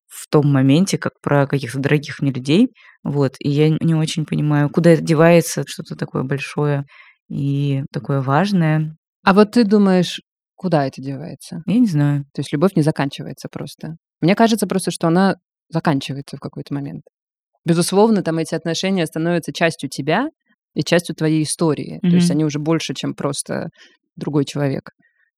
в 0.09 0.29
том 0.29 0.51
моменте, 0.53 0.99
как 0.99 1.13
про 1.21 1.47
каких-то 1.47 1.79
дорогих 1.79 2.21
мне 2.21 2.33
людей. 2.33 2.69
Вот. 3.03 3.35
И 3.39 3.49
я 3.49 3.71
не 3.71 3.95
очень 3.95 4.25
понимаю, 4.25 4.71
куда 4.71 4.91
это 4.91 5.03
девается, 5.03 5.65
что-то 5.67 5.97
такое 5.97 6.23
большое 6.23 6.85
и 7.29 7.83
такое 7.93 8.21
важное. 8.21 8.97
А 9.25 9.35
вот 9.35 9.53
ты 9.53 9.65
думаешь, 9.65 10.21
куда 10.55 10.87
это 10.87 11.03
девается? 11.03 11.63
Я 11.67 11.79
не 11.79 11.87
знаю. 11.87 12.25
То 12.33 12.41
есть 12.41 12.53
любовь 12.53 12.77
не 12.77 12.83
заканчивается 12.83 13.49
просто. 13.51 13.97
Мне 14.21 14.35
кажется 14.35 14.67
просто, 14.67 14.91
что 14.91 15.09
она 15.09 15.37
заканчивается 15.69 16.37
в 16.37 16.41
какой-то 16.41 16.73
момент. 16.75 17.03
Безусловно, 17.65 18.23
там 18.23 18.39
эти 18.39 18.55
отношения 18.55 19.07
становятся 19.07 19.53
частью 19.53 19.91
тебя 19.91 20.29
и 20.75 20.83
частью 20.83 21.17
твоей 21.17 21.43
истории. 21.43 21.97
Mm-hmm. 21.97 22.11
То 22.11 22.15
есть 22.15 22.31
они 22.31 22.45
уже 22.45 22.61
больше, 22.61 22.95
чем 22.95 23.15
просто 23.15 23.69
другой 24.15 24.45
человек. 24.45 24.91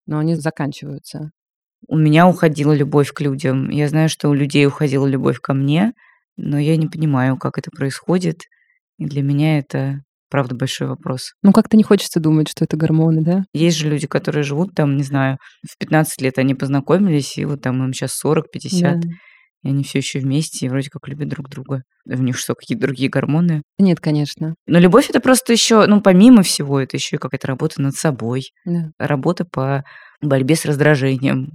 но 0.08 0.18
они 0.18 0.34
заканчиваются. 0.34 1.30
У 1.86 1.96
меня 1.96 2.26
уходила 2.26 2.72
любовь 2.72 3.12
к 3.12 3.20
людям. 3.20 3.70
Я 3.70 3.88
знаю, 3.88 4.08
что 4.08 4.28
у 4.28 4.34
людей 4.34 4.66
уходила 4.66 5.06
любовь 5.06 5.38
ко 5.40 5.54
мне, 5.54 5.92
но 6.36 6.58
я 6.58 6.76
не 6.76 6.86
понимаю, 6.88 7.36
как 7.38 7.58
это 7.58 7.70
происходит. 7.70 8.40
И 8.98 9.04
для 9.06 9.22
меня 9.22 9.58
это, 9.58 10.00
правда, 10.28 10.54
большой 10.56 10.88
вопрос. 10.88 11.32
Ну, 11.42 11.52
как-то 11.52 11.76
не 11.76 11.84
хочется 11.84 12.18
думать, 12.20 12.48
что 12.48 12.64
это 12.64 12.76
гормоны, 12.76 13.22
да? 13.22 13.44
Есть 13.52 13.76
же 13.78 13.88
люди, 13.88 14.06
которые 14.08 14.42
живут 14.42 14.74
там, 14.74 14.96
не 14.96 15.04
знаю, 15.04 15.38
в 15.68 15.78
15 15.78 16.20
лет 16.20 16.38
они 16.38 16.54
познакомились, 16.54 17.38
и 17.38 17.44
вот 17.44 17.62
там 17.62 17.82
им 17.84 17.92
сейчас 17.92 18.18
40-50, 18.24 18.80
Да. 19.00 19.08
и 19.62 19.68
они 19.68 19.84
все 19.84 19.98
еще 19.98 20.18
вместе, 20.18 20.66
и 20.66 20.68
вроде 20.68 20.90
как 20.90 21.06
любят 21.08 21.28
друг 21.28 21.48
друга. 21.48 21.82
У 22.06 22.12
них 22.22 22.36
что, 22.38 22.54
какие-то 22.54 22.82
другие 22.86 23.08
гормоны? 23.08 23.62
Нет, 23.78 24.00
конечно. 24.00 24.54
Но 24.66 24.78
любовь 24.80 25.10
это 25.10 25.20
просто 25.20 25.52
еще, 25.52 25.86
ну, 25.86 26.00
помимо 26.00 26.42
всего, 26.42 26.80
это 26.80 26.96
еще 26.96 27.16
и 27.16 27.18
какая-то 27.18 27.46
работа 27.46 27.80
над 27.80 27.94
собой, 27.94 28.50
Да. 28.64 28.90
работа 28.98 29.44
по 29.44 29.84
борьбе 30.20 30.56
с 30.56 30.64
раздражением, 30.64 31.52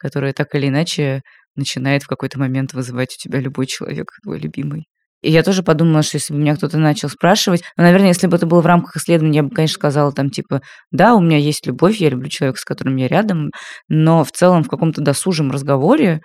которая 0.00 0.32
так 0.32 0.54
или 0.54 0.68
иначе 0.68 1.22
начинает 1.54 2.02
в 2.02 2.08
какой-то 2.08 2.38
момент 2.38 2.72
вызывать 2.72 3.14
у 3.14 3.22
тебя 3.22 3.38
любой 3.38 3.66
человек, 3.66 4.06
твой 4.22 4.38
любимый. 4.38 4.86
И 5.22 5.30
я 5.30 5.42
тоже 5.42 5.62
подумала, 5.62 6.02
что 6.02 6.16
если 6.16 6.32
бы 6.32 6.40
меня 6.40 6.56
кто-то 6.56 6.78
начал 6.78 7.10
спрашивать, 7.10 7.62
ну, 7.76 7.84
наверное, 7.84 8.08
если 8.08 8.26
бы 8.26 8.36
это 8.36 8.46
было 8.46 8.62
в 8.62 8.66
рамках 8.66 8.96
исследования, 8.96 9.36
я 9.36 9.42
бы, 9.42 9.50
конечно, 9.50 9.74
сказала 9.74 10.12
там, 10.12 10.30
типа, 10.30 10.62
да, 10.90 11.14
у 11.14 11.20
меня 11.20 11.36
есть 11.36 11.66
любовь, 11.66 11.96
я 11.98 12.08
люблю 12.08 12.30
человека, 12.30 12.58
с 12.58 12.64
которым 12.64 12.96
я 12.96 13.06
рядом, 13.06 13.50
но 13.88 14.24
в 14.24 14.32
целом 14.32 14.64
в 14.64 14.68
каком-то 14.68 15.02
досужем 15.02 15.50
разговоре 15.50 16.20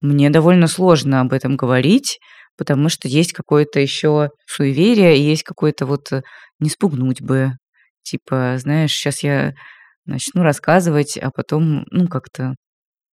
мне 0.00 0.30
довольно 0.30 0.68
сложно 0.68 1.20
об 1.22 1.32
этом 1.32 1.56
говорить, 1.56 2.20
потому 2.56 2.88
что 2.88 3.08
есть 3.08 3.32
какое-то 3.32 3.80
еще 3.80 4.30
суеверие, 4.46 5.18
и 5.18 5.22
есть 5.22 5.42
какое-то 5.42 5.86
вот 5.86 6.12
э, 6.12 6.22
не 6.60 6.68
спугнуть 6.70 7.20
бы. 7.20 7.52
Типа, 8.02 8.54
знаешь, 8.58 8.92
сейчас 8.92 9.24
я 9.24 9.54
начну 10.04 10.42
рассказывать, 10.42 11.18
а 11.18 11.30
потом, 11.34 11.84
ну, 11.90 12.06
как-то... 12.06 12.54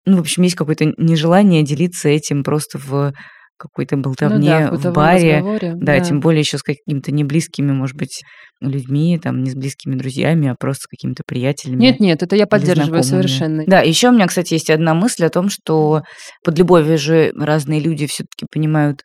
Ну, 0.06 0.16
в 0.18 0.20
общем, 0.20 0.42
есть 0.42 0.54
какое-то 0.54 0.92
нежелание 0.98 1.62
делиться 1.62 2.08
этим 2.08 2.44
просто 2.44 2.78
в 2.78 3.12
какой-то 3.56 3.96
болтовне 3.96 4.68
ну, 4.70 4.76
да, 4.78 4.90
в, 4.90 4.92
баре. 4.92 5.36
разговоре, 5.36 5.72
Да, 5.76 6.00
тем 6.00 6.20
более 6.20 6.40
еще 6.40 6.58
с 6.58 6.62
какими-то 6.62 7.12
неблизкими, 7.12 7.72
может 7.72 7.96
быть, 7.96 8.22
людьми, 8.60 9.18
там, 9.22 9.42
не 9.42 9.50
с 9.50 9.54
близкими 9.54 9.94
друзьями, 9.94 10.48
а 10.48 10.56
просто 10.58 10.82
с 10.82 10.86
какими-то 10.86 11.22
приятелями. 11.26 11.80
Нет, 11.80 12.00
нет, 12.00 12.22
это 12.22 12.36
я 12.36 12.46
поддерживаю 12.46 13.02
совершенно. 13.02 13.64
Да, 13.66 13.80
еще 13.80 14.08
у 14.08 14.12
меня, 14.12 14.26
кстати, 14.26 14.54
есть 14.54 14.70
одна 14.70 14.94
мысль 14.94 15.24
о 15.24 15.30
том, 15.30 15.48
что 15.48 16.02
под 16.44 16.58
любовью 16.58 16.98
же 16.98 17.32
разные 17.36 17.80
люди 17.80 18.06
все-таки 18.06 18.46
понимают 18.50 19.02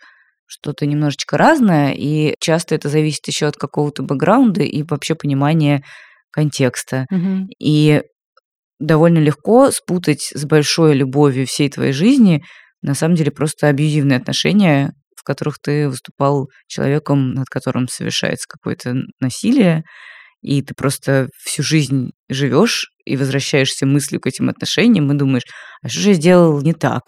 что-то 0.47 0.88
немножечко 0.88 1.38
разное, 1.38 1.91
и 1.91 2.34
часто 2.39 2.74
это 2.74 2.89
зависит 2.89 3.28
еще 3.28 3.45
от 3.45 3.56
какого-то 3.56 4.02
бэкграунда 4.02 4.64
и 4.64 4.84
вообще 4.84 5.14
понимания 5.14 5.84
контекста. 6.32 7.06
Мгм. 7.12 7.50
И 7.60 8.02
довольно 8.80 9.19
легко 9.19 9.71
спутать 9.71 10.32
с 10.34 10.45
большой 10.45 10.95
любовью 10.95 11.45
всей 11.45 11.69
твоей 11.69 11.93
жизни 11.93 12.43
на 12.82 12.93
самом 12.93 13.15
деле 13.15 13.32
просто 13.32 13.67
абьюзивные 13.67 14.17
отношения, 14.17 14.93
в 15.15 15.23
которых 15.23 15.59
ты 15.59 15.89
выступал 15.89 16.47
человеком, 16.67 17.34
над 17.34 17.47
которым 17.49 17.88
совершается 17.88 18.47
какое-то 18.47 18.95
насилие, 19.19 19.84
и 20.41 20.61
ты 20.61 20.73
просто 20.73 21.27
всю 21.43 21.61
жизнь 21.63 22.11
живешь 22.30 22.91
и 23.05 23.17
возвращаешься 23.17 23.86
мыслью 23.86 24.21
к 24.21 24.27
этим 24.27 24.47
отношениям 24.47 25.11
и 25.11 25.17
думаешь, 25.17 25.43
а 25.82 25.89
что 25.89 25.99
же 25.99 26.09
я 26.09 26.15
сделал 26.15 26.61
не 26.61 26.73
так? 26.73 27.03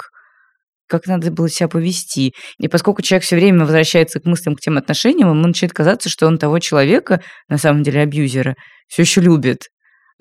Как 0.90 1.08
надо 1.08 1.32
было 1.32 1.48
себя 1.48 1.70
повести? 1.70 2.34
И 2.58 2.68
поскольку 2.68 3.02
человек 3.02 3.24
все 3.24 3.38
время 3.38 3.62
возвращается 3.62 4.20
к 4.20 4.26
мыслям, 4.26 4.58
к 4.58 4.60
тем 4.60 4.78
отношениям, 4.78 5.30
ему 5.30 5.48
начинает 5.48 5.72
казаться, 5.72 6.10
что 6.10 6.28
он 6.28 6.38
того 6.38 6.60
человека, 6.60 7.22
на 7.48 7.58
самом 7.58 7.84
деле 7.84 8.02
абьюзера, 8.02 8.56
все 8.90 9.04
еще 9.04 9.22
любит. 9.22 9.70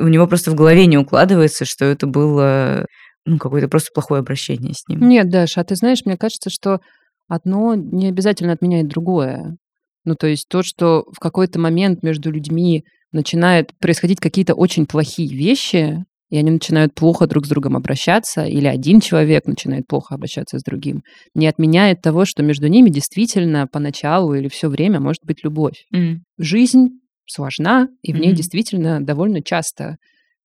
У 0.01 0.09
него 0.09 0.27
просто 0.27 0.51
в 0.51 0.55
голове 0.55 0.87
не 0.87 0.99
укладывается, 0.99 1.65
что 1.65 1.85
это 1.85 2.07
было 2.07 2.87
ну, 3.27 3.39
какое-то 3.39 3.69
просто 3.69 3.91
плохое 3.95 4.21
обращение 4.21 4.73
с 4.75 4.89
ним. 4.89 5.07
Нет, 5.09 5.29
Даша, 5.29 5.61
а 5.61 5.65
ты 5.65 5.77
знаешь, 5.77 6.05
мне 6.05 6.17
кажется, 6.17 6.51
что 6.51 6.81
одно 7.29 7.75
не 7.75 8.09
обязательно 8.09 8.53
отменяет 8.53 8.89
другое. 8.89 9.57
Ну, 10.05 10.15
то 10.15 10.27
есть 10.27 10.49
то, 10.49 10.63
что 10.63 11.05
в 11.13 11.19
какой-то 11.21 11.61
момент 11.61 12.03
между 12.03 12.31
людьми 12.31 12.85
начинают 13.13 13.73
происходить 13.79 14.21
какие-то 14.21 14.55
очень 14.55 14.87
плохие 14.87 15.29
вещи, 15.29 16.05
и 16.31 16.39
они 16.39 16.51
начинают 16.53 16.95
плохо 16.95 17.27
друг 17.27 17.45
с 17.45 17.49
другом 17.49 17.77
обращаться, 17.77 18.45
или 18.45 18.67
один 18.67 19.01
человек 19.01 19.47
начинает 19.47 19.87
плохо 19.87 20.15
обращаться 20.15 20.59
с 20.59 20.63
другим, 20.63 21.03
не 21.35 21.47
отменяет 21.47 22.03
того, 22.03 22.25
что 22.25 22.43
между 22.43 22.69
ними 22.69 22.89
действительно 22.89 23.67
поначалу 23.67 24.35
или 24.35 24.49
все 24.49 24.69
время 24.69 25.01
может 25.01 25.23
быть 25.25 25.45
любовь. 25.45 25.85
М. 25.93 26.23
Жизнь 26.39 27.01
сложна, 27.27 27.89
и 28.03 28.13
в 28.13 28.17
ней 28.19 28.33
действительно 28.33 29.05
довольно 29.05 29.43
часто 29.43 29.97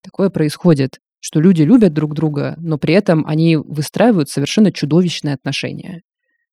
такое 0.04 0.30
происходит, 0.30 1.00
что 1.20 1.40
люди 1.40 1.64
любят 1.64 1.94
друг 1.94 2.14
друга, 2.14 2.56
но 2.58 2.78
при 2.78 2.94
этом 2.94 3.26
они 3.26 3.58
выстраивают 3.58 4.30
совершенно 4.30 4.72
чудовищные 4.72 5.34
отношения, 5.34 6.02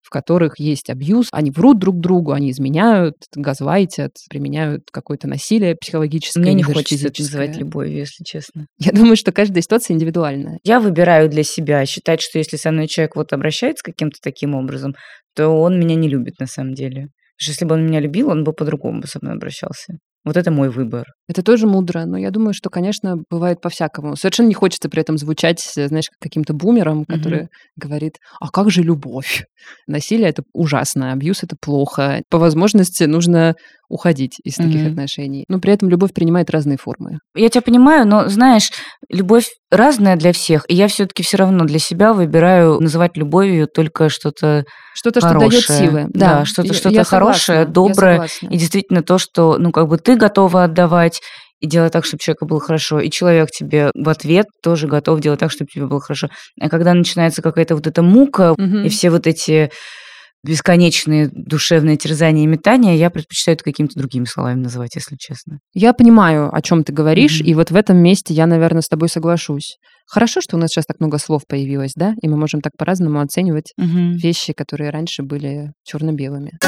в 0.00 0.08
которых 0.08 0.58
есть 0.58 0.88
абьюз, 0.88 1.28
они 1.30 1.50
врут 1.50 1.78
друг 1.78 2.00
другу, 2.00 2.32
они 2.32 2.50
изменяют, 2.50 3.16
газлайтят, 3.34 4.12
применяют 4.30 4.84
какое-то 4.90 5.28
насилие 5.28 5.76
психологическое, 5.76 6.40
Мне 6.40 6.54
не 6.54 6.62
хочется 6.62 7.08
это 7.08 7.20
называть 7.20 7.58
любовью, 7.58 7.98
если 7.98 8.24
честно. 8.24 8.66
Я 8.78 8.92
думаю, 8.92 9.16
что 9.16 9.30
каждая 9.30 9.62
ситуация 9.62 9.94
индивидуальная. 9.94 10.58
Я 10.64 10.80
выбираю 10.80 11.28
для 11.28 11.42
себя 11.42 11.84
считать, 11.84 12.22
что 12.22 12.38
если 12.38 12.56
со 12.56 12.72
мной 12.72 12.88
человек 12.88 13.16
вот 13.16 13.34
обращается 13.34 13.84
каким-то 13.84 14.18
таким 14.22 14.54
образом, 14.54 14.94
то 15.34 15.48
он 15.48 15.78
меня 15.78 15.96
не 15.96 16.08
любит 16.08 16.40
на 16.40 16.46
самом 16.46 16.72
деле. 16.72 17.08
Потому 17.36 17.36
что 17.36 17.50
если 17.50 17.64
бы 17.66 17.74
он 17.74 17.86
меня 17.86 18.00
любил, 18.00 18.30
он 18.30 18.42
бы 18.42 18.54
по-другому 18.54 19.02
бы 19.02 19.06
со 19.06 19.18
мной 19.20 19.34
обращался. 19.34 19.98
Вот 20.24 20.36
это 20.36 20.52
мой 20.52 20.70
выбор. 20.70 21.06
Это 21.28 21.42
тоже 21.42 21.66
мудро, 21.66 22.04
но 22.04 22.16
я 22.16 22.30
думаю, 22.30 22.54
что, 22.54 22.70
конечно, 22.70 23.16
бывает 23.28 23.60
по-всякому. 23.60 24.14
Совершенно 24.14 24.46
не 24.46 24.54
хочется 24.54 24.88
при 24.88 25.00
этом 25.00 25.18
звучать, 25.18 25.72
э, 25.76 25.88
знаешь, 25.88 26.08
как 26.08 26.18
каким-то 26.20 26.54
бумером, 26.54 27.04
который 27.04 27.48
говорит, 27.76 28.18
а 28.40 28.48
как 28.50 28.70
же 28.70 28.82
любовь? 28.82 29.44
Насилие— 29.88 30.28
это 30.30 30.44
ужасно, 30.52 31.12
абьюз— 31.12 31.42
это 31.42 31.56
плохо. 31.60 32.22
По 32.30 32.38
возможности 32.38 33.04
нужно 33.04 33.56
уходить 33.92 34.36
из 34.42 34.54
таких 34.56 34.80
Мгм. 34.80 34.92
отношений. 34.92 35.44
Но 35.48 35.60
при 35.60 35.72
этом 35.72 35.88
любовь 35.90 36.12
принимает 36.14 36.48
разные 36.50 36.78
формы. 36.78 37.18
Я 37.36 37.48
тебя 37.50 37.60
понимаю, 37.62 38.06
но 38.08 38.26
знаешь, 38.28 38.70
любовь 39.10 39.48
разная 39.70 40.16
для 40.16 40.32
всех, 40.32 40.64
и 40.68 40.74
я 40.74 40.88
все-таки 40.88 41.22
все 41.22 41.36
равно 41.36 41.64
для 41.66 41.78
себя 41.78 42.12
выбираю 42.14 42.80
называть 42.80 43.16
любовью 43.16 43.66
только 43.68 44.08
что-то 44.08 44.64
Что-то, 44.94 45.20
что 45.20 45.30
дает 45.38 45.52
Хорошее. 45.52 45.78
силы. 45.78 46.06
Да, 46.10 46.44
что-то- 46.44 46.68
я- 46.68 46.74
что-то 46.74 46.94
я 46.94 47.04
хорошее, 47.04 47.66
согласна, 47.66 47.72
доброе. 47.72 48.28
И 48.42 48.56
действительно 48.58 49.02
то, 49.02 49.18
что, 49.18 49.56
ну, 49.58 49.72
как 49.72 49.88
бы 49.88 49.98
ты 49.98 50.16
готова 50.16 50.64
отдавать 50.64 51.20
и 51.60 51.66
делать 51.66 51.92
так, 51.92 52.04
чтобы 52.04 52.18
человеку 52.20 52.46
было 52.46 52.60
хорошо, 52.60 52.98
и 53.00 53.08
человек 53.10 53.50
тебе 53.50 53.90
в 53.94 54.08
ответ 54.08 54.46
тоже 54.62 54.88
готов 54.88 55.20
делать 55.20 55.40
так, 55.40 55.50
чтобы 55.50 55.68
тебе 55.72 55.86
было 55.86 56.00
хорошо. 56.00 56.28
А 56.60 56.68
когда 56.68 56.92
начинается 56.94 57.40
какая-то 57.42 57.74
вот 57.76 57.86
эта 57.86 58.02
мука 58.02 58.54
Мгм. 58.56 58.84
и 58.84 58.88
все 58.88 59.10
вот 59.10 59.26
эти 59.26 59.70
бесконечные 60.44 61.28
душевные 61.32 61.96
терзания 61.96 62.44
и 62.44 62.46
метания, 62.46 62.94
я 62.96 63.10
предпочитаю 63.10 63.54
это 63.54 63.64
какими-то 63.64 63.98
другими 63.98 64.24
словами 64.24 64.60
называть, 64.60 64.94
если 64.96 65.16
честно. 65.16 65.58
Я 65.72 65.92
понимаю, 65.92 66.52
о 66.52 66.60
чем 66.62 66.82
ты 66.84 66.92
говоришь, 66.92 67.40
Мгм. 67.40 67.48
и 67.48 67.54
вот 67.54 67.70
в 67.70 67.76
этом 67.76 67.98
месте 67.98 68.34
я, 68.34 68.46
наверное, 68.46 68.82
с 68.82 68.88
тобой 68.88 69.08
соглашусь. 69.08 69.76
Хорошо, 70.06 70.40
что 70.40 70.56
у 70.56 70.58
нас 70.58 70.70
сейчас 70.70 70.84
так 70.86 70.98
много 70.98 71.18
слов 71.18 71.42
появилось, 71.48 71.92
да, 71.94 72.14
и 72.20 72.28
мы 72.28 72.36
можем 72.36 72.60
так 72.60 72.72
по-разному 72.76 73.20
оценивать 73.20 73.72
вещи, 73.78 74.52
которые 74.52 74.90
раньше 74.90 75.22
были 75.22 75.72
черно-белыми. 75.84 76.58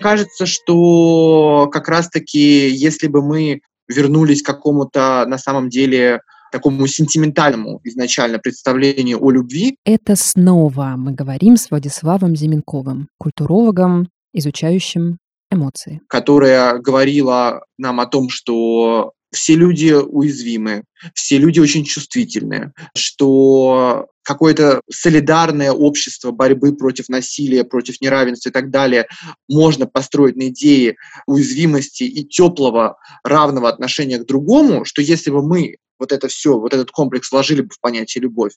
Кажется, 0.00 0.46
что 0.46 1.68
как 1.72 1.88
раз-таки, 1.88 2.68
если 2.68 3.06
бы 3.08 3.22
мы 3.22 3.60
вернулись 3.88 4.42
к 4.42 4.46
какому-то 4.46 5.24
на 5.26 5.38
самом 5.38 5.68
деле 5.68 6.20
такому 6.52 6.86
сентиментальному 6.86 7.80
изначально 7.84 8.38
представлению 8.38 9.22
о 9.22 9.30
любви, 9.30 9.76
Это 9.84 10.16
снова 10.16 10.94
мы 10.96 11.12
говорим 11.12 11.56
с 11.56 11.70
Владиславом 11.70 12.36
Зименковым, 12.36 13.08
культурологом, 13.18 14.08
изучающим 14.32 15.18
эмоции. 15.50 16.00
которая 16.08 16.78
говорила 16.78 17.64
нам 17.78 18.00
о 18.00 18.06
том, 18.06 18.28
что 18.28 19.12
все 19.32 19.54
люди 19.54 19.92
уязвимы, 19.92 20.84
все 21.14 21.38
люди 21.38 21.60
очень 21.60 21.84
чувствительны, 21.84 22.72
что 22.96 24.06
какое-то 24.22 24.80
солидарное 24.90 25.72
общество 25.72 26.30
борьбы 26.32 26.74
против 26.74 27.08
насилия, 27.08 27.64
против 27.64 28.00
неравенства 28.00 28.48
и 28.48 28.52
так 28.52 28.70
далее 28.70 29.06
можно 29.48 29.86
построить 29.86 30.36
на 30.36 30.48
идее 30.48 30.96
уязвимости 31.26 32.04
и 32.04 32.24
теплого 32.24 32.98
равного 33.22 33.68
отношения 33.68 34.18
к 34.18 34.26
другому, 34.26 34.84
что 34.84 35.02
если 35.02 35.30
бы 35.30 35.46
мы 35.46 35.76
вот 35.98 36.12
это 36.12 36.28
все, 36.28 36.58
вот 36.58 36.74
этот 36.74 36.90
комплекс 36.90 37.30
вложили 37.30 37.62
бы 37.62 37.70
в 37.70 37.80
понятие 37.80 38.22
любовь, 38.22 38.52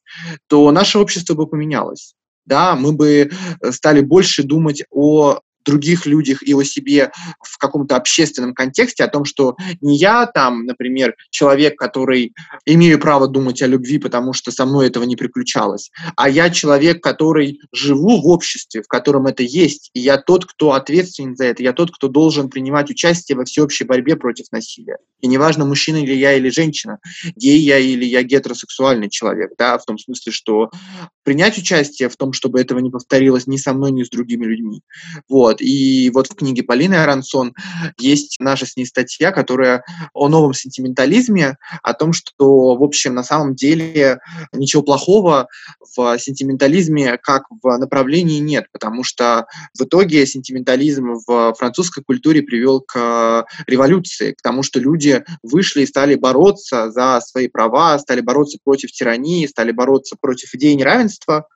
то 0.47 0.71
наше 0.71 0.99
общество 0.99 1.33
бы 1.33 1.47
поменялось. 1.47 2.15
Да, 2.45 2.75
мы 2.75 2.93
бы 2.93 3.29
э, 3.61 3.71
стали 3.71 4.01
больше 4.01 4.43
думать 4.43 4.83
о 4.89 5.39
других 5.65 6.05
людях 6.05 6.41
и 6.43 6.53
о 6.53 6.63
себе 6.63 7.11
в 7.41 7.57
каком-то 7.57 7.95
общественном 7.95 8.53
контексте, 8.53 9.03
о 9.03 9.07
том, 9.07 9.25
что 9.25 9.55
не 9.81 9.97
я 9.97 10.25
там, 10.25 10.65
например, 10.65 11.15
человек, 11.29 11.77
который 11.77 12.33
имею 12.65 12.99
право 12.99 13.27
думать 13.27 13.61
о 13.61 13.67
любви, 13.67 13.99
потому 13.99 14.33
что 14.33 14.51
со 14.51 14.65
мной 14.65 14.87
этого 14.87 15.03
не 15.03 15.15
приключалось, 15.15 15.91
а 16.15 16.29
я 16.29 16.49
человек, 16.49 17.03
который 17.03 17.59
живу 17.71 18.21
в 18.21 18.27
обществе, 18.27 18.81
в 18.81 18.87
котором 18.87 19.27
это 19.27 19.43
есть, 19.43 19.91
и 19.93 19.99
я 19.99 20.17
тот, 20.17 20.45
кто 20.45 20.73
ответственен 20.73 21.35
за 21.35 21.45
это, 21.45 21.63
я 21.63 21.73
тот, 21.73 21.91
кто 21.91 22.07
должен 22.07 22.49
принимать 22.49 22.89
участие 22.89 23.37
во 23.37 23.45
всеобщей 23.45 23.83
борьбе 23.83 24.15
против 24.15 24.51
насилия. 24.51 24.97
И 25.21 25.27
неважно, 25.27 25.65
мужчина 25.65 25.97
ли 25.97 26.17
я 26.17 26.33
или 26.33 26.49
женщина, 26.49 26.99
гей 27.35 27.59
я 27.59 27.77
или 27.77 28.05
я 28.05 28.23
гетеросексуальный 28.23 29.09
человек, 29.09 29.51
да, 29.57 29.77
в 29.77 29.85
том 29.85 29.97
смысле, 29.97 30.31
что 30.31 30.71
принять 31.23 31.57
участие 31.57 32.09
в 32.09 32.15
том, 32.15 32.33
чтобы 32.33 32.59
этого 32.59 32.79
не 32.79 32.89
повторилось 32.89 33.47
ни 33.47 33.57
со 33.57 33.73
мной, 33.73 33.91
ни 33.91 34.03
с 34.03 34.09
другими 34.09 34.45
людьми. 34.45 34.81
Вот. 35.27 35.48
И 35.57 36.09
вот 36.11 36.27
в 36.27 36.35
книге 36.35 36.63
Полины 36.63 36.95
Арансон 36.95 37.53
есть 37.97 38.37
наша 38.39 38.65
с 38.65 38.75
ней 38.75 38.85
статья, 38.85 39.31
которая 39.31 39.83
о 40.13 40.29
новом 40.29 40.53
сентиментализме, 40.53 41.57
о 41.83 41.93
том, 41.93 42.13
что, 42.13 42.75
в 42.75 42.83
общем, 42.83 43.13
на 43.15 43.23
самом 43.23 43.55
деле 43.55 44.19
ничего 44.53 44.83
плохого 44.83 45.47
в 45.95 46.17
сентиментализме 46.19 47.17
как 47.17 47.43
в 47.61 47.77
направлении 47.77 48.39
нет, 48.39 48.67
потому 48.71 49.03
что 49.03 49.47
в 49.77 49.83
итоге 49.83 50.25
сентиментализм 50.25 51.15
в 51.25 51.53
французской 51.57 52.03
культуре 52.03 52.41
привел 52.41 52.81
к 52.81 53.45
революции, 53.67 54.33
к 54.33 54.41
тому, 54.41 54.63
что 54.63 54.79
люди 54.79 55.23
вышли 55.43 55.81
и 55.81 55.87
стали 55.87 56.15
бороться 56.15 56.91
за 56.91 57.21
свои 57.21 57.47
права, 57.47 57.97
стали 57.99 58.21
бороться 58.21 58.57
против 58.63 58.91
тирании, 58.91 59.47
стали 59.47 59.71
бороться 59.71 60.15
против 60.19 60.53
идеи 60.53 60.73
неравенства, 60.73 61.47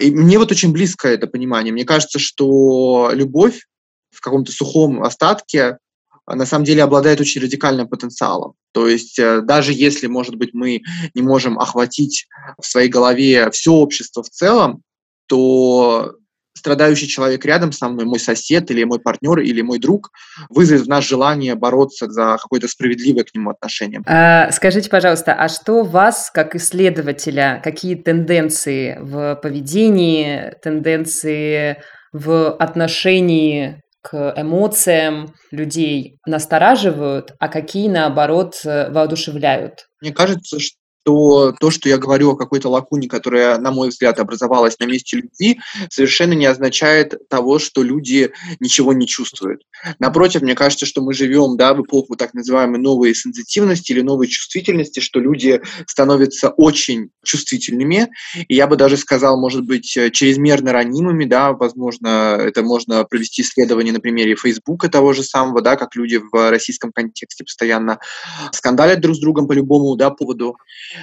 и 0.00 0.10
мне 0.10 0.38
вот 0.38 0.50
очень 0.50 0.72
близко 0.72 1.08
это 1.08 1.26
понимание. 1.26 1.72
Мне 1.72 1.84
кажется, 1.84 2.18
что 2.18 3.10
любовь 3.12 3.66
в 4.10 4.20
каком-то 4.20 4.52
сухом 4.52 5.02
остатке 5.02 5.78
а, 6.26 6.36
на 6.36 6.46
самом 6.46 6.64
деле 6.64 6.82
обладает 6.82 7.20
очень 7.20 7.42
радикальным 7.42 7.88
потенциалом. 7.88 8.54
То 8.72 8.88
есть 8.88 9.18
э, 9.18 9.40
даже 9.42 9.72
если, 9.72 10.06
может 10.06 10.36
быть, 10.36 10.54
мы 10.54 10.82
не 11.14 11.22
можем 11.22 11.58
охватить 11.58 12.26
в 12.58 12.66
своей 12.66 12.88
голове 12.88 13.50
все 13.50 13.72
общество 13.72 14.22
в 14.22 14.30
целом, 14.30 14.82
то 15.26 16.14
страдающий 16.54 17.08
человек 17.08 17.44
рядом 17.44 17.72
со 17.72 17.88
мной, 17.88 18.04
мой 18.04 18.18
сосед 18.18 18.70
или 18.70 18.84
мой 18.84 19.00
партнер 19.00 19.38
или 19.38 19.62
мой 19.62 19.78
друг, 19.78 20.10
вызовет 20.48 20.82
в 20.82 20.88
нас 20.88 21.06
желание 21.06 21.54
бороться 21.54 22.10
за 22.10 22.36
какое-то 22.40 22.68
справедливое 22.68 23.24
к 23.24 23.34
нему 23.34 23.50
отношение. 23.50 24.02
А, 24.06 24.50
скажите, 24.50 24.90
пожалуйста, 24.90 25.32
а 25.34 25.48
что 25.48 25.82
вас, 25.82 26.30
как 26.32 26.54
исследователя, 26.54 27.60
какие 27.62 27.94
тенденции 27.94 28.98
в 29.00 29.36
поведении, 29.36 30.54
тенденции 30.62 31.82
в 32.12 32.50
отношении 32.50 33.80
к 34.02 34.34
эмоциям 34.36 35.34
людей 35.50 36.18
настораживают, 36.26 37.34
а 37.38 37.48
какие, 37.48 37.88
наоборот, 37.88 38.54
воодушевляют? 38.64 39.86
Мне 40.00 40.12
кажется, 40.12 40.58
что 40.58 40.79
то 41.10 41.52
то, 41.58 41.70
что 41.70 41.88
я 41.88 41.98
говорю 41.98 42.30
о 42.30 42.36
какой-то 42.36 42.68
лакуне, 42.68 43.08
которая, 43.08 43.58
на 43.58 43.72
мой 43.72 43.88
взгляд, 43.88 44.20
образовалась 44.20 44.78
на 44.78 44.84
месте 44.84 45.16
любви, 45.16 45.60
совершенно 45.90 46.34
не 46.34 46.46
означает 46.46 47.28
того, 47.28 47.58
что 47.58 47.82
люди 47.82 48.32
ничего 48.60 48.92
не 48.92 49.08
чувствуют. 49.08 49.62
Напротив, 49.98 50.42
мне 50.42 50.54
кажется, 50.54 50.86
что 50.86 51.02
мы 51.02 51.12
живем 51.12 51.56
да, 51.56 51.74
в 51.74 51.82
эпоху 51.82 52.14
так 52.14 52.32
называемой 52.32 52.78
новой 52.78 53.14
сенситивности 53.14 53.90
или 53.90 54.02
новой 54.02 54.28
чувствительности, 54.28 55.00
что 55.00 55.18
люди 55.18 55.60
становятся 55.86 56.50
очень 56.50 57.10
чувствительными, 57.24 58.08
и 58.46 58.54
я 58.54 58.68
бы 58.68 58.76
даже 58.76 58.96
сказал, 58.96 59.40
может 59.40 59.64
быть, 59.64 59.98
чрезмерно 60.12 60.72
ранимыми, 60.72 61.24
да, 61.24 61.52
возможно, 61.52 62.36
это 62.40 62.62
можно 62.62 63.04
провести 63.04 63.42
исследование 63.42 63.92
на 63.92 64.00
примере 64.00 64.36
Фейсбука 64.36 64.88
того 64.88 65.12
же 65.12 65.24
самого, 65.24 65.60
да, 65.60 65.76
как 65.76 65.96
люди 65.96 66.20
в 66.32 66.50
российском 66.50 66.92
контексте 66.92 67.42
постоянно 67.42 67.98
скандалят 68.52 69.00
друг 69.00 69.16
с 69.16 69.20
другом 69.20 69.48
по 69.48 69.52
любому 69.52 69.96
да, 69.96 70.10
поводу. 70.10 70.56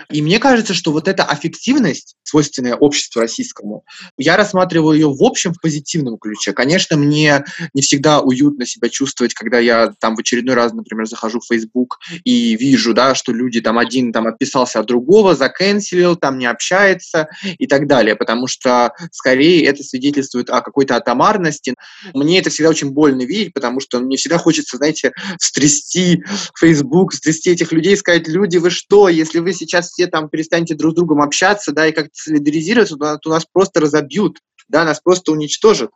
И 0.09 0.21
мне 0.21 0.39
кажется, 0.39 0.73
что 0.73 0.91
вот 0.91 1.07
эта 1.07 1.23
аффективность, 1.23 2.15
свойственная 2.23 2.75
обществу 2.75 3.21
российскому, 3.21 3.83
я 4.17 4.37
рассматриваю 4.37 4.95
ее 4.95 5.07
в 5.07 5.23
общем 5.23 5.53
в 5.53 5.61
позитивном 5.61 6.17
ключе. 6.17 6.53
Конечно, 6.53 6.97
мне 6.97 7.45
не 7.73 7.81
всегда 7.81 8.19
уютно 8.19 8.65
себя 8.65 8.89
чувствовать, 8.89 9.33
когда 9.33 9.59
я 9.59 9.93
там 9.99 10.15
в 10.15 10.19
очередной 10.19 10.55
раз, 10.55 10.73
например, 10.73 11.07
захожу 11.07 11.39
в 11.39 11.45
Facebook 11.45 11.97
и 12.23 12.55
вижу, 12.55 12.93
да, 12.93 13.15
что 13.15 13.31
люди 13.31 13.61
там 13.61 13.77
один 13.77 14.11
там 14.11 14.27
отписался 14.27 14.79
от 14.79 14.87
другого, 14.87 15.35
заканцелил, 15.35 16.15
там 16.15 16.37
не 16.37 16.45
общается 16.45 17.27
и 17.57 17.67
так 17.67 17.87
далее, 17.87 18.15
потому 18.15 18.47
что 18.47 18.93
скорее 19.11 19.65
это 19.65 19.83
свидетельствует 19.83 20.49
о 20.49 20.61
какой-то 20.61 20.95
атомарности. 20.95 21.75
Мне 22.13 22.39
это 22.39 22.49
всегда 22.49 22.69
очень 22.69 22.91
больно 22.91 23.23
видеть, 23.23 23.53
потому 23.53 23.79
что 23.79 23.99
мне 23.99 24.17
всегда 24.17 24.37
хочется, 24.37 24.77
знаете, 24.77 25.13
встрясти 25.39 26.23
Facebook, 26.59 27.13
встрясти 27.13 27.51
этих 27.51 27.71
людей, 27.71 27.95
сказать, 27.95 28.27
люди, 28.27 28.57
вы 28.57 28.69
что, 28.69 29.09
если 29.09 29.39
вы 29.39 29.53
сейчас 29.53 29.76
сейчас 29.77 29.91
все 29.91 30.07
там 30.07 30.29
перестанете 30.29 30.75
друг 30.75 30.93
с 30.93 30.95
другом 30.95 31.21
общаться, 31.21 31.71
да, 31.71 31.87
и 31.87 31.91
как-то 31.91 32.13
солидаризироваться, 32.13 32.95
то, 32.95 33.17
то 33.17 33.29
нас 33.29 33.45
просто 33.51 33.79
разобьют, 33.79 34.39
да, 34.67 34.83
нас 34.83 34.99
просто 34.99 35.31
уничтожат. 35.31 35.91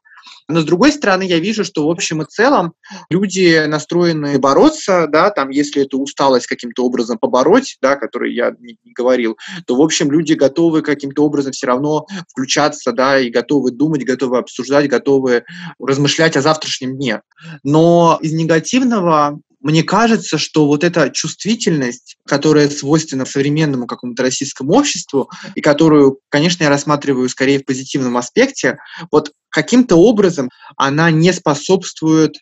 Но 0.48 0.62
с 0.62 0.66
другой 0.66 0.92
стороны, 0.92 1.24
я 1.24 1.40
вижу, 1.40 1.64
что 1.64 1.88
в 1.88 1.90
общем 1.90 2.22
и 2.22 2.26
целом 2.26 2.74
люди 3.10 3.66
настроены 3.68 4.38
бороться, 4.38 5.08
да, 5.08 5.32
там, 5.32 5.50
если 5.50 5.84
эту 5.84 6.00
усталость 6.00 6.46
каким-то 6.46 6.86
образом 6.86 7.18
побороть, 7.18 7.78
да, 7.82 7.96
который 7.96 8.34
я 8.34 8.52
не, 8.60 8.78
не 8.84 8.94
говорил, 8.94 9.38
то, 9.66 9.76
в 9.76 9.82
общем, 9.82 10.12
люди 10.12 10.34
готовы 10.34 10.84
каким-то 10.84 11.26
образом 11.26 11.54
все 11.54 11.68
равно 11.68 12.06
включаться, 12.30 12.92
да, 12.92 13.20
и 13.20 13.32
готовы 13.32 13.72
думать, 13.72 14.06
готовы 14.06 14.38
обсуждать, 14.38 14.88
готовы 14.88 15.44
размышлять 15.80 16.38
о 16.38 16.42
завтрашнем 16.42 16.98
дне. 16.98 17.22
Но 17.64 18.20
из 18.22 18.34
негативного 18.34 19.40
мне 19.62 19.84
кажется, 19.84 20.38
что 20.38 20.68
вот 20.68 20.84
эта 20.84 21.10
чувствительность, 21.10 22.18
которая 22.26 22.70
свойственна 22.70 23.26
современному 23.26 23.88
какому-то 23.88 24.24
российскому 24.24 24.74
обществу, 24.74 25.30
и 25.56 25.62
которую, 25.62 26.20
конечно, 26.30 26.64
я 26.64 26.70
рассматриваю 26.70 27.30
скорее 27.30 27.60
в 27.60 27.66
позитивном 27.66 28.18
аспекте, 28.18 28.78
вот 29.12 29.32
каким-то 29.50 29.96
образом 29.96 30.50
она 30.78 31.12
не 31.12 31.32
способствует 31.34 32.38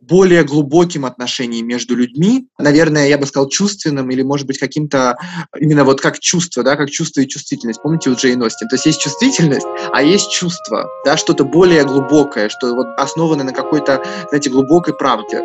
более 0.00 0.44
глубоким 0.44 1.04
отношениям 1.04 1.66
между 1.66 1.96
людьми, 1.96 2.48
наверное, 2.58 3.08
я 3.08 3.18
бы 3.18 3.26
сказал, 3.26 3.48
чувственным 3.48 4.10
или, 4.10 4.22
может 4.22 4.46
быть, 4.46 4.58
каким-то 4.58 5.16
именно 5.58 5.84
вот 5.84 6.00
как 6.00 6.20
чувство, 6.20 6.62
да, 6.62 6.76
как 6.76 6.90
чувство 6.90 7.22
и 7.22 7.28
чувствительность. 7.28 7.82
Помните 7.82 8.10
у 8.10 8.14
Джейн 8.14 8.40
Остин? 8.42 8.68
То 8.68 8.76
есть 8.76 8.86
есть 8.86 9.00
чувствительность, 9.00 9.66
а 9.92 10.02
есть 10.02 10.30
чувство, 10.30 10.86
да, 11.04 11.16
что-то 11.16 11.44
более 11.44 11.84
глубокое, 11.84 12.48
что 12.48 12.74
вот 12.74 12.86
основано 12.98 13.42
на 13.42 13.52
какой-то, 13.52 14.04
знаете, 14.28 14.50
глубокой 14.50 14.94
правде. 14.94 15.42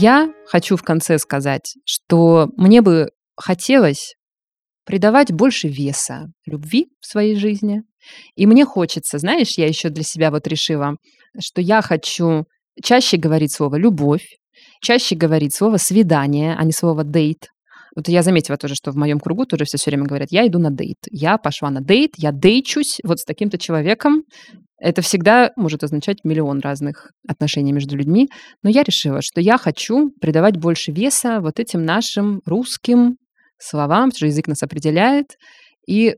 Я 0.00 0.32
хочу 0.46 0.76
в 0.76 0.82
конце 0.82 1.18
сказать, 1.18 1.74
что 1.84 2.48
мне 2.56 2.80
бы 2.80 3.10
хотелось 3.36 4.14
придавать 4.86 5.30
больше 5.30 5.68
веса 5.68 6.32
любви 6.46 6.88
в 7.00 7.06
своей 7.06 7.36
жизни. 7.36 7.82
И 8.34 8.46
мне 8.46 8.64
хочется, 8.64 9.18
знаешь, 9.18 9.58
я 9.58 9.66
еще 9.66 9.90
для 9.90 10.02
себя 10.02 10.30
вот 10.30 10.46
решила, 10.46 10.96
что 11.38 11.60
я 11.60 11.82
хочу 11.82 12.46
чаще 12.82 13.18
говорить 13.18 13.52
слово 13.52 13.76
«любовь», 13.76 14.26
чаще 14.80 15.16
говорить 15.16 15.54
слово 15.54 15.76
«свидание», 15.76 16.56
а 16.58 16.64
не 16.64 16.72
слово 16.72 17.04
«дейт». 17.04 17.48
Вот 18.00 18.08
я 18.08 18.22
заметила 18.22 18.56
тоже, 18.56 18.74
что 18.74 18.92
в 18.92 18.96
моем 18.96 19.20
кругу 19.20 19.44
тоже 19.44 19.66
все 19.66 19.76
все 19.76 19.90
время 19.90 20.06
говорят, 20.06 20.28
я 20.30 20.46
иду 20.46 20.58
на 20.58 20.70
дейт. 20.70 20.96
Я 21.10 21.36
пошла 21.36 21.68
на 21.68 21.82
дейт, 21.82 22.12
я 22.16 22.32
дейчусь 22.32 22.98
вот 23.04 23.18
с 23.18 23.24
таким-то 23.26 23.58
человеком, 23.58 24.22
это 24.78 25.02
всегда 25.02 25.50
может 25.54 25.84
означать 25.84 26.24
миллион 26.24 26.60
разных 26.60 27.10
отношений 27.28 27.74
между 27.74 27.98
людьми, 27.98 28.30
но 28.62 28.70
я 28.70 28.84
решила, 28.84 29.20
что 29.20 29.42
я 29.42 29.58
хочу 29.58 30.12
придавать 30.18 30.56
больше 30.56 30.92
веса 30.92 31.40
вот 31.42 31.60
этим 31.60 31.84
нашим 31.84 32.40
русским 32.46 33.18
словам, 33.58 34.08
потому 34.08 34.16
что 34.16 34.26
язык 34.28 34.48
нас 34.48 34.62
определяет, 34.62 35.36
и 35.86 36.14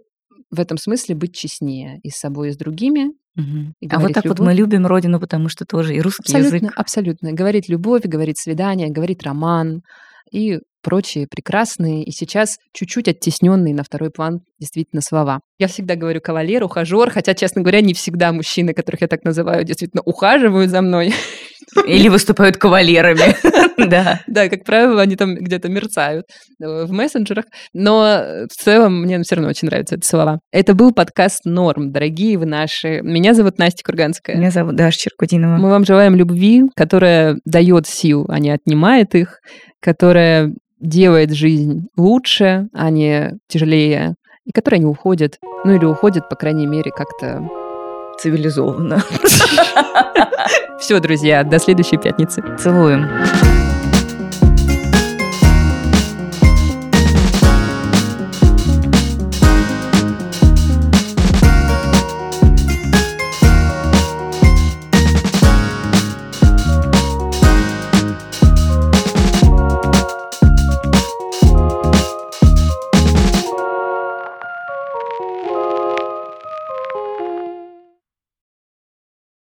в 0.53 0.61
этом 0.61 0.79
смысле 0.79 1.17
быть 1.17 1.35
честнее 1.35 1.99
и 2.05 2.11
с 2.11 2.17
собой, 2.17 2.51
и 2.51 2.53
с 2.53 2.57
другими. 2.57 3.07
Угу. 3.37 3.73
И 3.81 3.89
а 3.91 3.99
вот 3.99 4.13
так 4.13 4.25
любовь. 4.25 4.39
вот 4.39 4.47
мы 4.47 4.55
любим 4.55 4.87
Родину, 4.87 5.19
потому 5.19 5.49
что 5.49 5.65
тоже 5.65 5.97
и 5.97 6.01
русский 6.01 6.33
абсолютно, 6.33 6.57
язык. 6.57 6.73
Абсолютно. 6.77 7.33
Говорит 7.33 7.69
любовь, 7.69 8.03
говорит 8.05 8.39
свидание, 8.39 8.89
говорит 8.89 9.25
роман. 9.25 9.83
И 10.31 10.61
прочие 10.83 11.27
прекрасные 11.27 12.05
и 12.05 12.11
сейчас 12.11 12.59
чуть-чуть 12.73 13.09
оттесненные 13.09 13.75
на 13.75 13.85
второй 13.85 14.11
план 14.11 14.43
действительно 14.59 15.01
слова. 15.01 15.41
Я 15.59 15.69
всегда 15.69 15.95
говорю 15.97 16.21
кавалер, 16.21 16.63
ухажер, 16.65 17.11
хотя, 17.11 17.35
честно 17.35 17.63
говоря, 17.63 17.81
не 17.81 17.95
всегда 17.95 18.33
мужчины, 18.33 18.75
которых 18.75 19.01
я 19.01 19.09
так 19.09 19.25
называю, 19.25 19.65
действительно 19.65 20.03
ухаживают 20.03 20.71
за 20.71 20.83
мной. 20.83 21.15
Или 21.87 22.09
выступают 22.09 22.57
кавалерами. 22.57 23.37
Да. 23.89 24.21
Да, 24.27 24.49
как 24.49 24.65
правило, 24.65 25.03
они 25.03 25.17
там 25.17 25.35
где-то 25.35 25.69
мерцают 25.69 26.27
э, 26.63 26.85
в 26.85 26.93
мессенджерах. 26.93 27.47
Но 27.73 28.47
в 28.49 28.55
целом 28.55 29.03
мне 29.03 29.21
все 29.23 29.35
равно 29.35 29.51
очень 29.51 29.67
нравятся 29.67 29.97
эти 29.97 30.07
слова. 30.07 30.39
Это 30.53 30.75
был 30.75 30.93
подкаст 30.93 31.45
«Норм», 31.45 31.91
дорогие 31.91 32.39
вы 32.39 32.47
наши. 32.47 33.01
Меня 33.03 33.35
зовут 33.35 33.59
Настя 33.59 33.83
Курганская. 33.85 34.37
Меня 34.37 34.51
зовут 34.51 34.77
Даша 34.77 34.99
Черкудинова. 34.99 35.57
Мы 35.57 35.71
вам 35.71 35.85
желаем 35.85 36.15
любви, 36.15 36.63
которая 36.77 37.39
дает 37.45 37.87
сил, 37.87 38.27
а 38.29 38.39
не 38.39 38.51
отнимает 38.51 39.15
их, 39.15 39.41
которая 39.81 40.53
делает 40.81 41.33
жизнь 41.33 41.87
лучше, 41.97 42.69
а 42.73 42.91
не 42.91 43.33
тяжелее, 43.49 44.15
и 44.45 44.53
которая 44.53 44.81
не 44.81 44.87
уходит. 44.87 45.39
Ну 45.65 45.75
или 45.75 45.85
уходит, 45.85 46.29
по 46.29 46.37
крайней 46.37 46.67
мере, 46.67 46.91
как-то 46.91 47.49
Цивилизованно. 48.23 49.03
Все, 50.79 51.01
друзья, 51.01 51.43
до 51.43 51.59
следующей 51.59 51.97
пятницы. 51.97 52.41
Целуем. 52.57 53.11